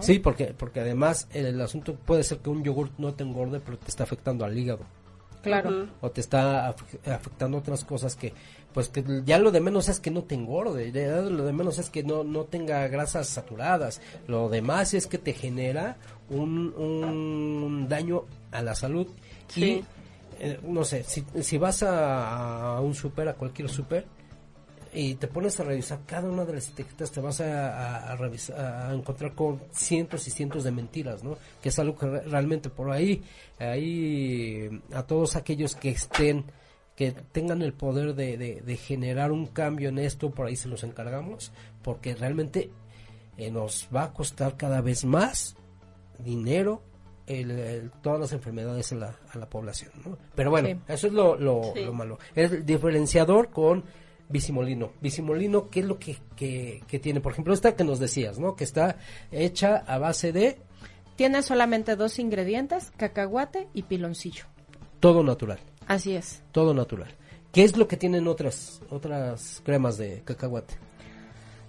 Sí, 0.00 0.18
porque, 0.18 0.54
porque 0.56 0.80
además 0.80 1.26
el, 1.32 1.60
asunto 1.60 1.94
puede 1.94 2.22
ser 2.22 2.38
que 2.38 2.50
un 2.50 2.62
yogurt 2.62 2.92
no 2.98 3.14
te 3.14 3.24
engorde, 3.24 3.60
pero 3.60 3.78
te 3.78 3.88
está 3.88 4.04
afectando 4.04 4.44
al 4.44 4.56
hígado. 4.56 4.84
Claro. 5.42 5.88
O 6.00 6.10
te 6.10 6.20
está 6.20 6.68
afectando 6.68 7.58
otras 7.58 7.84
cosas 7.84 8.16
que 8.16 8.32
pues 8.72 8.88
que 8.88 9.04
ya 9.24 9.38
lo 9.38 9.50
de 9.50 9.60
menos 9.60 9.88
es 9.88 9.98
que 9.98 10.10
no 10.10 10.22
te 10.22 10.34
engorde, 10.36 10.92
lo 11.30 11.44
de 11.44 11.52
menos 11.52 11.78
es 11.78 11.90
que 11.90 12.04
no, 12.04 12.22
no 12.22 12.44
tenga 12.44 12.86
grasas 12.86 13.26
saturadas, 13.26 14.00
lo 14.28 14.48
demás 14.48 14.94
es 14.94 15.06
que 15.06 15.18
te 15.18 15.32
genera 15.32 15.96
un, 16.28 16.72
un 16.76 17.88
daño 17.88 18.26
a 18.52 18.62
la 18.62 18.74
salud. 18.74 19.08
Y 19.56 19.82
eh, 20.42 20.58
no 20.62 20.84
sé, 20.84 21.02
si, 21.02 21.24
si 21.42 21.58
vas 21.58 21.82
a, 21.82 22.80
un 22.80 22.94
super, 22.94 23.28
a 23.28 23.34
cualquier 23.34 23.68
super, 23.68 24.06
y 24.92 25.14
te 25.14 25.28
pones 25.28 25.58
a 25.60 25.64
revisar 25.64 26.00
cada 26.06 26.28
una 26.28 26.44
de 26.44 26.54
las 26.54 26.68
etiquetas, 26.68 27.12
te 27.12 27.20
vas 27.20 27.40
a, 27.40 28.12
a, 28.12 28.88
a, 28.88 28.94
encontrar 28.94 29.34
con 29.34 29.60
cientos 29.72 30.26
y 30.26 30.30
cientos 30.30 30.64
de 30.64 30.72
mentiras, 30.72 31.22
¿no? 31.22 31.36
Que 31.62 31.68
es 31.68 31.78
algo 31.78 31.96
que 31.96 32.06
realmente 32.06 32.70
por 32.70 32.90
ahí, 32.90 33.22
ahí 33.58 34.82
a 34.92 35.02
todos 35.04 35.36
aquellos 35.36 35.76
que 35.76 35.90
estén 35.90 36.44
que 36.96 37.12
tengan 37.12 37.62
el 37.62 37.72
poder 37.72 38.14
de, 38.14 38.36
de, 38.36 38.76
generar 38.76 39.32
un 39.32 39.46
cambio 39.46 39.88
en 39.88 39.98
esto, 39.98 40.30
por 40.32 40.48
ahí 40.48 40.54
se 40.54 40.68
los 40.68 40.84
encargamos, 40.84 41.50
porque 41.82 42.14
realmente 42.14 42.70
eh, 43.38 43.50
nos 43.50 43.88
va 43.94 44.04
a 44.04 44.12
costar 44.12 44.58
cada 44.58 44.82
vez 44.82 45.06
más 45.06 45.56
dinero 46.18 46.82
el, 47.26 47.90
todas 48.02 48.20
las 48.20 48.32
enfermedades 48.32 48.92
a 48.92 48.96
la, 48.96 49.16
a 49.32 49.38
la 49.38 49.48
población. 49.48 49.92
¿no? 50.04 50.18
Pero 50.34 50.50
bueno, 50.50 50.82
eso 50.88 51.06
es 51.06 51.12
lo, 51.14 51.36
lo, 51.36 51.72
malo. 51.94 52.18
El 52.34 52.66
diferenciador 52.66 53.48
con 53.48 53.84
Bicimolino. 54.30 54.92
Bicimolino, 55.00 55.68
¿qué 55.68 55.80
es 55.80 55.86
lo 55.86 55.98
que, 55.98 56.16
que, 56.36 56.82
que, 56.86 56.98
tiene? 56.98 57.20
Por 57.20 57.32
ejemplo, 57.32 57.52
esta 57.52 57.74
que 57.74 57.84
nos 57.84 57.98
decías, 57.98 58.38
¿no? 58.38 58.56
Que 58.56 58.64
está 58.64 58.96
hecha 59.30 59.76
a 59.76 59.98
base 59.98 60.32
de... 60.32 60.58
Tiene 61.16 61.42
solamente 61.42 61.96
dos 61.96 62.18
ingredientes, 62.18 62.92
cacahuate 62.96 63.68
y 63.74 63.82
piloncillo. 63.82 64.44
Todo 65.00 65.22
natural. 65.22 65.58
Así 65.86 66.14
es. 66.14 66.42
Todo 66.52 66.72
natural. 66.72 67.10
¿Qué 67.52 67.64
es 67.64 67.76
lo 67.76 67.88
que 67.88 67.96
tienen 67.96 68.28
otras 68.28 68.80
otras 68.90 69.60
cremas 69.64 69.98
de 69.98 70.22
cacahuate? 70.24 70.74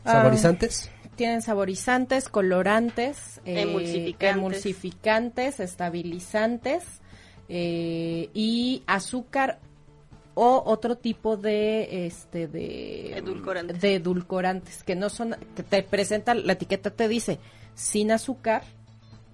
Ah, 0.05 0.14
¿Saborizantes? 0.14 0.91
tienen 1.16 1.41
saborizantes, 1.43 2.30
colorantes, 2.30 3.41
eh, 3.45 3.62
emulsificantes. 4.20 5.59
estabilizantes 5.59 6.84
eh, 7.47 8.30
y 8.34 8.82
azúcar 8.88 9.59
o 10.43 10.63
otro 10.65 10.97
tipo 10.97 11.37
de 11.37 12.07
este 12.07 12.47
de 12.47 13.15
edulcorantes. 13.15 13.79
de 13.79 13.95
edulcorantes 13.95 14.83
que 14.83 14.95
no 14.95 15.09
son 15.09 15.35
que 15.55 15.61
te 15.61 15.83
presenta 15.83 16.33
la 16.33 16.53
etiqueta 16.53 16.89
te 16.89 17.07
dice 17.07 17.37
sin 17.75 18.11
azúcar 18.11 18.63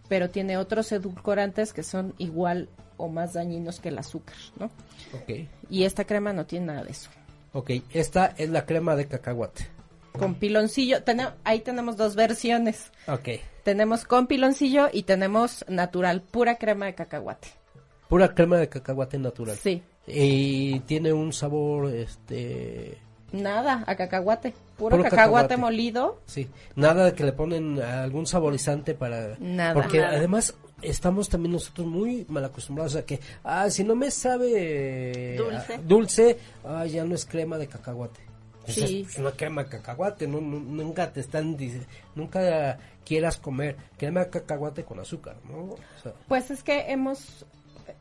pero 0.10 0.30
tiene 0.30 0.58
otros 0.58 0.92
edulcorantes 0.92 1.72
que 1.72 1.84
son 1.84 2.14
igual 2.18 2.68
o 2.98 3.08
más 3.08 3.34
dañinos 3.34 3.80
que 3.80 3.90
el 3.90 3.98
azúcar, 4.00 4.36
¿no? 4.60 4.66
Ok. 5.14 5.48
Y 5.70 5.84
esta 5.84 6.06
crema 6.06 6.34
no 6.34 6.46
tiene 6.46 6.68
nada 6.68 6.84
de 6.84 6.92
eso. 6.92 7.10
Ok, 7.54 7.72
esta 7.94 8.34
es 8.38 8.50
la 8.50 8.66
crema 8.66 8.96
de 8.96 9.08
cacahuate. 9.08 9.68
Con 10.14 10.36
piloncillo, 10.36 10.98
ahí 11.44 11.60
tenemos 11.60 11.96
dos 11.96 12.16
versiones. 12.16 12.92
Ok. 13.08 13.30
Tenemos 13.64 14.04
con 14.06 14.28
piloncillo 14.28 14.90
y 14.92 15.04
tenemos 15.04 15.64
natural, 15.68 16.22
pura 16.22 16.56
crema 16.56 16.88
de 16.88 16.96
cacahuate. 16.96 17.50
Pura 18.10 18.34
crema 18.34 18.58
de 18.58 18.68
cacahuate 18.68 19.20
natural. 19.20 19.58
Sí. 19.58 19.84
Y 20.08 20.80
tiene 20.82 21.12
un 21.12 21.34
sabor, 21.34 21.94
este... 21.94 22.98
Nada, 23.34 23.84
a 23.86 23.96
cacahuate. 23.96 24.54
Puro, 24.78 25.04
cacahuate, 25.04 25.58
molido. 25.58 26.22
Sí, 26.26 26.50
nada 26.76 27.14
que 27.14 27.26
le 27.26 27.34
ponen 27.34 27.82
algún 27.82 28.26
saborizante 28.26 28.94
para... 28.94 29.36
Nada. 29.40 29.74
Porque 29.74 30.02
además 30.02 30.56
estamos 30.82 31.28
también 31.30 31.54
nosotros 31.54 31.88
muy 31.88 32.26
mal 32.30 32.46
acostumbrados 32.46 32.96
a 32.96 33.06
que, 33.06 33.20
ah, 33.44 33.70
si 33.70 33.84
no 33.84 33.96
me 33.96 34.12
sabe 34.12 35.36
dulce, 35.36 35.80
dulce 35.86 36.38
ah, 36.64 36.86
ya 36.86 37.04
no 37.04 37.16
es 37.16 37.26
crema 37.26 37.58
de 37.58 37.68
cacahuate. 37.68 38.22
Sí. 38.68 39.06
Es, 39.08 39.18
una 39.18 39.32
crema 39.32 39.64
de 39.64 39.70
cacahuate, 39.70 40.28
no, 40.28 40.42
nunca 40.42 41.12
te 41.12 41.22
están, 41.22 41.58
nunca 42.16 42.78
quieras 43.06 43.38
comer 43.38 43.78
crema 43.98 44.26
de 44.26 44.30
cacahuate 44.30 44.84
con 44.84 45.00
azúcar, 45.00 45.38
¿no? 45.50 45.76
pues 46.28 46.52
es 46.52 46.64
que 46.64 46.92
hemos, 46.92 47.46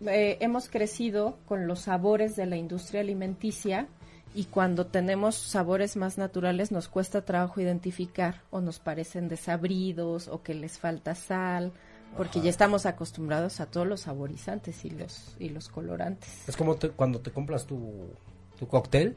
eh, 0.07 0.38
hemos 0.40 0.68
crecido 0.68 1.38
con 1.47 1.66
los 1.66 1.80
sabores 1.80 2.36
de 2.36 2.47
la 2.47 2.57
industria 2.57 3.01
alimenticia 3.01 3.88
y 4.34 4.44
cuando 4.44 4.86
tenemos 4.86 5.34
sabores 5.34 5.97
más 5.97 6.18
naturales 6.18 6.70
nos 6.70 6.88
cuesta 6.88 7.24
trabajo 7.24 7.61
identificar 7.61 8.42
o 8.51 8.61
nos 8.61 8.78
parecen 8.78 9.28
desabridos 9.28 10.28
o 10.28 10.42
que 10.42 10.55
les 10.55 10.78
falta 10.78 11.14
sal 11.14 11.72
porque 12.16 12.40
ya 12.40 12.51
estamos 12.51 12.86
acostumbrados 12.86 13.61
a 13.61 13.66
todos 13.66 13.86
los 13.86 14.03
saborizantes 14.03 14.84
y 14.84 14.90
los 14.90 15.36
y 15.38 15.49
los 15.51 15.68
colorantes. 15.68 16.49
Es 16.49 16.57
como 16.57 16.76
cuando 16.97 17.20
te 17.20 17.30
compras 17.30 17.66
tu, 17.66 18.11
tu 18.59 18.66
cóctel 18.66 19.16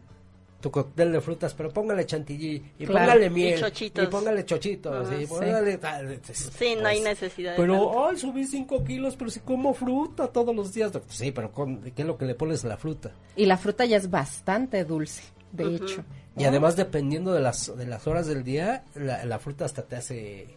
tu 0.60 0.70
cóctel 0.72 1.12
de 1.14 1.22
frutas, 1.22 1.54
pero 1.54 1.70
póngale 1.72 2.06
chantilly 2.06 2.64
y 2.80 2.86
Claro. 2.86 3.06
póngale 3.06 3.30
miel 3.30 3.58
Y 3.58 3.62
chochitos. 3.62 4.04
y 4.04 4.08
póngale 4.08 4.46
chochitos 4.46 5.08
Ah, 5.10 5.16
y 5.16 5.22
sí. 5.26 5.34
póngale 5.34 5.78
tal, 5.78 6.20
Sí, 6.34 6.76
no 6.76 6.88
hay 6.88 7.00
necesidad 7.02 7.52
de 7.54 7.58
Pero, 7.58 8.08
ay, 8.08 8.18
subí 8.18 8.46
cinco 8.46 8.84
kilos, 8.84 9.16
pero 9.16 9.30
si 9.30 9.40
como 9.40 9.74
fruta 9.74 10.28
todos 10.28 10.54
los 10.56 10.74
días. 10.74 10.92
Sí, 11.08 11.32
pero 11.32 11.52
con, 11.52 11.82
¿qué 11.82 12.02
es 12.02 12.08
lo 12.08 12.18
que 12.18 12.26
le 12.26 12.36
pones 12.36 12.66
a 12.66 12.68
la 12.68 12.78
fruta? 12.78 13.12
Y 13.36 13.46
la 13.46 13.58
fruta 13.58 13.86
ya 13.86 13.98
es 13.98 14.10
bastante 14.10 14.84
dulce, 14.84 15.24
de 15.54 15.66
Ujú. 15.66 15.76
hecho. 15.76 16.04
Y 16.38 16.44
además, 16.46 16.76
dependiendo 16.76 17.34
de 17.34 17.42
las, 17.42 17.76
de 17.78 17.86
las 17.86 18.06
horas 18.08 18.28
del 18.28 18.44
día, 18.44 18.84
la, 18.96 19.24
la 19.26 19.40
fruta 19.40 19.66
hasta 19.66 19.84
te 19.84 19.96
hace, 19.98 20.48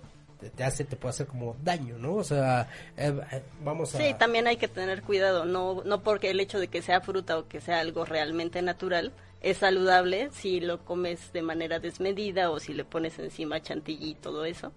te, 0.41 0.51
te 0.51 0.65
hace, 0.65 0.85
te 0.85 0.97
puede 0.97 1.11
hacer 1.11 1.27
como 1.27 1.57
daño, 1.63 1.97
¿no? 1.99 2.15
O 2.17 2.25
sea, 2.25 2.69
eh, 2.97 3.13
eh, 3.33 3.43
vamos 3.65 3.95
a... 3.95 3.99
Sí, 3.99 4.15
también 4.19 4.47
hay 4.49 4.57
que 4.57 4.69
tener 4.69 5.03
cuidado, 5.03 5.45
no, 5.45 5.83
no 5.85 6.03
porque 6.03 6.31
el 6.31 6.41
hecho 6.41 6.59
de 6.61 6.69
que 6.69 6.83
sea 6.83 7.01
fruta 7.01 7.39
o 7.39 7.47
que 7.49 7.61
sea 7.61 7.81
algo 7.81 8.05
realmente 8.05 8.63
natural 8.63 9.13
es 9.43 9.59
saludable 9.59 10.31
si 10.33 10.61
lo 10.61 10.85
comes 10.85 11.33
de 11.33 11.43
manera 11.43 11.79
desmedida 11.79 12.51
o 12.51 12.61
si 12.61 12.73
le 12.73 12.85
pones 12.85 13.19
encima 13.19 13.61
chantilly 13.61 14.11
y 14.11 14.15
todo 14.15 14.45
eso. 14.45 14.73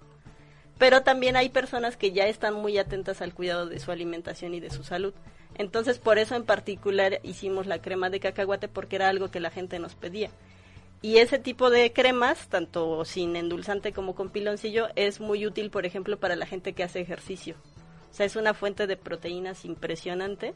Pero 0.77 1.03
también 1.03 1.35
hay 1.35 1.49
personas 1.49 1.95
que 1.95 2.11
ya 2.11 2.27
están 2.27 2.55
muy 2.55 2.77
atentas 2.77 3.21
al 3.21 3.33
cuidado 3.33 3.67
de 3.67 3.79
su 3.79 3.91
alimentación 3.91 4.53
y 4.53 4.59
de 4.59 4.71
su 4.71 4.83
salud. 4.83 5.13
Entonces, 5.57 5.99
por 5.99 6.17
eso 6.17 6.35
en 6.35 6.43
particular 6.43 7.19
hicimos 7.23 7.65
la 7.65 7.81
crema 7.81 8.09
de 8.09 8.19
cacahuate 8.19 8.67
porque 8.67 8.97
era 8.97 9.07
algo 9.07 9.31
que 9.31 9.39
la 9.39 9.51
gente 9.51 9.79
nos 9.79 9.95
pedía. 9.95 10.29
Y 11.01 11.17
ese 11.17 11.37
tipo 11.39 11.69
de 11.69 11.93
cremas, 11.93 12.47
tanto 12.49 13.05
sin 13.05 13.35
endulzante 13.35 13.93
como 13.93 14.15
con 14.15 14.31
piloncillo, 14.31 14.87
es 14.95 15.19
muy 15.19 15.45
útil, 15.45 15.69
por 15.69 15.85
ejemplo, 15.85 16.17
para 16.17 16.35
la 16.35 16.47
gente 16.47 16.73
que 16.73 16.83
hace 16.83 16.99
ejercicio. 16.99 17.55
O 18.11 18.13
sea, 18.13 18.25
es 18.25 18.35
una 18.35 18.53
fuente 18.53 18.87
de 18.87 18.97
proteínas 18.97 19.65
impresionante 19.65 20.55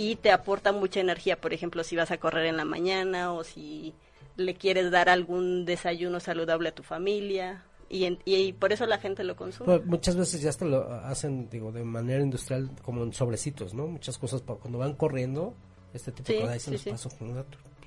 y 0.00 0.14
te 0.14 0.30
aporta 0.30 0.70
mucha 0.70 1.00
energía. 1.00 1.40
Por 1.40 1.52
ejemplo, 1.52 1.82
si 1.82 1.96
vas 1.96 2.12
a 2.12 2.18
correr 2.18 2.46
en 2.46 2.56
la 2.56 2.64
mañana 2.64 3.32
o 3.32 3.42
si 3.42 3.94
le 4.36 4.54
quieres 4.54 4.92
dar 4.92 5.08
algún 5.08 5.64
desayuno 5.64 6.20
saludable 6.20 6.68
a 6.68 6.72
tu 6.72 6.84
familia. 6.84 7.64
Y, 7.90 8.04
en- 8.04 8.18
y 8.24 8.52
por 8.52 8.72
eso 8.72 8.86
la 8.86 8.98
gente 8.98 9.24
lo 9.24 9.34
consume. 9.34 9.66
Pues, 9.66 9.86
muchas 9.86 10.14
veces 10.14 10.40
ya 10.40 10.50
hasta 10.50 10.64
lo 10.66 10.88
hacen, 11.04 11.48
digo, 11.50 11.72
de 11.72 11.82
manera 11.82 12.22
industrial, 12.22 12.70
como 12.82 13.02
en 13.02 13.12
sobrecitos, 13.12 13.74
¿no? 13.74 13.88
Muchas 13.88 14.18
cosas 14.18 14.40
para 14.40 14.60
cuando 14.60 14.78
van 14.78 14.92
corriendo, 14.94 15.54
este 15.92 16.12
tipo 16.12 16.28
Sí, 16.28 16.34
de 16.34 16.40
cosas, 16.42 16.62
sí, 16.62 16.70
los 16.70 16.80
sí. 16.82 16.90
paso 16.90 17.08
con 17.18 17.30
un. 17.30 17.44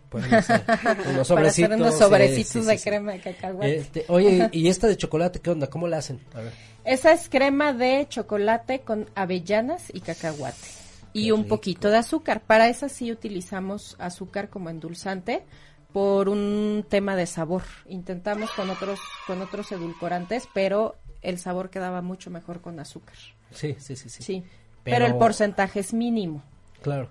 Pueden 0.10 0.34
hacer 0.34 0.62
unos 0.66 1.06
Para 1.06 1.24
sobrecitos. 1.24 1.72
hacer 1.72 1.80
unos 1.82 1.94
sí, 1.94 2.00
sobrecitos 2.00 2.66
de 2.66 2.80
crema 2.80 3.12
de 3.14 3.20
cacahuate. 3.22 3.78
Este, 3.78 4.06
oye, 4.10 4.50
¿y 4.52 4.68
esta 4.74 4.88
de 4.88 4.98
chocolate 4.98 5.40
qué 5.40 5.50
onda? 5.52 5.68
¿Cómo 5.68 5.88
la 5.88 6.00
hacen? 6.00 6.20
A 6.34 6.42
ver. 6.42 6.52
Esa 6.84 7.14
es 7.14 7.30
crema 7.30 7.72
de 7.72 8.06
chocolate 8.10 8.82
con 8.82 9.08
avellanas 9.16 9.86
y 9.94 10.02
cacahuate. 10.02 10.81
Y 11.14 11.26
Qué 11.26 11.34
un 11.34 11.44
rico. 11.44 11.56
poquito 11.56 11.90
de 11.90 11.98
azúcar. 11.98 12.42
Para 12.42 12.70
esa 12.70 12.88
sí 12.90 13.12
utilizamos 13.12 13.96
azúcar 14.00 14.50
como 14.50 14.70
endulzante 14.70 15.44
por 15.92 16.30
un 16.30 16.86
tema 16.88 17.16
de 17.16 17.26
sabor. 17.26 17.64
Intentamos 17.88 18.50
con 18.52 18.70
otros 18.70 19.00
con 19.28 19.42
otros 19.42 19.72
edulcorantes, 19.72 20.48
pero 20.54 20.96
el 21.22 21.38
sabor 21.38 21.70
quedaba 21.70 22.02
mucho 22.02 22.30
mejor 22.32 22.62
con 22.62 22.80
azúcar. 22.80 23.16
Sí, 23.52 23.76
sí, 23.80 23.96
sí, 23.96 24.10
sí. 24.10 24.24
Sí. 24.24 24.44
Pero, 24.84 25.06
el 25.06 25.16
porcentaje 25.16 25.82
es 25.82 25.94
mínimo. 25.94 26.42
Claro. 26.82 27.10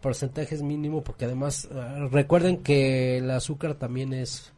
Porcentaje 0.00 0.54
es 0.54 0.62
mínimo 0.62 1.02
porque 1.02 1.26
además 1.26 1.68
ah, 1.74 2.08
recuerden 2.10 2.62
que 2.62 3.18
el 3.18 3.30
azúcar 3.30 3.74
también 3.74 4.14
es 4.14 4.52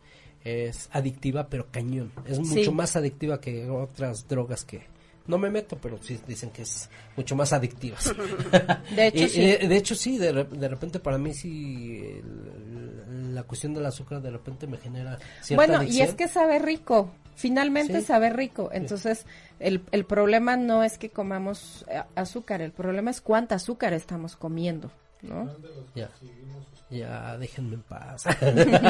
es 0.44 0.90
adictiva, 0.92 1.48
pero 1.48 1.68
cañón. 1.70 2.12
Es 2.26 2.36
Sí. 2.36 2.42
mucho 2.58 2.70
más 2.72 2.96
adictiva 2.96 3.40
que 3.40 3.68
otras 3.70 4.28
drogas 4.28 4.64
que 4.64 4.86
no 5.26 5.38
me 5.38 5.50
meto, 5.50 5.78
pero 5.80 5.98
sí 6.02 6.18
dicen 6.26 6.50
que 6.50 6.62
es 6.62 6.88
mucho 7.16 7.34
más 7.36 7.52
adictivas. 7.52 8.12
De 8.94 9.06
hecho, 9.06 9.24
Y- 9.24 9.28
sí. 9.28 9.40
de, 9.40 9.58
de 9.68 9.76
hecho 9.76 9.94
sí, 9.94 10.18
de, 10.18 10.44
de 10.44 10.68
repente 10.68 10.98
para 11.00 11.18
mí 11.18 11.32
sí 11.34 12.00
el- 12.04 13.34
la 13.34 13.42
cuestión 13.44 13.74
del 13.74 13.86
azúcar 13.86 14.20
de 14.22 14.30
repente 14.30 14.66
me 14.66 14.76
genera 14.78 15.18
cierta 15.40 15.66
Bueno, 15.66 15.82
y 15.82 16.00
es 16.00 16.14
que 16.14 16.28
sabe 16.28 16.58
rico. 16.58 17.10
Finalmente 17.36 17.98
Sí. 18.00 18.06
sabe 18.06 18.30
rico. 18.30 18.70
Entonces, 18.72 19.26
el, 19.58 19.82
el 19.90 20.04
problema 20.04 20.56
no 20.56 20.84
es 20.84 20.98
que 20.98 21.10
comamos 21.10 21.84
eh, 21.88 22.00
azúcar, 22.14 22.62
el 22.62 22.70
problema 22.70 23.10
es 23.10 23.20
cuánta 23.20 23.56
azúcar 23.56 23.92
estamos 23.92 24.36
comiendo, 24.36 24.92
¿no? 25.24 25.50
Ya. 25.94 26.08
Ya, 26.90 27.36
déjenme 27.38 27.74
en 27.76 27.82
paz. 27.82 28.24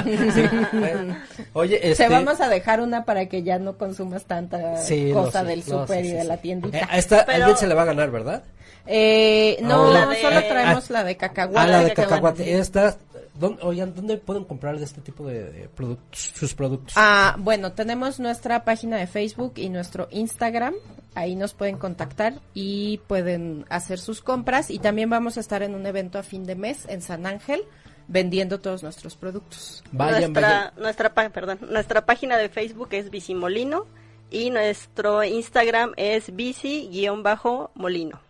Sí, 0.04 0.42
bueno. 0.72 1.16
Oye, 1.54 1.78
Te 1.78 1.92
este... 1.92 2.08
vamos 2.08 2.40
a 2.40 2.48
dejar 2.48 2.80
una 2.80 3.04
para 3.04 3.26
que 3.26 3.42
ya 3.42 3.58
no 3.58 3.78
consumas 3.78 4.24
tanta 4.24 4.76
Sí, 4.78 5.12
no, 5.12 5.22
cosa 5.24 5.40
sí, 5.42 5.46
del 5.46 5.58
no, 5.60 5.64
súper 5.82 6.02
sí, 6.02 6.08
y 6.08 6.12
de 6.12 6.24
la 6.24 6.36
tiendita. 6.38 6.78
Eh, 6.78 6.86
esta 6.94 7.24
Pero- 7.24 7.36
alguien 7.44 7.56
se 7.56 7.66
le 7.66 7.74
va 7.74 7.82
a 7.82 7.86
ganar, 7.86 8.10
¿verdad? 8.10 8.42
Eh, 8.86 9.58
no, 9.62 9.86
Ah, 9.90 9.92
la 10.00 10.06
de- 10.08 10.20
solo 10.20 10.40
traemos 10.40 10.90
la 10.90 11.04
de 11.04 11.16
cacahuate. 11.16 11.58
Ah, 11.58 11.66
la 11.66 11.84
de 11.84 11.94
cacahuate. 11.94 12.58
Esta, 12.58 12.96
¿dónde, 13.38 13.62
oigan, 13.62 13.94
¿dónde 13.94 14.16
pueden 14.16 14.44
comprar 14.44 14.78
de 14.78 14.84
este 14.84 15.00
tipo 15.00 15.26
de, 15.26 15.50
de 15.50 15.68
productos, 15.68 16.32
sus 16.34 16.54
productos? 16.54 16.94
Ah, 16.96 17.36
bueno, 17.38 17.72
tenemos 17.72 18.20
nuestra 18.20 18.64
página 18.64 18.96
de 18.96 19.06
Facebook 19.06 19.54
y 19.56 19.68
nuestro 19.68 20.08
Instagram. 20.10 20.74
Ahí 21.14 21.36
nos 21.36 21.54
pueden 21.54 21.78
contactar 21.78 22.40
y 22.54 22.98
pueden 23.06 23.64
hacer 23.68 23.98
sus 23.98 24.20
compras. 24.20 24.70
Y 24.70 24.78
también 24.78 25.10
vamos 25.10 25.36
a 25.36 25.40
estar 25.40 25.62
en 25.62 25.74
un 25.74 25.86
evento 25.86 26.18
a 26.18 26.22
fin 26.22 26.44
de 26.44 26.56
mes 26.56 26.86
en 26.88 27.02
San 27.02 27.26
Ángel 27.26 27.62
vendiendo 28.08 28.60
todos 28.60 28.82
nuestros 28.82 29.16
productos. 29.16 29.82
Vayan, 29.92 30.32
nuestra, 30.32 30.48
vayan. 30.48 30.72
Nuestra, 30.76 31.14
perdón, 31.30 31.58
nuestra 31.70 32.04
página 32.06 32.36
de 32.36 32.48
Facebook 32.48 32.88
es 32.92 33.10
Bicimolino 33.10 33.86
y 34.30 34.50
nuestro 34.50 35.24
Instagram 35.24 35.92
es 35.96 36.34
bici-molino. 36.34 38.20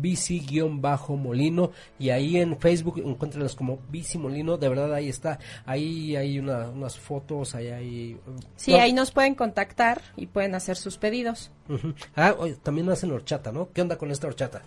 Bici-molino 0.00 1.72
y 1.98 2.10
ahí 2.10 2.36
en 2.36 2.58
Facebook 2.58 2.98
encuéntrenlos 3.04 3.54
como 3.54 3.78
bici 3.88 4.18
molino, 4.18 4.56
de 4.56 4.68
verdad 4.68 4.92
ahí 4.94 5.08
está, 5.08 5.38
ahí 5.66 6.16
hay 6.16 6.38
una, 6.38 6.68
unas 6.68 6.98
fotos, 6.98 7.54
ahí 7.54 7.68
hay... 7.68 8.20
Sí, 8.56 8.72
No, 8.72 8.78
ahí 8.80 8.92
nos 8.92 9.10
pueden 9.10 9.34
contactar 9.34 10.00
y 10.16 10.26
pueden 10.26 10.54
hacer 10.54 10.76
sus 10.76 10.98
pedidos. 10.98 11.50
ujú. 11.68 11.94
Ah, 12.16 12.34
oye, 12.38 12.56
también 12.62 12.88
hacen 12.90 13.10
horchata, 13.12 13.52
¿no? 13.52 13.70
¿Qué 13.72 13.82
onda 13.82 13.96
con 13.96 14.10
esta 14.10 14.26
horchata? 14.26 14.62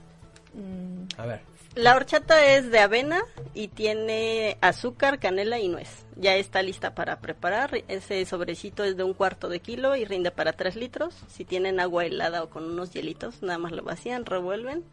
A 1.17 1.25
ver. 1.25 1.41
La 1.75 1.95
horchata 1.95 2.45
es 2.57 2.69
de 2.69 2.79
avena 2.79 3.21
y 3.53 3.69
tiene 3.69 4.57
azúcar, 4.59 5.19
canela 5.19 5.57
y 5.57 5.69
nuez. 5.69 6.05
Ya 6.17 6.35
está 6.35 6.61
lista 6.61 6.93
para 6.93 7.21
preparar. 7.21 7.83
Ese 7.87 8.25
sobrecito 8.25 8.83
es 8.83 8.97
de 8.97 9.05
un 9.05 9.13
cuarto 9.13 9.47
de 9.47 9.61
kilo 9.61 9.95
y 9.95 10.03
rinde 10.03 10.31
para 10.31 10.51
tres 10.51 10.75
litros. 10.75 11.15
Si 11.29 11.45
tienen 11.45 11.79
agua 11.79 12.05
helada 12.05 12.43
o 12.43 12.49
con 12.49 12.65
unos 12.65 12.91
hielitos, 12.91 13.41
nada 13.41 13.57
más 13.57 13.71
lo 13.71 13.83
vacían, 13.83 14.25
revuelven 14.25 14.83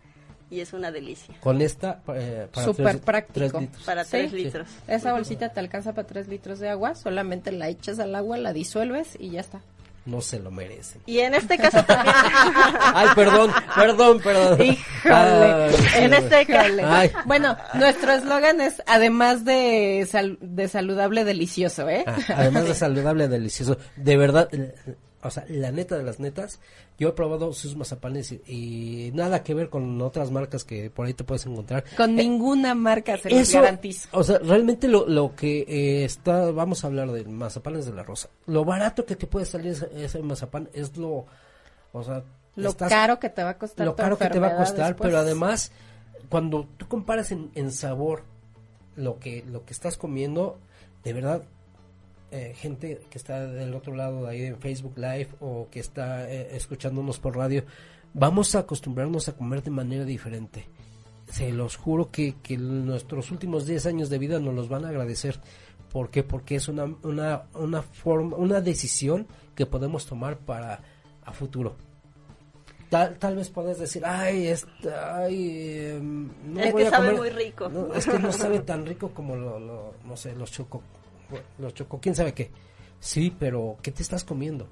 y 0.50 0.60
es 0.60 0.72
una 0.72 0.90
delicia. 0.90 1.34
Con 1.40 1.60
esta, 1.60 2.00
eh, 2.14 2.48
para 2.52 2.66
Súper 2.66 2.86
tres- 2.92 3.00
práctico. 3.04 3.32
tres 3.34 3.52
litros. 3.60 3.82
Para 3.84 4.04
Sí. 4.04 4.10
tres 4.10 4.30
Sí. 4.30 4.36
litros. 4.36 4.68
Esa 4.86 5.12
bolsita 5.12 5.48
te 5.50 5.60
alcanza 5.60 5.92
para 5.94 6.06
tres 6.06 6.28
litros 6.28 6.58
de 6.58 6.68
agua, 6.70 6.94
solamente 6.94 7.52
la 7.52 7.68
echas 7.68 7.98
al 7.98 8.14
agua, 8.14 8.38
la 8.38 8.52
disuelves 8.52 9.16
y 9.18 9.30
ya 9.30 9.40
está. 9.40 9.60
No 10.06 10.22
se 10.22 10.38
lo 10.40 10.50
merecen. 10.50 11.02
Y 11.04 11.18
en 11.18 11.34
este 11.34 11.58
caso 11.58 11.84
también. 11.84 12.14
Ay, 12.94 13.08
perdón, 13.14 13.50
perdón, 13.76 14.20
perdón. 14.20 14.62
Híjole. 14.62 15.12
Ay, 15.14 15.74
en 15.96 16.14
este 16.14 16.46
caso. 16.46 16.72
Bueno, 17.26 17.54
nuestro 17.74 18.12
eslogan 18.12 18.62
es 18.62 18.82
además 18.86 19.44
de, 19.44 20.08
sal- 20.10 20.38
de 20.40 20.66
saludable, 20.68 21.24
delicioso, 21.24 21.90
¿eh? 21.90 22.04
Ah, 22.06 22.16
además 22.36 22.64
de 22.64 22.74
saludable, 22.74 23.28
delicioso. 23.28 23.76
De 23.96 24.16
verdad, 24.16 24.48
eh, 24.52 24.74
o 25.22 25.30
sea, 25.30 25.44
la 25.48 25.72
neta 25.72 25.96
de 25.96 26.04
las 26.04 26.20
netas, 26.20 26.60
yo 26.98 27.08
he 27.08 27.12
probado 27.12 27.52
sus 27.52 27.74
mazapanes 27.76 28.30
y, 28.32 28.40
y 28.46 29.10
nada 29.14 29.42
que 29.42 29.52
ver 29.54 29.68
con 29.68 30.00
otras 30.00 30.30
marcas 30.30 30.62
que 30.64 30.90
por 30.90 31.06
ahí 31.06 31.14
te 31.14 31.24
puedes 31.24 31.44
encontrar. 31.46 31.84
Con 31.96 32.14
ninguna 32.14 32.74
marca 32.74 33.16
se 33.18 33.30
los 33.30 33.40
Eso, 33.40 33.60
garantizo. 33.60 34.08
o 34.12 34.22
sea, 34.22 34.38
realmente 34.38 34.86
lo, 34.86 35.06
lo 35.08 35.34
que 35.34 35.60
eh, 35.68 36.04
está, 36.04 36.50
vamos 36.52 36.84
a 36.84 36.86
hablar 36.86 37.10
de 37.10 37.24
mazapanes 37.24 37.86
de 37.86 37.92
la 37.92 38.02
rosa. 38.04 38.28
Lo 38.46 38.64
barato 38.64 39.04
que 39.04 39.16
te 39.16 39.26
puede 39.26 39.44
salir 39.46 39.72
ese, 39.72 39.88
ese 40.04 40.22
mazapán 40.22 40.68
es 40.72 40.96
lo, 40.96 41.26
o 41.92 42.02
sea, 42.04 42.22
Lo 42.54 42.70
estás- 42.70 42.88
caro 42.88 43.18
que 43.18 43.28
te 43.28 43.42
va 43.42 43.50
a 43.50 43.58
costar 43.58 43.86
lo 43.86 43.96
caro 43.96 44.16
que 44.18 44.28
te 44.28 44.38
va 44.38 44.48
a 44.48 44.56
costar, 44.56 44.88
después. 44.88 45.08
pero 45.08 45.18
además 45.18 45.72
cuando 46.28 46.68
tú 46.76 46.86
comparas 46.86 47.32
en, 47.32 47.50
en 47.54 47.72
sabor 47.72 48.22
lo 48.96 49.18
que 49.18 49.44
lo 49.46 49.64
que 49.64 49.72
estás 49.72 49.96
comiendo, 49.96 50.58
de 51.04 51.12
verdad 51.12 51.42
eh, 52.30 52.52
gente 52.56 53.00
que 53.10 53.18
está 53.18 53.46
del 53.46 53.74
otro 53.74 53.94
lado 53.94 54.24
de 54.24 54.30
ahí 54.30 54.42
en 54.42 54.58
Facebook 54.58 54.94
Live 54.96 55.28
o 55.40 55.68
que 55.70 55.80
está 55.80 56.30
eh, 56.30 56.48
escuchándonos 56.56 57.18
por 57.18 57.36
radio, 57.36 57.64
vamos 58.14 58.54
a 58.54 58.60
acostumbrarnos 58.60 59.28
a 59.28 59.32
comer 59.36 59.62
de 59.62 59.70
manera 59.70 60.04
diferente. 60.04 60.66
Se 61.30 61.52
los 61.52 61.76
juro 61.76 62.10
que, 62.10 62.36
que 62.42 62.56
nuestros 62.56 63.30
últimos 63.30 63.66
10 63.66 63.86
años 63.86 64.10
de 64.10 64.18
vida 64.18 64.40
nos 64.40 64.54
los 64.54 64.68
van 64.68 64.84
a 64.84 64.88
agradecer. 64.88 65.38
¿Por 65.92 66.10
qué? 66.10 66.22
Porque 66.22 66.56
es 66.56 66.68
una, 66.68 66.84
una, 67.02 67.42
una 67.54 67.82
forma, 67.82 68.36
una 68.36 68.60
decisión 68.60 69.26
que 69.54 69.66
podemos 69.66 70.06
tomar 70.06 70.38
para 70.38 70.80
a 71.24 71.32
futuro. 71.32 71.76
Tal, 72.90 73.18
tal 73.18 73.36
vez 73.36 73.50
puedes 73.50 73.78
decir, 73.78 74.02
ay, 74.06 74.46
esta, 74.46 75.18
ay, 75.22 75.98
no 76.46 76.60
Es 76.62 76.72
voy 76.72 76.82
que 76.82 76.88
a 76.88 76.90
sabe 76.90 77.06
comer- 77.14 77.20
muy 77.20 77.28
rico. 77.44 77.68
no, 77.68 77.92
es 77.92 78.06
que 78.06 78.18
no 78.18 78.32
sabe 78.32 78.60
tan 78.70 78.86
rico 78.86 79.10
como 79.10 79.36
lo, 79.36 79.58
lo- 79.60 79.94
no 80.06 80.16
sé, 80.16 80.34
los 80.34 80.50
choco, 80.50 80.82
los 81.58 81.74
choco, 81.74 81.98
quién 82.00 82.14
sabe 82.14 82.32
qué. 82.34 82.50
Sí, 83.00 83.34
pero 83.38 83.76
¿qué 83.82 83.90
te 83.92 84.02
estás 84.02 84.24
comiendo? 84.24 84.68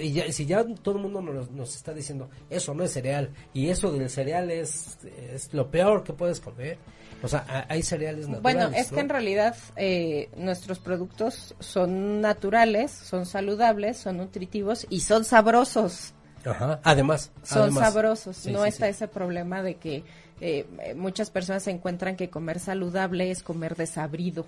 Y 0.00 0.12
ya- 0.12 0.32
si 0.32 0.46
ya 0.46 0.64
todo 0.82 0.96
el 0.96 1.02
mundo 1.02 1.20
nos, 1.20 1.50
nos 1.50 1.76
está 1.76 1.92
diciendo, 1.92 2.30
eso 2.48 2.72
no 2.72 2.82
es 2.84 2.92
cereal, 2.92 3.30
y 3.52 3.68
eso 3.68 3.92
del 3.92 4.08
cereal 4.08 4.50
es, 4.50 4.98
es 5.04 5.52
lo 5.52 5.70
peor 5.70 6.02
que 6.02 6.14
puedes 6.14 6.40
comer. 6.40 6.78
O 7.22 7.28
sea, 7.28 7.44
a- 7.46 7.66
hay 7.72 7.82
cereales 7.82 8.26
naturales. 8.28 8.42
Bueno, 8.42 8.76
es 8.76 8.90
que 8.90 9.00
en 9.00 9.08
realidad 9.10 9.54
eh, 9.76 10.30
nuestros 10.36 10.78
productos 10.78 11.54
son 11.60 12.22
naturales, 12.22 12.90
son 12.90 13.26
saludables, 13.26 13.98
son 13.98 14.16
nutritivos 14.16 14.86
y 14.88 15.00
son 15.00 15.24
sabrosos. 15.26 16.14
Ajá, 16.46 16.80
además. 16.82 17.32
Son 17.42 17.62
además. 17.62 17.92
sabrosos. 17.92 18.36
Sí, 18.36 18.52
no 18.52 18.62
sí, 18.62 18.68
está 18.68 18.86
sí. 18.86 18.90
ese 18.92 19.08
problema 19.08 19.62
de 19.62 19.74
que 19.76 20.04
eh, 20.40 20.94
muchas 20.96 21.30
personas 21.30 21.64
se 21.64 21.70
encuentran 21.70 22.16
que 22.16 22.30
comer 22.30 22.60
saludable 22.60 23.30
es 23.30 23.42
comer 23.42 23.76
desabrido. 23.76 24.46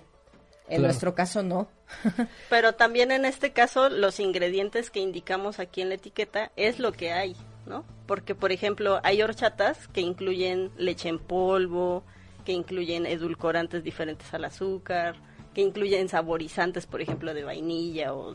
En 0.69 0.77
Claro. 0.79 0.83
nuestro 0.85 1.15
caso 1.15 1.43
no. 1.43 1.69
Pero 2.51 2.75
también 2.75 3.11
en 3.11 3.25
este 3.25 3.53
caso 3.53 3.89
los 3.89 4.21
ingredientes 4.21 4.91
que 4.91 5.01
indicamos 5.01 5.59
aquí 5.59 5.81
en 5.81 5.89
la 5.89 5.95
etiqueta 5.97 6.53
es 6.57 6.79
lo 6.79 6.93
que 6.93 7.13
hay, 7.13 7.35
¿no? 7.67 7.85
Porque 8.07 8.35
por 8.35 8.53
ejemplo 8.53 9.01
hay 9.03 9.23
horchatas 9.23 9.89
que 9.89 10.01
incluyen 10.03 10.71
leche 10.77 11.09
en 11.09 11.19
polvo, 11.19 12.03
que 12.45 12.53
incluyen 12.53 13.07
edulcorantes 13.07 13.83
diferentes 13.83 14.33
al 14.35 14.45
azúcar, 14.45 15.17
que 15.55 15.63
incluyen 15.63 16.09
saborizantes, 16.09 16.87
por 16.87 17.01
ejemplo, 17.01 17.33
de 17.35 17.45
vainilla 17.45 18.15
o 18.15 18.35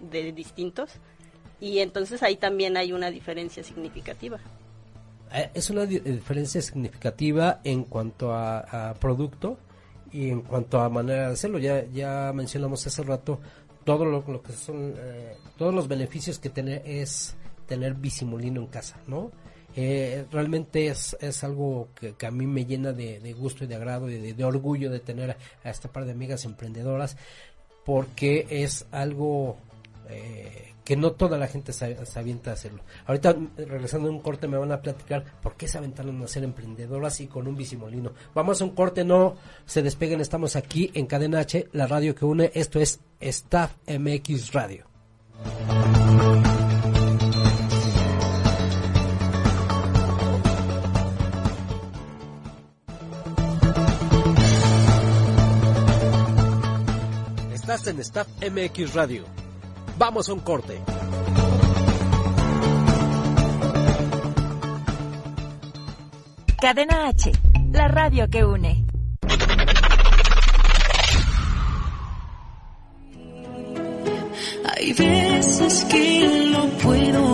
de 0.00 0.32
distintos. 0.32 0.90
Y 1.60 1.80
entonces 1.80 2.22
ahí 2.22 2.36
también 2.36 2.76
hay 2.76 2.92
una 2.92 3.10
diferencia 3.10 3.62
significativa. 3.64 4.38
Eh, 5.32 5.50
Es 5.54 5.70
una 5.70 5.86
di- 5.86 5.98
diferencia 6.00 6.60
significativa 6.62 7.60
en 7.64 7.84
cuanto 7.84 8.32
a, 8.32 8.90
a 8.90 8.94
producto 8.94 9.58
y 10.14 10.30
en 10.30 10.42
cuanto 10.42 10.80
a 10.80 10.88
manera 10.88 11.26
de 11.26 11.32
hacerlo. 11.32 11.58
Ya, 11.58 11.84
ya 11.86 12.32
mencionamos 12.32 12.86
hace 12.86 13.02
rato 13.02 13.40
todo 13.84 14.04
lo, 14.04 14.24
lo 14.26 14.42
que 14.42 14.52
son 14.52 14.94
eh, 14.96 15.36
todos 15.58 15.74
los 15.74 15.88
beneficios 15.88 16.38
que 16.38 16.50
tener 16.50 16.82
es 16.86 17.34
tener 17.66 17.94
bisimulino 17.94 18.60
en 18.60 18.68
casa, 18.68 18.96
¿no? 19.08 19.32
Eh, 19.76 20.24
realmente 20.30 20.86
es, 20.86 21.16
es 21.20 21.42
algo 21.42 21.88
que, 21.98 22.14
que 22.14 22.26
a 22.26 22.30
mí 22.30 22.46
me 22.46 22.64
llena 22.64 22.92
de, 22.92 23.18
de 23.18 23.32
gusto 23.32 23.64
y 23.64 23.66
de 23.66 23.74
agrado 23.74 24.08
y 24.08 24.20
de, 24.20 24.32
de 24.32 24.44
orgullo 24.44 24.88
de 24.88 25.00
tener 25.00 25.36
a 25.64 25.70
esta 25.70 25.90
par 25.90 26.04
de 26.04 26.12
amigas 26.12 26.44
emprendedoras 26.44 27.16
porque 27.84 28.46
es 28.48 28.86
algo 28.92 29.56
eh, 30.08 30.73
que 30.84 30.96
no 30.96 31.12
toda 31.12 31.38
la 31.38 31.46
gente 31.46 31.72
se, 31.72 32.04
se 32.04 32.18
avienta 32.18 32.50
a 32.50 32.54
hacerlo. 32.54 32.82
Ahorita, 33.06 33.30
eh, 33.30 33.64
regresando 33.64 34.08
a 34.08 34.12
un 34.12 34.20
corte, 34.20 34.46
me 34.46 34.58
van 34.58 34.72
a 34.72 34.80
platicar 34.80 35.24
por 35.42 35.56
qué 35.56 35.66
se 35.66 35.78
aventaron 35.78 36.22
a 36.22 36.28
ser 36.28 36.44
emprendedoras 36.44 37.20
y 37.20 37.26
con 37.26 37.48
un 37.48 37.56
bicimolino. 37.56 38.12
Vamos 38.34 38.60
a 38.60 38.64
un 38.64 38.70
corte, 38.70 39.04
no 39.04 39.36
se 39.64 39.82
despeguen, 39.82 40.20
estamos 40.20 40.56
aquí 40.56 40.90
en 40.94 41.06
Cadena 41.06 41.40
H, 41.40 41.68
la 41.72 41.86
radio 41.86 42.14
que 42.14 42.24
une, 42.24 42.50
esto 42.54 42.78
es 42.78 43.00
Staff 43.20 43.72
MX 43.86 44.52
Radio. 44.52 44.86
Estás 57.52 57.86
en 57.86 57.98
Staff 58.00 58.28
MX 58.42 58.94
Radio. 58.94 59.43
Vamos 59.96 60.28
a 60.28 60.32
un 60.32 60.40
corte. 60.40 60.80
Cadena 66.60 67.08
H, 67.08 67.30
la 67.72 67.88
radio 67.88 68.28
que 68.28 68.44
une. 68.44 68.84
Hay 74.64 74.92
veces 74.94 75.84
que 75.90 76.50
no 76.52 76.66
puedo. 76.82 77.33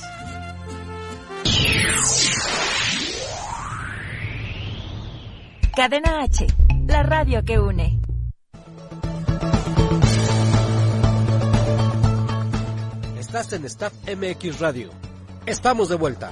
Cadena 5.81 6.21
H, 6.21 6.45
la 6.85 7.01
radio 7.01 7.43
que 7.43 7.57
une. 7.57 7.99
Estás 13.17 13.51
en 13.53 13.65
Staff 13.65 13.91
MX 14.05 14.59
Radio. 14.59 14.91
Estamos 15.47 15.89
de 15.89 15.95
vuelta. 15.95 16.31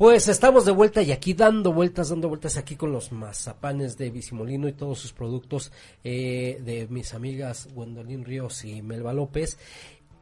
Pues 0.00 0.28
estamos 0.28 0.64
de 0.64 0.72
vuelta 0.72 1.02
y 1.02 1.12
aquí 1.12 1.34
dando 1.34 1.74
vueltas, 1.74 2.08
dando 2.08 2.30
vueltas 2.30 2.56
aquí 2.56 2.74
con 2.74 2.90
los 2.90 3.12
mazapanes 3.12 3.98
de 3.98 4.08
Bicimolino 4.08 4.66
y 4.66 4.72
todos 4.72 4.98
sus 4.98 5.12
productos 5.12 5.72
eh, 6.02 6.58
de 6.64 6.86
mis 6.88 7.12
amigas 7.12 7.68
Gwendolyn 7.74 8.24
Ríos 8.24 8.64
y 8.64 8.80
Melba 8.80 9.12
López. 9.12 9.58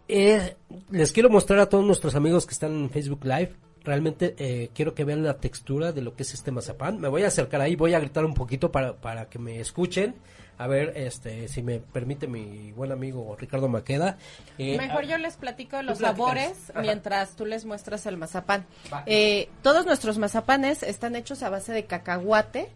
Eh, 0.08 0.56
les 0.90 1.12
quiero 1.12 1.30
mostrar 1.30 1.60
a 1.60 1.68
todos 1.68 1.86
nuestros 1.86 2.16
amigos 2.16 2.44
que 2.44 2.54
están 2.54 2.72
en 2.72 2.90
Facebook 2.90 3.24
Live. 3.24 3.52
Realmente 3.84 4.34
eh, 4.38 4.70
quiero 4.74 4.96
que 4.96 5.04
vean 5.04 5.22
la 5.22 5.38
textura 5.38 5.92
de 5.92 6.02
lo 6.02 6.16
que 6.16 6.24
es 6.24 6.34
este 6.34 6.50
mazapán. 6.50 6.98
Me 6.98 7.06
voy 7.06 7.22
a 7.22 7.28
acercar 7.28 7.60
ahí, 7.60 7.76
voy 7.76 7.94
a 7.94 8.00
gritar 8.00 8.24
un 8.24 8.34
poquito 8.34 8.72
para, 8.72 8.96
para 8.96 9.28
que 9.28 9.38
me 9.38 9.60
escuchen. 9.60 10.16
A 10.58 10.66
ver, 10.66 10.92
este, 10.96 11.46
si 11.46 11.62
me 11.62 11.78
permite 11.78 12.26
mi 12.26 12.72
buen 12.72 12.90
amigo 12.90 13.36
Ricardo 13.38 13.68
Maqueda. 13.68 14.18
Eh, 14.58 14.76
Mejor 14.76 15.06
yo 15.06 15.16
les 15.16 15.36
platico 15.36 15.80
los 15.82 15.98
sabores 15.98 16.70
Ajá. 16.70 16.80
mientras 16.80 17.36
tú 17.36 17.46
les 17.46 17.64
muestras 17.64 18.06
el 18.06 18.16
mazapán. 18.16 18.66
Eh, 19.06 19.48
todos 19.62 19.86
nuestros 19.86 20.18
mazapanes 20.18 20.82
están 20.82 21.14
hechos 21.14 21.44
a 21.44 21.50
base 21.50 21.72
de 21.72 21.84
cacahuate 21.84 22.68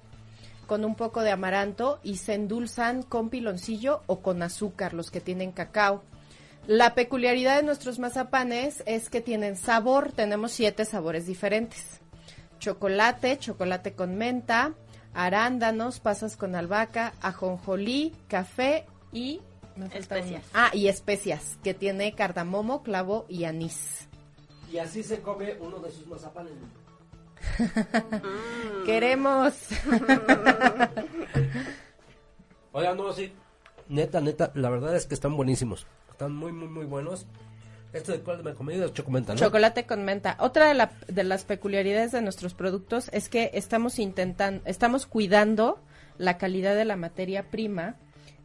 con 0.68 0.84
un 0.84 0.94
poco 0.94 1.22
de 1.22 1.32
amaranto 1.32 1.98
y 2.04 2.18
se 2.18 2.34
endulzan 2.34 3.02
con 3.02 3.30
piloncillo 3.30 4.02
o 4.06 4.20
con 4.20 4.42
azúcar, 4.42 4.94
los 4.94 5.10
que 5.10 5.20
tienen 5.20 5.50
cacao. 5.50 6.04
La 6.68 6.94
peculiaridad 6.94 7.56
de 7.56 7.64
nuestros 7.64 7.98
mazapanes 7.98 8.84
es 8.86 9.10
que 9.10 9.20
tienen 9.20 9.56
sabor, 9.56 10.12
tenemos 10.12 10.52
siete 10.52 10.84
sabores 10.84 11.26
diferentes. 11.26 12.00
Chocolate, 12.60 13.38
chocolate 13.40 13.94
con 13.94 14.16
menta, 14.16 14.72
arándanos, 15.14 16.00
pasas 16.00 16.36
con 16.36 16.54
albahaca, 16.54 17.14
ajonjolí, 17.20 18.14
café 18.28 18.86
y 19.12 19.40
me 19.76 19.88
falta 19.88 20.16
uno. 20.16 20.24
Especias. 20.24 20.44
Ah, 20.54 20.70
y 20.72 20.88
especias, 20.88 21.58
que 21.62 21.74
tiene 21.74 22.14
cardamomo, 22.14 22.82
clavo 22.82 23.26
y 23.28 23.44
anís. 23.44 24.08
Y 24.70 24.78
así 24.78 25.02
se 25.02 25.20
come 25.20 25.56
uno 25.60 25.78
de 25.78 25.90
sus 25.90 26.06
mazapanes. 26.06 26.52
Queremos. 28.86 29.54
Oigan, 32.72 32.96
no, 32.96 33.12
sí. 33.12 33.32
Neta, 33.88 34.20
neta, 34.20 34.52
la 34.54 34.70
verdad 34.70 34.96
es 34.96 35.06
que 35.06 35.14
están 35.14 35.36
buenísimos. 35.36 35.86
Están 36.10 36.34
muy, 36.34 36.52
muy, 36.52 36.68
muy 36.68 36.86
buenos. 36.86 37.26
Esto 37.92 38.12
de 38.12 38.20
cuál 38.20 38.42
me 38.42 38.54
comí, 38.54 38.76
¿no? 38.76 38.88
Chocolate 39.38 39.84
con 39.86 40.04
menta. 40.04 40.36
Otra 40.40 40.68
de, 40.68 40.74
la- 40.74 40.92
de 41.08 41.24
las 41.24 41.44
peculiaridades 41.44 42.12
de 42.12 42.22
nuestros 42.22 42.54
productos 42.54 43.10
es 43.12 43.28
que 43.28 43.50
estamos 43.54 43.98
intentando, 43.98 44.62
estamos 44.64 45.06
cuidando 45.06 45.78
la 46.18 46.38
calidad 46.38 46.74
de 46.74 46.84
la 46.86 46.96
materia 46.96 47.50
prima 47.50 47.96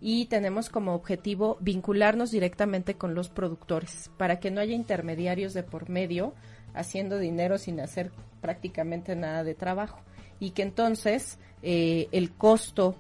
y 0.01 0.25
tenemos 0.25 0.69
como 0.69 0.93
objetivo 0.93 1.57
vincularnos 1.61 2.29
directamente 2.31 2.95
con 2.95 3.15
los 3.15 3.29
productores 3.29 4.11
para 4.17 4.39
que 4.39 4.51
no 4.51 4.59
haya 4.61 4.75
intermediarios 4.75 5.53
de 5.53 5.63
por 5.63 5.89
medio 5.89 6.33
haciendo 6.73 7.17
dinero 7.17 7.57
sin 7.57 7.79
hacer 7.79 8.11
prácticamente 8.41 9.15
nada 9.15 9.43
de 9.43 9.55
trabajo 9.55 9.99
y 10.39 10.51
que 10.51 10.61
entonces 10.61 11.39
eh, 11.63 12.07
el 12.11 12.31
costo 12.31 12.95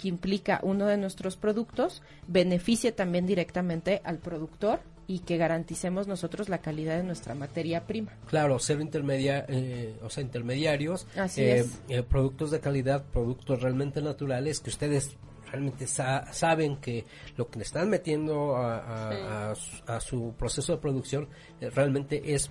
que 0.00 0.08
implica 0.08 0.60
uno 0.62 0.86
de 0.86 0.98
nuestros 0.98 1.36
productos 1.36 2.02
beneficie 2.26 2.92
también 2.92 3.24
directamente 3.26 4.02
al 4.04 4.18
productor 4.18 4.80
y 5.06 5.20
que 5.20 5.36
garanticemos 5.36 6.06
nosotros 6.06 6.48
la 6.48 6.58
calidad 6.58 6.96
de 6.96 7.02
nuestra 7.02 7.34
materia 7.34 7.86
prima. 7.86 8.12
Claro, 8.28 8.58
cero 8.58 8.80
intermedia, 8.80 9.44
eh, 9.48 9.96
o 10.02 10.08
sea, 10.10 10.22
intermediarios, 10.22 11.06
Así 11.16 11.42
eh, 11.42 11.58
es. 11.60 11.80
eh, 11.88 12.02
productos 12.02 12.50
de 12.50 12.60
calidad, 12.60 13.04
productos 13.12 13.60
realmente 13.62 14.00
naturales 14.00 14.60
que 14.60 14.70
ustedes 14.70 15.16
realmente 15.50 15.86
sa- 15.86 16.32
saben 16.32 16.76
que 16.78 17.04
lo 17.36 17.48
que 17.50 17.58
le 17.58 17.64
están 17.64 17.90
metiendo 17.90 18.56
a, 18.56 18.78
a- 18.78 19.50
a 19.50 19.54
su- 19.54 19.82
a 19.86 20.00
su 20.00 20.34
proceso 20.38 20.72
de 20.72 20.78
producción 20.78 21.28
eh, 21.60 21.68
realmente 21.70 22.32
es 22.34 22.50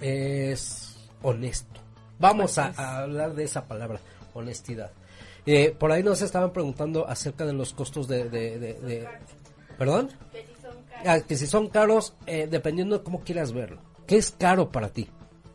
es 0.00 0.96
honesto. 1.22 1.80
Vamos 2.18 2.58
a, 2.58 3.00
hablar 3.02 3.34
de 3.34 3.44
esa 3.44 3.66
palabra, 3.66 4.00
honestidad. 4.34 4.90
Eh, 5.46 5.74
por 5.78 5.90
ahí 5.92 6.02
nos 6.02 6.22
estaban 6.22 6.52
preguntando 6.52 7.08
acerca 7.08 7.44
de 7.46 7.52
los 7.54 7.72
costos 7.72 8.06
de... 8.08 8.28
de, 8.28 8.58
de- 8.58 8.74
de- 8.74 9.08
¿Perdón? 9.78 10.10
Ah, 11.04 11.20
que 11.20 11.36
si 11.36 11.46
son 11.46 11.68
caros, 11.68 12.14
eh, 12.26 12.46
dependiendo 12.50 12.98
de 12.98 13.04
cómo 13.04 13.20
quieras 13.20 13.52
verlo. 13.52 13.80
¿Qué 14.06 14.16
es 14.16 14.30
caro 14.30 14.70
para 14.70 14.88
ti? 14.88 15.08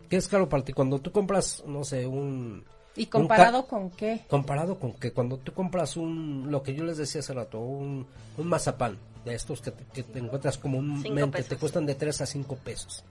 ¿Qué 0.10 0.18
es 0.18 0.28
caro 0.28 0.48
para 0.48 0.64
ti? 0.64 0.74
Cuando 0.74 1.00
tú 1.00 1.12
compras, 1.12 1.64
no 1.66 1.84
sé, 1.84 2.06
un... 2.06 2.64
¿Y 2.96 3.04
un 3.04 3.10
comparado 3.10 3.68
con 3.68 3.90
qué? 3.92 4.22
Comparado 4.30 4.80
con 4.80 4.94
que 4.94 5.12
cuando 5.12 5.38
tú 5.38 5.52
compras 5.52 5.98
un, 5.98 6.50
lo 6.50 6.64
que 6.64 6.74
yo 6.74 6.86
les 6.86 6.98
decía 6.98 7.20
hace 7.20 7.34
rato, 7.34 7.60
un, 7.60 8.08
un 8.38 8.48
mazapán 8.48 8.98
de 9.26 9.36
estos 9.36 9.60
que 9.60 9.72
te, 9.72 9.84
que 9.86 10.04
te 10.04 10.20
encuentras 10.20 10.58
comúnmente, 10.58 11.28
pesos. 11.28 11.50
te 11.50 11.58
cuestan 11.58 11.86
de 11.86 11.96
3 11.96 12.22
a 12.22 12.26
5 12.26 12.56
pesos. 12.64 13.04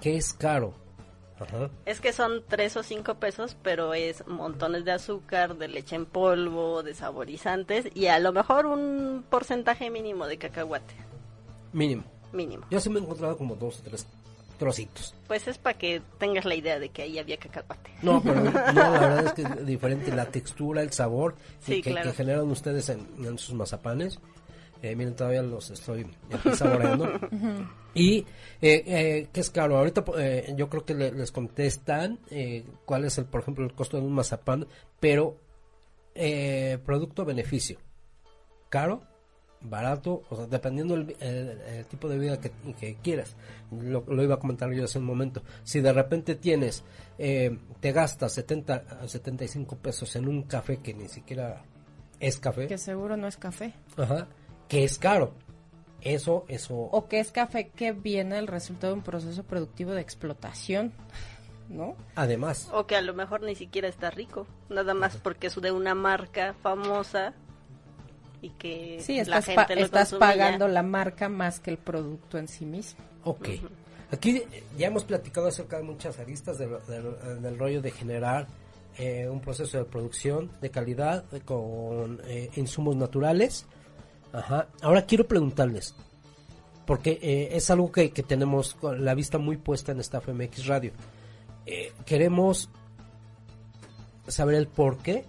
¿Qué 0.00 0.16
es 0.16 0.32
caro? 0.32 0.72
Ajá. 1.40 1.70
Es 1.84 2.00
que 2.00 2.12
son 2.12 2.42
tres 2.48 2.76
o 2.76 2.82
cinco 2.82 3.14
pesos, 3.14 3.56
pero 3.62 3.94
es 3.94 4.26
montones 4.26 4.84
de 4.84 4.92
azúcar, 4.92 5.56
de 5.56 5.68
leche 5.68 5.96
en 5.96 6.06
polvo, 6.06 6.82
de 6.82 6.94
saborizantes 6.94 7.86
y 7.94 8.06
a 8.06 8.18
lo 8.18 8.32
mejor 8.32 8.66
un 8.66 9.24
porcentaje 9.28 9.90
mínimo 9.90 10.26
de 10.26 10.38
cacahuate. 10.38 10.94
Mínimo. 11.72 12.04
Mínimo. 12.32 12.64
Yo 12.70 12.80
sí 12.80 12.90
me 12.90 12.98
he 12.98 13.02
encontrado 13.02 13.36
como 13.36 13.54
dos 13.56 13.80
o 13.80 13.82
tres 13.82 14.06
trocitos. 14.58 15.14
Pues 15.28 15.46
es 15.48 15.56
para 15.58 15.78
que 15.78 16.02
tengas 16.18 16.44
la 16.44 16.54
idea 16.54 16.78
de 16.78 16.88
que 16.88 17.02
ahí 17.02 17.18
había 17.18 17.36
cacahuate. 17.38 17.90
No, 18.02 18.20
pero 18.22 18.40
no, 18.44 18.50
la 18.50 18.90
verdad 19.00 19.26
es 19.26 19.32
que 19.34 19.42
es 19.42 19.66
diferente 19.66 20.14
la 20.14 20.26
textura, 20.26 20.82
el 20.82 20.92
sabor 20.92 21.34
que- 21.34 21.74
Sí, 21.76 21.82
que, 21.82 21.90
claro. 21.92 22.10
que 22.10 22.16
generan 22.16 22.50
ustedes 22.50 22.88
en, 22.88 23.06
en 23.24 23.38
sus 23.38 23.54
mazapanes. 23.54 24.18
Eh, 24.82 24.94
miren, 24.94 25.16
todavía 25.16 25.42
los 25.42 25.70
estoy 25.70 26.06
aquí 26.32 26.54
saboreando. 26.54 27.08
Y, 27.94 28.18
eh, 28.18 28.26
eh, 28.86 29.28
¿qué 29.32 29.40
es 29.40 29.50
caro? 29.50 29.76
Ahorita 29.78 30.04
eh, 30.18 30.54
yo 30.56 30.68
creo 30.68 30.84
que 30.84 30.94
le- 30.94 31.10
les 31.10 31.32
contestan 31.32 32.20
eh, 32.30 32.64
cuál 32.84 33.04
es, 33.06 33.18
el, 33.18 33.24
por 33.24 33.40
ejemplo, 33.40 33.64
el 33.64 33.72
costo 33.72 33.96
de 33.96 34.04
un 34.04 34.12
mazapán, 34.12 34.68
pero 35.00 35.36
eh, 36.14 36.78
producto-beneficio. 36.84 37.78
¿Caro? 38.68 39.02
Barato, 39.60 40.22
o 40.30 40.36
sea, 40.36 40.46
dependiendo 40.46 40.94
el, 40.94 41.16
el- 41.20 41.60
el 41.60 41.84
tipo 41.86 42.08
de 42.08 42.18
vida 42.18 42.40
que, 42.40 42.50
que 42.78 42.96
quieras. 42.96 43.36
Lo, 43.70 44.04
lo 44.06 44.22
iba 44.22 44.36
a 44.36 44.38
comentar 44.38 44.70
yo 44.72 44.84
hace 44.84 44.98
un 44.98 45.04
momento. 45.04 45.42
Si 45.64 45.80
de 45.80 45.92
repente 45.92 46.34
tienes, 46.36 46.84
eh, 47.18 47.58
te 47.80 47.92
gastas 47.92 48.32
70 48.32 48.84
a 49.02 49.08
75 49.08 49.76
pesos 49.76 50.14
en 50.16 50.28
un 50.28 50.42
café 50.44 50.78
que 50.78 50.94
ni 50.94 51.08
siquiera 51.08 51.62
es 52.20 52.38
café, 52.38 52.66
Que 52.68 52.78
seguro 52.78 53.16
no 53.16 53.26
es 53.28 53.36
café. 53.36 53.74
ajá, 53.96 54.28
que 54.68 54.84
es 54.84 54.98
caro. 54.98 55.34
Eso, 56.00 56.44
eso. 56.48 56.74
O 56.76 57.08
que 57.08 57.18
es 57.18 57.32
café 57.32 57.70
que 57.70 57.90
viene 57.92 58.38
el 58.38 58.46
resultado 58.46 58.92
de 58.92 58.98
un 59.00 59.04
proceso 59.04 59.42
productivo 59.42 59.90
de 59.92 60.00
explotación, 60.00 60.92
¿no? 61.68 61.96
Además, 62.14 62.70
O 62.72 62.86
que 62.86 62.94
a 62.96 63.02
lo 63.02 63.14
mejor 63.14 63.42
ni 63.42 63.56
siquiera 63.56 63.88
está 63.88 64.08
rico, 64.10 64.46
nada 64.68 64.94
más 64.94 65.16
porque 65.16 65.48
es 65.48 65.60
de 65.60 65.72
una 65.72 65.94
marca 65.96 66.54
famosa 66.62 67.34
y 68.40 68.50
que 68.50 68.98
Sí, 69.00 69.16
la 69.16 69.22
estás, 69.22 69.44
gente 69.46 69.62
pa- 69.66 69.74
lo 69.74 69.80
estás 69.84 70.10
ya. 70.12 70.18
pagando 70.18 70.68
la 70.68 70.82
marca 70.82 71.28
más 71.28 71.60
que 71.60 71.70
el 71.70 71.78
producto 71.78 72.38
en 72.38 72.48
sí 72.48 72.64
mismo. 72.66 73.00
Ok. 73.24 73.48
Aquí 74.10 74.36
eh, 74.38 74.64
ya 74.78 74.86
hemos 74.86 75.04
platicado 75.04 75.48
acerca 75.48 75.76
de 75.78 75.82
muchas 75.82 76.18
aristas 76.18 76.58
del, 76.58 76.70
del- 76.86 77.42
del 77.42 77.58
rollo 77.58 77.82
de 77.82 77.90
generar 77.90 78.46
eh, 78.96 79.28
un 79.28 79.40
proceso 79.40 79.78
de 79.78 79.84
producción 79.84 80.50
de 80.60 80.70
calidad 80.70 81.24
eh, 81.32 81.40
con 81.44 82.20
eh, 82.24 82.50
insumos 82.56 82.96
naturales. 82.96 83.66
Ajá. 84.32 84.66
Ahora 84.82 85.02
quiero 85.06 85.26
preguntarles, 85.26 85.94
porque 86.86 87.18
eh, 87.22 87.48
es 87.52 87.70
algo 87.70 87.90
que, 87.92 88.10
que 88.10 88.22
tenemos 88.22 88.74
con 88.74 89.04
la 89.04 89.14
vista 89.14 89.38
muy 89.38 89.56
puesta 89.56 89.92
en 89.92 90.00
Staff 90.00 90.28
MX 90.28 90.66
Radio. 90.66 90.92
Eh, 91.66 91.92
queremos 92.06 92.70
saber 94.26 94.54
el 94.56 94.68
porqué 94.68 95.24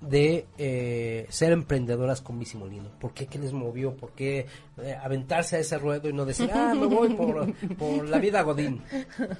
de 0.00 0.46
eh, 0.58 1.26
ser 1.28 1.52
emprendedoras 1.52 2.20
con 2.20 2.38
Bici 2.38 2.56
Molino. 2.56 2.88
¿Por 3.00 3.12
qué? 3.12 3.26
¿Qué 3.26 3.38
les 3.38 3.52
movió? 3.52 3.96
¿Por 3.96 4.12
qué 4.12 4.46
eh, 4.80 4.96
aventarse 5.02 5.56
a 5.56 5.58
ese 5.58 5.76
ruedo 5.76 6.08
y 6.08 6.12
no 6.12 6.24
decir, 6.24 6.50
ah, 6.54 6.72
me 6.74 6.86
voy 6.86 7.14
por, 7.14 7.52
por 7.76 8.08
la 8.08 8.18
vida 8.18 8.42
Godín? 8.42 8.82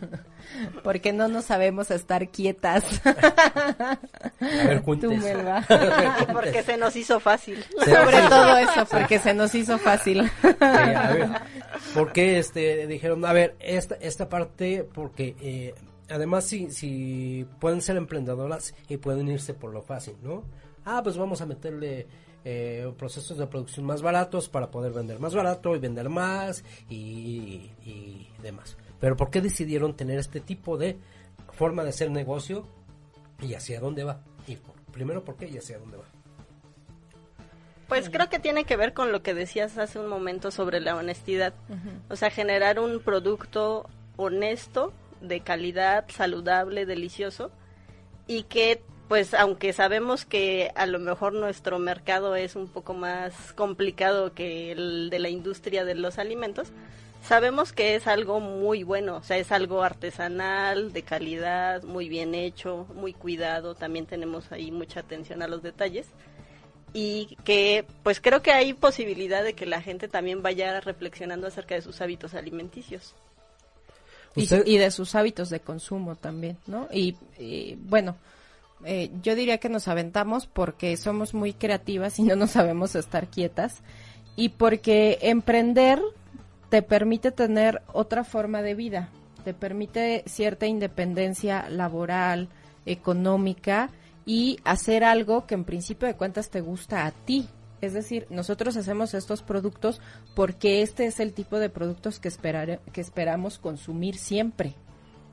Porque 0.82 1.12
no 1.12 1.28
nos 1.28 1.44
sabemos 1.44 1.90
estar 1.90 2.28
quietas. 2.30 2.84
A 3.04 3.98
ver, 4.40 4.82
Tú, 4.82 5.14
porque 6.32 6.62
se 6.62 6.76
nos 6.76 6.96
hizo 6.96 7.20
fácil. 7.20 7.62
Sobre 7.78 8.20
todo 8.28 8.56
eso, 8.56 8.86
porque 8.86 9.18
se 9.18 9.34
nos 9.34 9.54
hizo 9.54 9.78
fácil. 9.78 10.30
Sí, 10.40 10.48
a 10.60 11.10
ver, 11.12 11.28
¿por 11.94 12.12
qué 12.12 12.38
este, 12.38 12.86
dijeron, 12.86 13.24
a 13.24 13.32
ver, 13.32 13.56
esta, 13.60 13.96
esta 13.96 14.28
parte, 14.28 14.88
porque 14.92 15.36
eh, 15.40 15.74
además 16.10 16.44
si, 16.44 16.70
si 16.70 17.46
pueden 17.60 17.80
ser 17.82 17.96
emprendedoras 17.96 18.74
y 18.88 18.96
pueden 18.96 19.28
irse 19.28 19.54
por 19.54 19.72
lo 19.72 19.82
fácil, 19.82 20.16
¿no? 20.22 20.44
Ah, 20.84 21.00
pues 21.02 21.16
vamos 21.16 21.40
a 21.40 21.46
meterle 21.46 22.06
eh, 22.44 22.90
procesos 22.96 23.36
de 23.38 23.46
producción 23.46 23.84
más 23.86 24.00
baratos 24.02 24.48
para 24.48 24.70
poder 24.70 24.92
vender 24.92 25.18
más 25.18 25.34
barato 25.34 25.74
y 25.76 25.78
vender 25.78 26.08
más 26.08 26.64
y, 26.88 27.70
y 27.84 28.28
demás. 28.42 28.76
Pero 29.00 29.16
¿por 29.16 29.30
qué 29.30 29.40
decidieron 29.40 29.94
tener 29.94 30.18
este 30.18 30.40
tipo 30.40 30.76
de 30.78 30.96
forma 31.52 31.82
de 31.84 31.90
hacer 31.90 32.10
negocio 32.10 32.66
y 33.40 33.54
hacia 33.54 33.80
dónde 33.80 34.04
va? 34.04 34.20
Y 34.46 34.56
por- 34.56 34.74
primero, 34.92 35.24
¿por 35.24 35.36
qué 35.36 35.48
y 35.48 35.58
hacia 35.58 35.78
dónde 35.78 35.98
va? 35.98 36.04
Pues 37.88 38.10
creo 38.10 38.28
que 38.28 38.38
tiene 38.38 38.64
que 38.64 38.76
ver 38.76 38.92
con 38.92 39.12
lo 39.12 39.22
que 39.22 39.32
decías 39.32 39.78
hace 39.78 39.98
un 39.98 40.08
momento 40.08 40.50
sobre 40.50 40.78
la 40.80 40.94
honestidad. 40.94 41.54
O 42.10 42.16
sea, 42.16 42.30
generar 42.30 42.78
un 42.80 43.00
producto 43.00 43.86
honesto, 44.16 44.92
de 45.20 45.40
calidad, 45.40 46.04
saludable, 46.08 46.86
delicioso 46.86 47.50
y 48.26 48.44
que 48.44 48.82
pues 49.08 49.32
aunque 49.32 49.72
sabemos 49.72 50.26
que 50.26 50.70
a 50.74 50.84
lo 50.84 50.98
mejor 50.98 51.32
nuestro 51.32 51.78
mercado 51.78 52.36
es 52.36 52.56
un 52.56 52.68
poco 52.68 52.92
más 52.92 53.54
complicado 53.54 54.34
que 54.34 54.70
el 54.72 55.08
de 55.08 55.18
la 55.18 55.30
industria 55.30 55.86
de 55.86 55.94
los 55.94 56.18
alimentos, 56.18 56.72
sabemos 57.22 57.72
que 57.72 57.94
es 57.94 58.06
algo 58.06 58.38
muy 58.38 58.82
bueno, 58.82 59.16
o 59.16 59.22
sea, 59.22 59.38
es 59.38 59.50
algo 59.50 59.82
artesanal, 59.82 60.92
de 60.92 61.02
calidad, 61.02 61.82
muy 61.84 62.10
bien 62.10 62.34
hecho, 62.34 62.86
muy 62.94 63.14
cuidado, 63.14 63.74
también 63.74 64.04
tenemos 64.04 64.52
ahí 64.52 64.70
mucha 64.70 65.00
atención 65.00 65.42
a 65.42 65.48
los 65.48 65.62
detalles 65.62 66.06
y 66.92 67.36
que 67.44 67.86
pues 68.02 68.20
creo 68.20 68.42
que 68.42 68.52
hay 68.52 68.74
posibilidad 68.74 69.42
de 69.42 69.54
que 69.54 69.66
la 69.66 69.80
gente 69.80 70.08
también 70.08 70.42
vaya 70.42 70.80
reflexionando 70.80 71.46
acerca 71.46 71.74
de 71.74 71.82
sus 71.82 72.00
hábitos 72.02 72.34
alimenticios. 72.34 73.14
Y, 74.36 74.78
de 74.78 74.90
sus 74.92 75.14
hábitos 75.14 75.50
de 75.50 75.60
consumo 75.60 76.14
también, 76.14 76.58
¿no? 76.66 76.86
Y, 76.92 77.16
y, 77.38 77.74
bueno, 77.74 78.16
eh, 78.84 79.10
yo 79.22 79.34
diría 79.34 79.58
que 79.58 79.68
nos 79.68 79.88
aventamos 79.88 80.46
porque 80.46 80.96
somos 80.96 81.34
muy 81.34 81.52
creativas 81.52 82.18
y 82.18 82.22
no 82.22 82.36
nos 82.36 82.52
sabemos 82.52 82.94
estar 82.94 83.26
quietas 83.26 83.82
y 84.36 84.50
porque 84.50 85.18
emprender 85.22 86.00
te 86.68 86.82
permite 86.82 87.32
tener 87.32 87.82
otra 87.92 88.22
forma 88.22 88.62
de 88.62 88.74
vida, 88.74 89.08
te 89.44 89.54
permite 89.54 90.22
cierta 90.26 90.66
independencia 90.66 91.68
laboral, 91.68 92.48
económica 92.86 93.90
y 94.24 94.58
hacer 94.64 95.04
algo 95.04 95.46
que 95.46 95.54
en 95.54 95.64
principio 95.64 96.06
de 96.06 96.14
cuentas 96.14 96.50
te 96.50 96.60
gusta 96.60 97.06
a 97.06 97.10
ti. 97.10 97.48
Es 97.80 97.92
decir, 97.92 98.26
nosotros 98.30 98.76
hacemos 98.76 99.14
estos 99.14 99.42
productos 99.42 100.00
porque 100.34 100.82
este 100.82 101.06
es 101.06 101.20
el 101.20 101.32
tipo 101.32 101.58
de 101.58 101.70
productos 101.70 102.18
que, 102.18 102.28
esperare- 102.28 102.80
que 102.92 103.00
esperamos 103.00 103.58
consumir 103.58 104.16
siempre, 104.16 104.74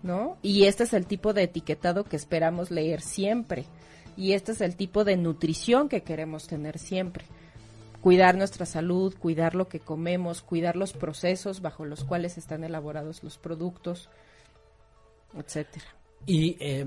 ¿no? 0.03 0.37
Y 0.41 0.65
este 0.65 0.83
es 0.83 0.93
el 0.93 1.05
tipo 1.07 1.33
de 1.33 1.43
etiquetado 1.43 2.03
que 2.03 2.15
esperamos 2.15 2.69
leer 2.71 3.01
siempre. 3.01 3.65
Y 4.17 4.33
este 4.33 4.51
es 4.53 4.61
el 4.61 4.75
tipo 4.75 5.03
de 5.03 5.17
nutrición 5.17 5.89
que 5.89 6.03
queremos 6.03 6.47
tener 6.47 6.77
siempre. 6.79 7.25
cuidar 8.01 8.37
nuestra 8.37 8.67
salud, 8.67 9.15
cuidar 9.17 9.55
lo 9.55 9.67
que 9.67 9.79
comemos, 9.79 10.43
cuidar 10.43 10.75
los 10.75 10.93
procesos 10.93 11.61
bajo 11.61 11.85
los 11.85 12.03
cuales 12.03 12.37
están 12.37 12.63
elaborados 12.63 13.23
los 13.23 13.39
productos, 13.39 14.09
etcétera. 15.35 15.85
Y 16.27 16.55
eh, 16.59 16.85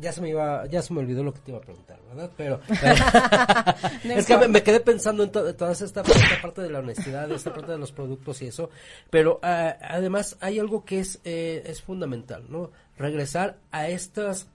ya 0.00 0.12
se 0.12 0.20
me 0.20 0.30
iba, 0.30 0.66
ya 0.66 0.82
se 0.82 0.92
me 0.94 1.00
olvidó 1.00 1.22
lo 1.22 1.32
que 1.32 1.40
te 1.40 1.50
iba 1.50 1.58
a 1.58 1.62
preguntar, 1.62 1.98
¿verdad? 2.08 2.30
Pero 2.36 2.60
es 4.04 4.26
que 4.26 4.48
me, 4.48 4.62
quedé 4.62 4.80
pensando 4.80 5.22
en 5.22 5.30
to- 5.30 5.54
toda 5.54 5.72
esta, 5.72 5.84
esta 6.02 6.02
parte 6.42 6.62
de 6.62 6.70
la 6.70 6.80
honestidad, 6.80 7.30
esta 7.30 7.52
parte 7.52 7.72
de 7.72 7.78
los 7.78 7.92
productos 7.92 8.42
y 8.42 8.46
eso. 8.48 8.70
Pero 9.10 9.38
ah, 9.42 9.76
además 9.80 10.36
hay 10.40 10.58
algo 10.58 10.84
que 10.84 11.00
es 11.00 11.20
eh, 11.24 11.62
es 11.66 11.82
fundamental, 11.82 12.44
¿no? 12.48 12.70
Regresar 12.96 13.58
a 13.70 13.88
estas 13.88 14.48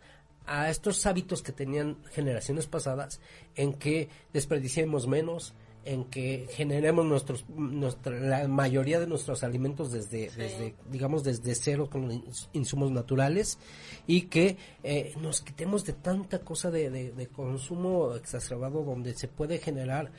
a 0.47 0.69
estos 0.69 1.05
hábitos 1.05 1.43
que 1.43 1.51
tenían 1.51 1.97
generaciones 2.11 2.67
pasadas, 2.67 3.21
en 3.55 3.73
que 3.73 4.09
desperdiciemos 4.33 5.07
menos, 5.07 5.53
en 5.83 6.05
que 6.05 6.47
generemos 6.51 7.05
nuestros 7.05 7.43
nuestra, 7.49 8.11
la 8.19 8.47
mayoría 8.47 8.99
de 8.99 9.07
nuestros 9.07 9.43
alimentos 9.43 9.91
desde, 9.91 10.29
desde 10.29 10.75
digamos 10.91 11.23
desde 11.23 11.55
cero 11.55 11.89
con 11.89 12.09
ins- 12.11 12.49
insumos 12.53 12.91
naturales 12.91 13.57
y 14.05 14.23
que 14.23 14.57
eh, 14.83 15.13
nos 15.21 15.41
quitemos 15.41 15.83
de 15.85 15.93
tanta 15.93 16.39
cosa 16.39 16.69
de, 16.69 16.89
de- 16.91 17.11
de 17.11 17.27
consumo 17.27 18.13
exacerbado 18.15 18.83
donde 18.83 19.15
se 19.15 19.27
puede 19.27 19.57
generar 19.57 20.11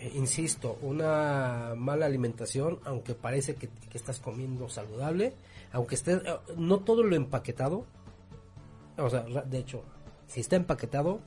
eh, 0.00 0.12
insisto, 0.14 0.78
una 0.82 1.74
mala 1.76 2.06
alimentación, 2.06 2.78
aunque 2.84 3.14
parece 3.14 3.54
que, 3.56 3.68
que 3.68 3.96
estás 3.98 4.18
comiendo 4.20 4.68
saludable, 4.68 5.32
aunque 5.72 5.94
esté, 5.94 6.12
eh, 6.14 6.20
no 6.56 6.80
todo 6.80 7.02
lo 7.02 7.16
empaquetado, 7.16 7.86
o 8.98 9.10
sea, 9.10 9.22
de 9.22 9.58
hecho, 9.58 9.82
si 10.26 10.40
está 10.40 10.56
empaquetado, 10.56 11.20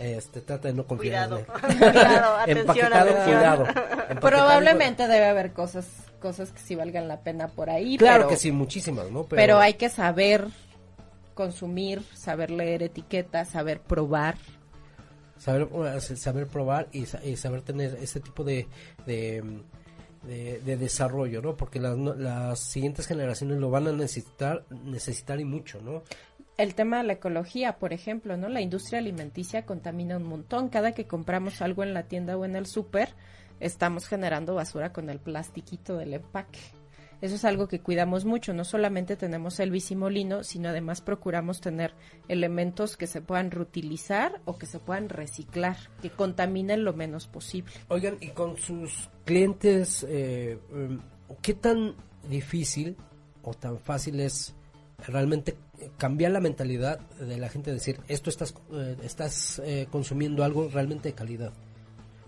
este, 0.00 0.40
trata 0.40 0.68
de 0.68 0.74
no 0.74 0.86
confiar. 0.86 1.28
Cuidado. 1.28 1.46
en 1.68 1.70
él. 1.70 1.78
Cuidado, 1.92 2.36
atención, 2.38 2.58
empaquetado, 2.60 3.10
atención. 3.10 3.24
cuidado. 3.24 3.64
Empaquetado, 3.66 4.20
Probablemente 4.20 5.08
debe 5.08 5.26
haber 5.26 5.52
cosas 5.52 5.86
cosas 6.20 6.50
que 6.50 6.58
sí 6.60 6.74
valgan 6.74 7.06
la 7.08 7.20
pena 7.20 7.46
por 7.48 7.70
ahí. 7.70 7.96
Claro 7.96 8.24
pero, 8.24 8.28
que 8.30 8.36
sí, 8.36 8.50
muchísimas, 8.50 9.10
¿no? 9.10 9.24
Pero, 9.24 9.58
hay 9.58 9.74
que 9.74 9.88
saber 9.88 10.46
consumir, 11.34 12.02
saber 12.14 12.50
leer 12.50 12.82
etiquetas, 12.82 13.48
saber 13.50 13.80
probar. 13.80 14.36
saber 15.38 15.68
saber 16.00 16.46
probar 16.48 16.88
y, 16.92 17.04
y 17.24 17.36
saber 17.36 17.62
tener 17.62 17.96
ese 18.02 18.18
tipo 18.20 18.42
de 18.42 18.66
de, 19.06 19.42
de- 20.24 20.60
de 20.64 20.76
desarrollo 20.76 21.40
no 21.40 21.56
porque 21.56 21.78
las, 21.78 21.96
no- 21.96 22.14
las 22.14 22.58
siguientes 22.58 23.06
generaciones 23.06 23.58
lo 23.58 23.70
van 23.70 23.86
a 23.86 23.92
necesitar 23.92 24.64
necesitar 24.70 25.38
y 25.38 25.44
mucho 25.44 25.80
no 25.80 26.02
El 26.58 26.74
tema 26.74 26.98
de 26.98 27.04
la 27.04 27.12
ecología, 27.12 27.78
por 27.78 27.92
ejemplo, 27.92 28.36
¿no? 28.36 28.48
La 28.48 28.60
industria 28.60 28.98
alimenticia 28.98 29.64
contamina 29.64 30.16
un 30.16 30.24
montón. 30.24 30.68
Cada 30.68 30.90
que 30.90 31.06
compramos 31.06 31.62
algo 31.62 31.84
en 31.84 31.94
la 31.94 32.02
tienda 32.02 32.36
o 32.36 32.44
en 32.44 32.56
el 32.56 32.66
súper, 32.66 33.10
estamos 33.60 34.08
generando 34.08 34.56
basura 34.56 34.92
con 34.92 35.08
el 35.08 35.20
plastiquito 35.20 35.96
del 35.96 36.14
empaque. 36.14 36.58
Eso 37.20 37.36
es 37.36 37.44
algo 37.44 37.68
que 37.68 37.78
cuidamos 37.78 38.24
mucho. 38.24 38.54
No 38.54 38.64
solamente 38.64 39.16
tenemos 39.16 39.60
el 39.60 39.70
bisimolino, 39.70 40.42
sino 40.42 40.70
además 40.70 41.00
procuramos 41.00 41.60
tener 41.60 41.94
elementos 42.26 42.96
que 42.96 43.06
se 43.06 43.20
puedan 43.20 43.52
reutilizar 43.52 44.40
o 44.44 44.58
que 44.58 44.66
se 44.66 44.80
puedan 44.80 45.08
reciclar, 45.08 45.76
que 46.02 46.10
contaminen 46.10 46.82
lo 46.82 46.92
menos 46.92 47.28
posible. 47.28 47.72
oigan 47.86 48.16
y 48.20 48.30
con 48.30 48.56
sus 48.56 49.10
clientes 49.24 50.04
eh, 50.08 50.58
em, 50.72 50.98
qué 51.40 51.54
tan 51.54 51.94
difícil 52.28 52.96
o 53.44 53.54
tan 53.54 53.78
fácil 53.78 54.18
es 54.18 54.56
realmente 55.06 55.56
cambiar 55.96 56.32
la 56.32 56.40
mentalidad 56.40 56.98
de 57.20 57.36
la 57.38 57.48
gente 57.48 57.72
decir 57.72 58.00
esto 58.08 58.30
estás 58.30 58.54
eh, 58.72 58.96
estás 59.02 59.60
eh, 59.64 59.86
consumiendo 59.90 60.44
algo 60.44 60.68
realmente 60.68 61.08
de 61.08 61.14
calidad. 61.14 61.52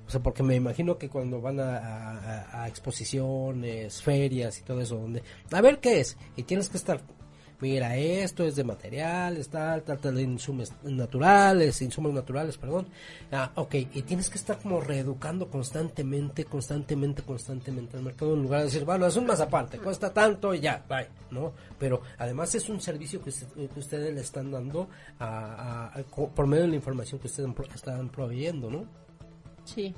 O 0.07 0.11
sea, 0.11 0.21
porque 0.23 0.43
me 0.43 0.57
imagino 0.57 0.99
que 0.99 1.09
cuando 1.09 1.41
van 1.41 1.61
a, 1.61 1.77
a- 1.79 2.63
a 2.65 2.69
exposiciones, 2.69 4.03
ferias 4.03 4.59
y 4.59 4.63
todo 4.63 4.81
eso, 4.81 4.97
donde, 4.97 5.23
a 5.53 5.61
ver 5.61 5.79
qué 5.79 6.01
es, 6.01 6.17
y 6.37 6.43
tienes 6.43 6.69
que 6.69 6.77
estar, 6.79 7.01
mira, 7.61 7.97
esto 7.97 8.45
es 8.45 8.57
de 8.57 8.65
materiales, 8.65 9.49
tal, 9.49 9.83
tal, 9.83 9.99
tal, 9.99 10.15
de 10.15 10.23
insumos 10.23 10.73
naturales, 10.83 11.81
insumos 11.83 12.13
naturales, 12.13 12.57
perdón. 12.57 12.87
Ah, 13.31 13.51
ok, 13.55 13.75
y 13.75 14.03
tienes 14.03 14.29
que 14.31 14.39
estar 14.39 14.59
como 14.59 14.81
reeducando 14.81 15.49
constantemente, 15.51 16.45
constantemente, 16.45 17.23
constantemente 17.23 17.97
al 17.97 18.03
mercado, 18.03 18.35
en 18.35 18.43
lugar 18.43 18.61
de 18.61 18.67
decir, 18.67 18.85
bueno, 18.85 19.07
es 19.07 19.17
un 19.17 19.27
mazapán, 19.27 19.69
te 19.69 19.79
cuesta 19.79 20.13
tanto 20.13 20.55
y 20.55 20.61
ya, 20.61 20.85
bye, 20.89 21.09
¿no? 21.31 21.53
Pero 21.79 22.01
además 22.19 22.55
es 22.55 22.69
un 22.69 22.81
servicio 22.81 23.23
que, 23.23 23.31
usted- 23.31 23.47
que 23.73 23.79
ustedes 23.81 24.15
le 24.15 24.21
están 24.21 24.51
dando 24.51 24.89
a- 25.19 25.27
a- 25.95 25.99
a- 25.99 26.03
co- 26.05 26.29
por 26.29 26.47
medio 26.47 26.63
de 26.65 26.71
la 26.71 26.77
información 26.77 27.21
que 27.21 27.27
ustedes 27.27 27.49
están 27.75 28.09
proveyendo, 28.09 28.71
¿no? 28.71 28.85
Sí. 29.65 29.95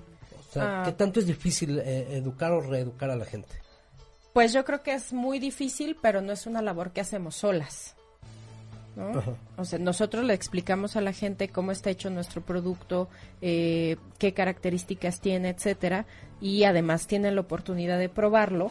O 0.51 0.53
sea, 0.53 0.83
Ah. 0.83 0.85
¿qué 0.85 0.93
tanto 0.93 1.21
es 1.21 1.27
difícil 1.27 1.79
eh, 1.79 2.09
educar 2.17 2.53
o 2.53 2.61
reeducar 2.61 3.09
a 3.11 3.17
la 3.17 3.25
gente? 3.25 3.49
Pues 4.33 4.53
yo 4.53 4.64
creo 4.64 4.83
que 4.83 4.95
es 4.95 5.12
muy 5.12 5.39
difícil, 5.39 5.97
pero 6.01 6.20
no 6.20 6.33
es 6.33 6.47
una 6.47 6.62
labor 6.62 6.93
que 6.93 7.01
hacemos 7.01 7.37
solas. 7.37 7.97
¿no? 8.97 9.22
O 9.57 9.64
sea, 9.64 9.78
nosotros 9.78 10.24
le 10.24 10.35
explicamos 10.35 10.97
a 10.97 11.01
la 11.01 11.12
gente 11.12 11.49
cómo 11.49 11.72
está 11.72 11.91
hecho 11.91 12.11
nuestro 12.11 12.43
producto, 12.43 13.09
eh, 13.41 13.97
qué 14.18 14.35
características 14.35 15.20
tiene, 15.20 15.51
etcétera, 15.51 16.07
y 16.41 16.64
además 16.64 17.07
tienen 17.07 17.35
la 17.35 17.41
oportunidad 17.43 17.99
de 17.99 18.09
probarlo 18.09 18.70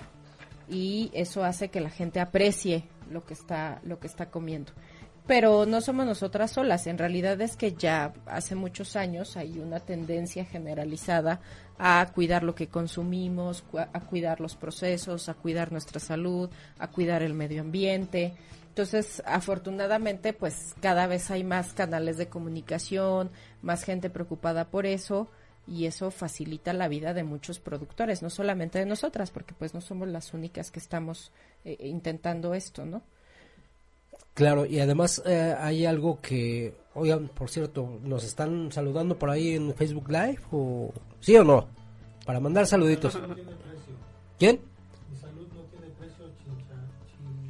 y 0.70 1.12
eso 1.14 1.44
hace 1.44 1.70
que 1.70 1.82
la 1.82 1.90
gente 1.90 2.20
aprecie 2.20 2.84
lo 3.10 3.26
que 3.26 3.34
está 3.34 3.82
lo 3.84 4.00
que 4.00 4.08
está 4.08 4.30
comiendo. 4.30 4.72
Pero 5.32 5.66
no 5.66 5.80
somos 5.80 6.06
nosotras 6.06 6.52
solas, 6.52 6.88
en 6.88 6.98
realidad 6.98 7.40
es 7.40 7.56
que 7.56 7.72
ya 7.72 8.12
hace 8.26 8.54
muchos 8.54 8.98
años 8.98 9.38
hay 9.38 9.60
una 9.60 9.80
tendencia 9.80 10.44
generalizada 10.44 11.40
a 11.80 12.06
cuidar 12.14 12.44
lo 12.44 12.54
que 12.54 12.68
consumimos, 12.68 13.64
a 13.94 14.02
cuidar 14.02 14.42
los 14.42 14.58
procesos, 14.58 15.30
a 15.30 15.34
cuidar 15.34 15.72
nuestra 15.72 16.02
salud, 16.02 16.50
a 16.80 16.88
cuidar 16.88 17.24
el 17.24 17.34
medio 17.34 17.62
ambiente. 17.62 18.34
Entonces, 18.68 19.24
afortunadamente, 19.26 20.34
pues 20.34 20.76
cada 20.82 21.08
vez 21.08 21.32
hay 21.32 21.46
más 21.46 21.72
canales 21.72 22.18
de 22.18 22.28
comunicación, 22.28 23.32
más 23.62 23.86
gente 23.86 24.10
preocupada 24.10 24.66
por 24.66 24.86
eso 24.86 25.30
y 25.66 25.86
eso 25.86 26.12
facilita 26.12 26.74
la 26.74 26.90
vida 26.90 27.14
de 27.14 27.24
muchos 27.24 27.60
productores, 27.60 28.22
no 28.22 28.30
solamente 28.30 28.80
de 28.80 28.86
nosotras, 28.86 29.32
porque 29.32 29.54
pues 29.54 29.74
no 29.74 29.80
somos 29.80 30.10
las 30.10 30.34
únicas 30.34 30.72
que 30.72 30.80
estamos 30.80 31.32
eh, 31.64 31.78
intentando 31.88 32.54
esto, 32.54 32.86
¿no? 32.86 33.02
Claro, 34.34 34.66
y 34.66 34.80
además 34.80 35.22
eh, 35.26 35.56
hay 35.60 35.86
algo 35.86 36.20
que, 36.22 36.74
oigan, 36.94 37.28
por 37.28 37.50
cierto, 37.50 38.00
nos 38.04 38.24
están 38.24 38.72
saludando 38.72 39.18
por 39.18 39.30
ahí 39.30 39.56
en 39.56 39.74
Facebook 39.74 40.10
Live, 40.10 40.40
o 40.52 40.92
sí 41.20 41.36
o 41.36 41.44
no, 41.44 41.68
para 42.26 42.40
mandar 42.40 42.66
saluditos. 42.66 43.20
¿Quién? 44.40 44.60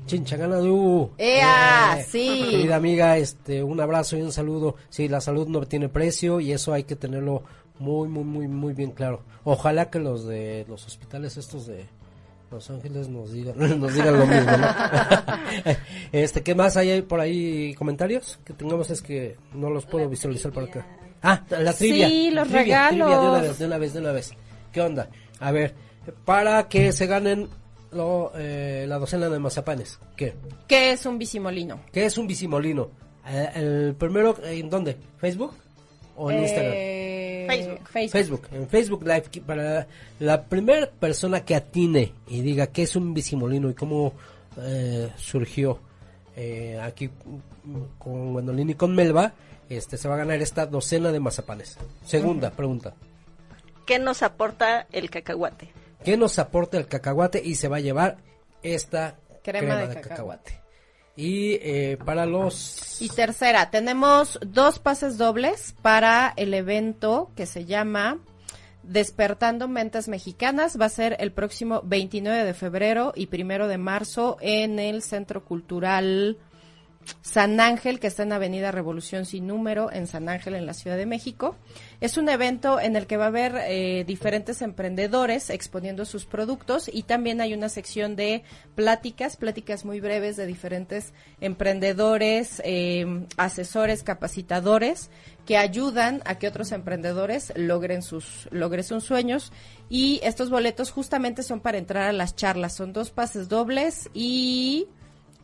Chinchaganadú. 0.05 1.11
¡Ea! 1.17 1.99
Eh, 1.99 2.05
Sí. 2.09 2.47
Querida 2.49 2.75
amiga, 2.75 3.17
este, 3.17 3.63
un 3.63 3.79
abrazo 3.79 4.17
y 4.17 4.21
un 4.21 4.31
saludo. 4.31 4.75
Sí, 4.89 5.07
la 5.07 5.21
salud 5.21 5.47
no 5.47 5.61
tiene 5.61 5.87
precio 5.87 6.39
y 6.39 6.51
eso 6.51 6.73
hay 6.73 6.83
que 6.83 6.95
tenerlo 6.95 7.43
muy, 7.79 8.09
muy, 8.09 8.23
muy, 8.23 8.47
muy 8.47 8.73
bien 8.73 8.91
claro. 8.91 9.21
Ojalá 9.43 9.89
que 9.89 9.99
los 9.99 10.25
de 10.25 10.65
los 10.67 10.85
hospitales 10.85 11.37
estos 11.37 11.67
de 11.67 11.85
Los 12.51 12.69
Ángeles 12.69 13.07
nos 13.07 13.31
digan, 13.31 13.55
nos 13.79 13.93
digan 13.93 14.19
lo 14.19 14.25
mismo, 14.27 14.51
¿no? 14.57 14.67
este, 16.11 16.43
¿qué 16.43 16.53
más 16.53 16.75
hay 16.75 17.01
por 17.01 17.19
ahí 17.21 17.73
comentarios 17.75 18.39
que 18.43 18.53
tengamos? 18.53 18.89
Es 18.89 19.01
que 19.01 19.37
no 19.53 19.69
los 19.69 19.85
puedo 19.85 20.09
visualizar 20.09 20.51
por 20.51 20.65
acá. 20.65 20.85
Ah, 21.23 21.41
la 21.49 21.71
trivia. 21.73 22.07
Sí, 22.09 22.31
los 22.31 22.47
Trivia, 22.47 22.87
trivia, 22.89 23.05
de 23.07 23.11
una 23.13 23.21
regalos. 23.21 23.41
vez, 23.49 23.59
de 23.59 23.65
una 23.65 23.77
vez, 23.77 23.93
de 23.93 23.99
una 23.99 24.11
vez. 24.11 24.31
¿Qué 24.71 24.81
onda? 24.81 25.09
A 25.39 25.51
ver, 25.51 25.75
para 26.25 26.67
que 26.67 26.91
se 26.91 27.07
ganen 27.07 27.47
lo, 27.91 28.31
eh, 28.35 28.85
la 28.87 28.97
docena 28.97 29.29
de 29.29 29.39
mazapanes. 29.39 29.99
¿Qué? 30.17 30.35
¿Qué 30.67 30.91
es 30.91 31.05
un 31.05 31.17
bisimolino? 31.17 31.79
¿Qué 31.93 32.05
es 32.05 32.17
un 32.17 32.27
bisimolino? 32.27 32.89
Eh, 33.27 33.49
el 33.55 33.95
primero, 33.97 34.35
¿en 34.43 34.69
dónde? 34.69 34.97
¿Facebook? 35.17 35.53
¿O 36.21 36.31
en 36.31 36.37
Eh, 36.37 36.41
Instagram? 36.43 36.73
Facebook. 37.47 37.87
Facebook. 37.89 38.11
Facebook, 38.11 38.47
en 38.53 38.69
Facebook 38.69 39.03
Live, 39.03 39.23
para 39.45 39.87
la 40.19 40.43
primera 40.43 40.89
persona 40.89 41.43
que 41.43 41.55
atine 41.55 42.13
y 42.27 42.41
diga 42.41 42.67
qué 42.67 42.83
es 42.83 42.95
un 42.95 43.13
bisimolino 43.13 43.69
y 43.69 43.73
cómo 43.73 44.13
eh, 44.57 45.09
surgió 45.17 45.79
eh, 46.35 46.79
aquí 46.81 47.09
con 47.97 48.33
Gwendolyn 48.33 48.69
y 48.69 48.75
con 48.75 48.93
Melba, 48.95 49.33
este 49.69 49.97
se 49.97 50.07
va 50.07 50.15
a 50.15 50.17
ganar 50.19 50.41
esta 50.41 50.65
docena 50.65 51.11
de 51.11 51.19
mazapanes. 51.19 51.77
Segunda 52.05 52.51
pregunta, 52.51 52.93
¿Qué 53.85 53.99
nos 53.99 54.21
aporta 54.23 54.85
el 54.91 55.09
cacahuate? 55.09 55.69
¿qué 56.03 56.15
nos 56.17 56.39
aporta 56.39 56.77
el 56.77 56.87
cacahuate 56.87 57.41
y 57.43 57.55
se 57.55 57.67
va 57.67 57.77
a 57.77 57.81
llevar 57.81 58.17
esta 58.63 59.15
Crema 59.43 59.59
crema, 59.59 59.75
de 59.81 59.87
de, 59.87 59.93
cacahuate. 59.95 60.09
cacahuate? 60.09 60.60
Y 61.15 61.55
eh, 61.61 61.97
para 62.05 62.25
los 62.25 63.01
Y 63.01 63.09
tercera, 63.09 63.69
tenemos 63.69 64.39
dos 64.45 64.79
pases 64.79 65.17
dobles 65.17 65.75
para 65.81 66.33
el 66.37 66.53
evento 66.53 67.31
que 67.35 67.45
se 67.45 67.65
llama 67.65 68.19
Despertando 68.83 69.67
Mentes 69.67 70.07
Mexicanas. 70.07 70.79
Va 70.79 70.85
a 70.85 70.89
ser 70.89 71.17
el 71.19 71.31
próximo 71.31 71.81
29 71.83 72.43
de 72.43 72.53
febrero 72.53 73.13
y 73.15 73.27
primero 73.27 73.67
de 73.67 73.77
marzo 73.77 74.37
en 74.41 74.79
el 74.79 75.01
Centro 75.01 75.43
Cultural 75.43 76.37
San 77.21 77.59
Ángel, 77.59 77.99
que 77.99 78.07
está 78.07 78.23
en 78.23 78.33
Avenida 78.33 78.71
Revolución 78.71 79.25
Sin 79.25 79.47
Número, 79.47 79.91
en 79.91 80.07
San 80.07 80.27
Ángel, 80.29 80.55
en 80.55 80.65
la 80.65 80.73
Ciudad 80.73 80.97
de 80.97 81.05
México. 81.05 81.55
Es 81.99 82.17
un 82.17 82.29
evento 82.29 82.79
en 82.79 82.95
el 82.95 83.07
que 83.07 83.17
va 83.17 83.25
a 83.25 83.27
haber 83.27 83.55
eh, 83.55 84.03
diferentes 84.05 84.61
emprendedores 84.61 85.49
exponiendo 85.49 86.05
sus 86.05 86.25
productos 86.25 86.89
y 86.91 87.03
también 87.03 87.39
hay 87.39 87.53
una 87.53 87.69
sección 87.69 88.15
de 88.15 88.43
pláticas, 88.75 89.37
pláticas 89.37 89.85
muy 89.85 89.99
breves 89.99 90.35
de 90.35 90.45
diferentes 90.45 91.13
emprendedores, 91.39 92.61
eh, 92.65 93.25
asesores, 93.37 94.03
capacitadores 94.03 95.09
que 95.45 95.57
ayudan 95.57 96.21
a 96.25 96.35
que 96.35 96.47
otros 96.47 96.71
emprendedores 96.71 97.51
logren 97.55 98.01
sus 98.03 98.47
logren 98.51 98.83
sus 98.83 99.03
sueños 99.03 99.51
y 99.89 100.19
estos 100.23 100.49
boletos 100.49 100.91
justamente 100.91 101.43
son 101.43 101.59
para 101.61 101.77
entrar 101.77 102.09
a 102.09 102.13
las 102.13 102.35
charlas, 102.35 102.75
son 102.75 102.93
dos 102.93 103.11
pases 103.11 103.49
dobles 103.49 104.09
y 104.13 104.87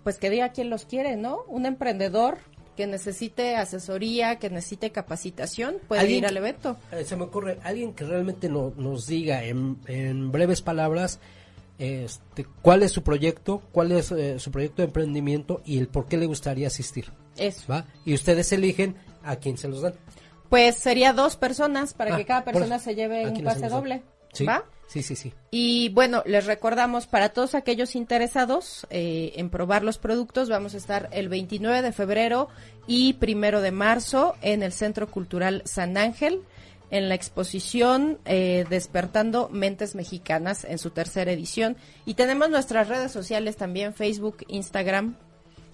pues 0.07 0.19
que 0.19 0.29
diga 0.29 0.53
quién 0.53 0.69
los 0.69 0.85
quiere, 0.85 1.17
¿no? 1.17 1.43
Un 1.49 1.65
emprendedor 1.65 2.37
que 2.77 2.87
necesite 2.87 3.57
asesoría, 3.57 4.39
que 4.39 4.49
necesite 4.49 4.89
capacitación, 4.93 5.75
puede 5.85 6.09
ir 6.09 6.25
al 6.25 6.37
evento. 6.37 6.77
Eh, 6.93 7.03
se 7.03 7.17
me 7.17 7.23
ocurre 7.23 7.59
alguien 7.61 7.91
que 7.91 8.05
realmente 8.05 8.47
no- 8.47 8.71
nos 8.77 9.05
diga 9.05 9.43
en, 9.43 9.77
en 9.87 10.31
breves 10.31 10.61
palabras 10.61 11.19
este, 11.77 12.45
cuál 12.61 12.83
es 12.83 12.93
su 12.93 13.03
proyecto, 13.03 13.61
cuál 13.73 13.91
es 13.91 14.13
eh, 14.13 14.39
su 14.39 14.49
proyecto 14.49 14.81
de 14.81 14.85
emprendimiento 14.85 15.61
y 15.65 15.77
el 15.77 15.89
por 15.89 16.05
qué 16.07 16.15
le 16.15 16.25
gustaría 16.25 16.67
asistir. 16.67 17.11
Eso. 17.35 17.65
¿va? 17.69 17.85
Y 18.05 18.13
ustedes 18.13 18.49
eligen 18.53 18.95
a 19.25 19.35
quién 19.35 19.57
se 19.57 19.67
los 19.67 19.81
dan. 19.81 19.93
Pues 20.47 20.77
sería 20.77 21.11
dos 21.11 21.35
personas 21.35 21.93
para 21.93 22.15
Ah, 22.15 22.17
que 22.17 22.23
cada 22.25 22.45
persona 22.45 22.79
se 22.79 22.95
lleve 22.95 23.25
¿A 23.25 23.29
un 23.29 23.43
pase 23.43 23.67
doble. 23.67 24.03
Sí, 24.31 24.45
¿Va? 24.45 24.63
Sí, 24.87 25.03
sí, 25.03 25.15
sí. 25.15 25.33
Y 25.51 25.89
bueno, 25.89 26.23
les 26.25 26.45
recordamos 26.45 27.07
para 27.07 27.29
todos 27.29 27.55
aquellos 27.55 27.95
interesados 27.95 28.87
eh, 28.89 29.33
en 29.35 29.49
probar 29.49 29.83
los 29.83 29.97
productos, 29.97 30.49
vamos 30.49 30.73
a 30.73 30.77
estar 30.77 31.09
el 31.11 31.29
29 31.29 31.81
de 31.81 31.91
febrero 31.91 32.49
y 32.87 33.13
primero 33.13 33.61
de 33.61 33.71
marzo 33.71 34.35
en 34.41 34.63
el 34.63 34.73
Centro 34.73 35.11
Cultural 35.11 35.61
San 35.65 35.97
Ángel 35.97 36.41
en 36.89 37.09
la 37.09 37.15
exposición 37.15 38.17
eh, 38.25 38.65
Despertando 38.69 39.49
Mentes 39.49 39.95
Mexicanas 39.95 40.63
en 40.63 40.77
su 40.77 40.91
tercera 40.91 41.31
edición. 41.31 41.77
Y 42.05 42.13
tenemos 42.13 42.49
nuestras 42.49 42.87
redes 42.87 43.11
sociales 43.11 43.57
también, 43.57 43.93
Facebook, 43.93 44.45
Instagram, 44.47 45.15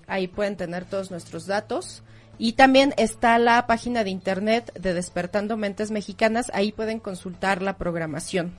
ahí 0.07 0.27
pueden 0.27 0.57
tener 0.57 0.85
todos 0.85 1.11
nuestros 1.11 1.45
datos. 1.45 2.03
Y 2.39 2.53
también 2.53 2.93
está 2.97 3.37
la 3.37 3.67
página 3.67 4.03
de 4.03 4.09
internet 4.09 4.73
de 4.73 4.93
Despertando 4.93 5.55
Mentes 5.55 5.91
Mexicanas, 5.91 6.49
ahí 6.53 6.71
pueden 6.71 6.99
consultar 6.99 7.61
la 7.61 7.77
programación. 7.77 8.53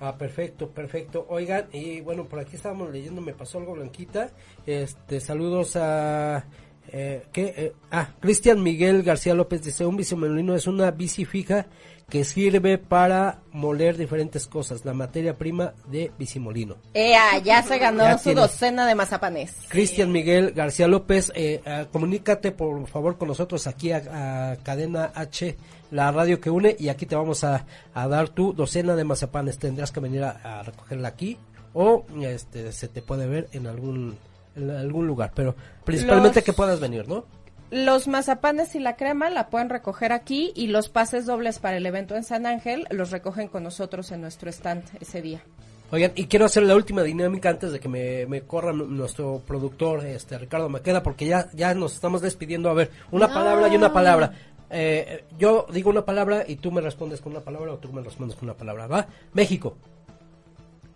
Ah, 0.00 0.16
perfecto, 0.16 0.70
perfecto. 0.70 1.26
Oigan, 1.28 1.66
y 1.72 2.00
bueno, 2.00 2.26
por 2.26 2.38
aquí 2.38 2.56
estábamos 2.56 2.90
leyendo, 2.90 3.20
me 3.20 3.34
pasó 3.34 3.58
algo 3.58 3.74
blanquita. 3.74 4.30
Este, 4.64 5.20
saludos 5.20 5.74
a 5.76 6.44
eh, 6.90 7.24
¿qué? 7.32 7.54
Eh, 7.56 7.72
ah, 7.90 8.14
Cristian 8.20 8.62
Miguel 8.62 9.02
García 9.02 9.34
López 9.34 9.62
dice, 9.62 9.84
un 9.84 9.96
bicimolino 9.96 10.54
es 10.54 10.66
una 10.66 10.90
bici 10.90 11.24
fija 11.24 11.66
que 12.08 12.24
sirve 12.24 12.78
para 12.78 13.40
moler 13.52 13.96
diferentes 13.98 14.46
cosas, 14.46 14.84
la 14.84 14.94
materia 14.94 15.34
prima 15.36 15.74
de 15.88 16.10
bicimolino. 16.18 16.76
Ea, 16.94 17.38
ya 17.38 17.62
se 17.62 17.78
ganó 17.78 18.02
Ya 18.04 18.16
su 18.18 18.24
tiene. 18.24 18.40
docena 18.40 18.86
de 18.86 18.94
mazapanes. 18.94 19.54
Cristian 19.68 20.10
Miguel 20.10 20.52
García 20.52 20.88
López, 20.88 21.30
eh, 21.34 21.60
ah, 21.66 21.84
comunícate 21.92 22.52
por 22.52 22.86
favor 22.88 23.18
con 23.18 23.28
nosotros 23.28 23.66
aquí 23.66 23.92
a, 23.92 24.52
a 24.52 24.56
Cadena 24.56 25.12
H, 25.14 25.56
la 25.90 26.10
radio 26.10 26.40
que 26.40 26.48
une, 26.50 26.76
y 26.78 26.88
aquí 26.88 27.04
te 27.04 27.14
vamos 27.16 27.44
a, 27.44 27.66
a 27.92 28.08
dar 28.08 28.30
tu 28.30 28.54
docena 28.54 28.96
de 28.96 29.04
mazapanes. 29.04 29.58
Tendrás 29.58 29.92
que 29.92 30.00
venir 30.00 30.24
a, 30.24 30.30
a 30.60 30.62
recogerla 30.62 31.08
aquí 31.08 31.36
o 31.74 32.06
este 32.22 32.72
se 32.72 32.88
te 32.88 33.02
puede 33.02 33.26
ver 33.26 33.48
en 33.52 33.66
algún 33.66 34.16
en 34.56 34.70
algún 34.70 35.06
lugar, 35.06 35.30
pero 35.36 35.54
principalmente 35.84 36.40
Los- 36.40 36.44
que 36.44 36.52
puedas 36.52 36.80
venir, 36.80 37.06
¿no? 37.06 37.24
Los 37.70 38.08
mazapanes 38.08 38.74
y 38.74 38.80
la 38.80 38.96
crema 38.96 39.28
la 39.28 39.50
pueden 39.50 39.68
recoger 39.68 40.12
aquí 40.12 40.52
y 40.54 40.68
los 40.68 40.88
pases 40.88 41.26
dobles 41.26 41.58
para 41.58 41.76
el 41.76 41.84
evento 41.84 42.16
en 42.16 42.24
San 42.24 42.46
Ángel 42.46 42.86
los 42.90 43.10
recogen 43.10 43.48
con 43.48 43.62
nosotros 43.62 44.10
en 44.10 44.22
nuestro 44.22 44.48
stand 44.50 44.84
ese 45.00 45.20
día. 45.20 45.42
Oigan, 45.90 46.12
y 46.14 46.26
quiero 46.26 46.46
hacer 46.46 46.62
la 46.64 46.74
última 46.74 47.02
dinámica 47.02 47.48
antes 47.50 47.72
de 47.72 47.80
que 47.80 47.88
me, 47.88 48.26
me 48.26 48.42
corra 48.42 48.72
nuestro 48.72 49.42
productor, 49.46 50.04
este 50.04 50.38
Ricardo 50.38 50.68
Maqueda, 50.68 51.02
porque 51.02 51.26
ya, 51.26 51.48
ya 51.54 51.72
nos 51.74 51.94
estamos 51.94 52.20
despidiendo. 52.20 52.68
A 52.70 52.74
ver, 52.74 52.90
una 53.10 53.26
No. 53.26 53.34
palabra 53.34 53.68
y 53.68 53.76
una 53.76 53.92
palabra. 53.92 54.32
Eh, 54.70 55.24
yo 55.38 55.66
digo 55.72 55.88
una 55.88 56.04
palabra 56.04 56.44
y 56.46 56.56
tú 56.56 56.70
me 56.70 56.82
respondes 56.82 57.22
con 57.22 57.32
una 57.32 57.40
palabra 57.40 57.72
o 57.72 57.78
tú 57.78 57.90
me 57.92 58.02
respondes 58.02 58.36
con 58.36 58.48
una 58.50 58.56
palabra, 58.56 58.86
¿va? 58.86 59.06
México, 59.32 59.76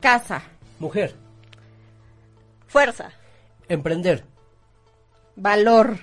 Casa, 0.00 0.42
mujer, 0.78 1.14
Fuerza, 2.66 3.10
emprender, 3.68 4.24
valor, 5.36 5.96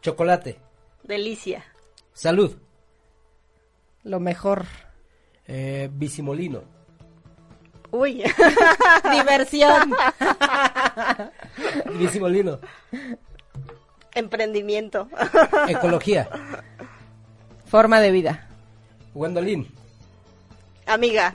chocolate, 0.00 0.58
delicia, 1.02 1.64
salud, 2.12 2.56
lo 4.02 4.20
mejor, 4.20 4.64
eh, 5.46 5.90
bicimolino, 5.92 6.62
uy, 7.90 8.22
diversión, 9.12 9.92
bicimolino, 11.98 12.60
emprendimiento, 14.14 15.08
ecología, 15.68 16.28
forma 17.66 18.00
de 18.00 18.10
vida, 18.10 18.48
Gwendolyn, 19.14 19.79
amiga, 20.92 21.34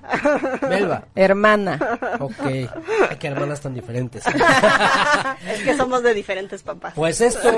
Melba. 0.69 1.05
hermana. 1.15 1.79
Ok, 2.19 2.41
Ay, 2.41 3.17
qué 3.19 3.27
hermanas 3.27 3.61
tan 3.61 3.73
diferentes. 3.73 4.23
es 5.47 5.61
que 5.63 5.75
somos 5.75 6.03
de 6.03 6.13
diferentes 6.13 6.63
papás. 6.63 6.93
Pues 6.95 7.21
esto, 7.21 7.49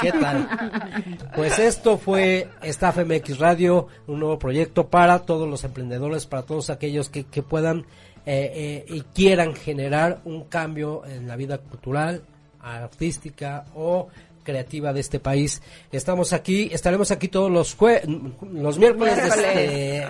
¿qué 0.00 0.12
tal? 0.12 0.48
Pues 1.34 1.58
esto 1.58 1.98
fue 1.98 2.48
Staff 2.62 2.98
MX 2.98 3.38
Radio, 3.38 3.88
un 4.06 4.20
nuevo 4.20 4.38
proyecto 4.38 4.88
para 4.88 5.20
todos 5.20 5.48
los 5.48 5.64
emprendedores, 5.64 6.26
para 6.26 6.42
todos 6.42 6.70
aquellos 6.70 7.08
que, 7.08 7.24
que 7.24 7.42
puedan 7.42 7.86
eh, 8.28 8.52
eh, 8.54 8.84
y 8.88 9.02
quieran 9.02 9.54
generar 9.54 10.20
un 10.24 10.44
cambio 10.44 11.04
en 11.06 11.28
la 11.28 11.36
vida 11.36 11.58
cultural, 11.58 12.24
artística 12.60 13.66
o 13.74 14.08
creativa 14.46 14.94
de 14.94 15.00
este 15.00 15.20
país. 15.20 15.60
Estamos 15.92 16.32
aquí, 16.32 16.70
estaremos 16.72 17.10
aquí 17.10 17.28
todos 17.28 17.50
los 17.50 17.76
jue- 17.76 18.00
los 18.52 18.78
miércoles, 18.78 19.16
de- 19.16 19.22
Miércoles. 19.22 19.54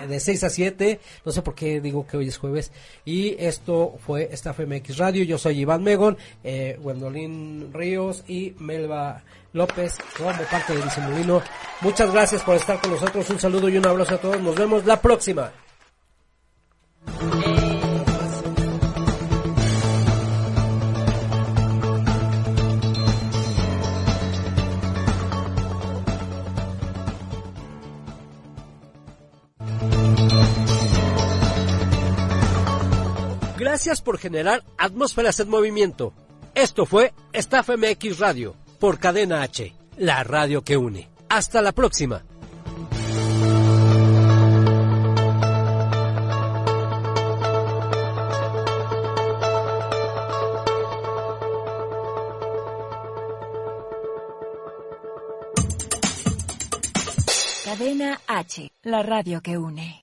De, 0.01 0.07
de 0.07 0.19
6 0.21 0.43
a 0.45 0.49
7, 0.49 0.99
no 1.25 1.31
sé 1.33 1.41
por 1.41 1.55
qué 1.55 1.81
digo 1.81 2.07
que 2.07 2.15
hoy 2.15 2.29
es 2.29 2.37
jueves, 2.37 2.71
y 3.03 3.35
esto 3.43 3.95
fue 4.05 4.29
Staff 4.31 4.59
MX 4.59 4.97
Radio, 4.97 5.25
yo 5.25 5.37
soy 5.37 5.59
Iván 5.59 5.83
Megon, 5.83 6.17
eh, 6.45 6.77
Gwendolyn 6.81 7.73
Ríos 7.73 8.23
y 8.27 8.53
Melba 8.59 9.23
López, 9.51 9.95
como 10.17 10.29
parte 10.51 10.75
de 10.75 10.83
Disimulino. 10.83 11.41
Muchas 11.81 12.11
gracias 12.13 12.43
por 12.43 12.55
estar 12.55 12.79
con 12.79 12.91
nosotros, 12.91 13.29
un 13.29 13.39
saludo 13.39 13.67
y 13.67 13.77
un 13.77 13.85
abrazo 13.87 14.15
a 14.15 14.17
todos, 14.19 14.39
nos 14.41 14.55
vemos 14.55 14.85
la 14.85 15.01
próxima. 15.01 15.51
Gracias 33.67 34.01
por 34.01 34.17
generar 34.17 34.63
atmósferas 34.77 35.41
en 35.41 35.49
movimiento. 35.49 36.13
Esto 36.55 36.85
fue 36.85 37.13
Staff 37.33 37.67
MX 37.71 38.17
Radio, 38.17 38.55
por 38.79 38.97
Cadena 38.97 39.41
H, 39.41 39.75
la 39.97 40.23
radio 40.23 40.63
que 40.63 40.77
une. 40.77 41.09
Hasta 41.27 41.61
la 41.61 41.73
próxima. 41.73 42.23
Cadena 57.65 58.21
H, 58.27 58.71
la 58.83 59.03
radio 59.03 59.41
que 59.41 59.57
une. 59.57 59.93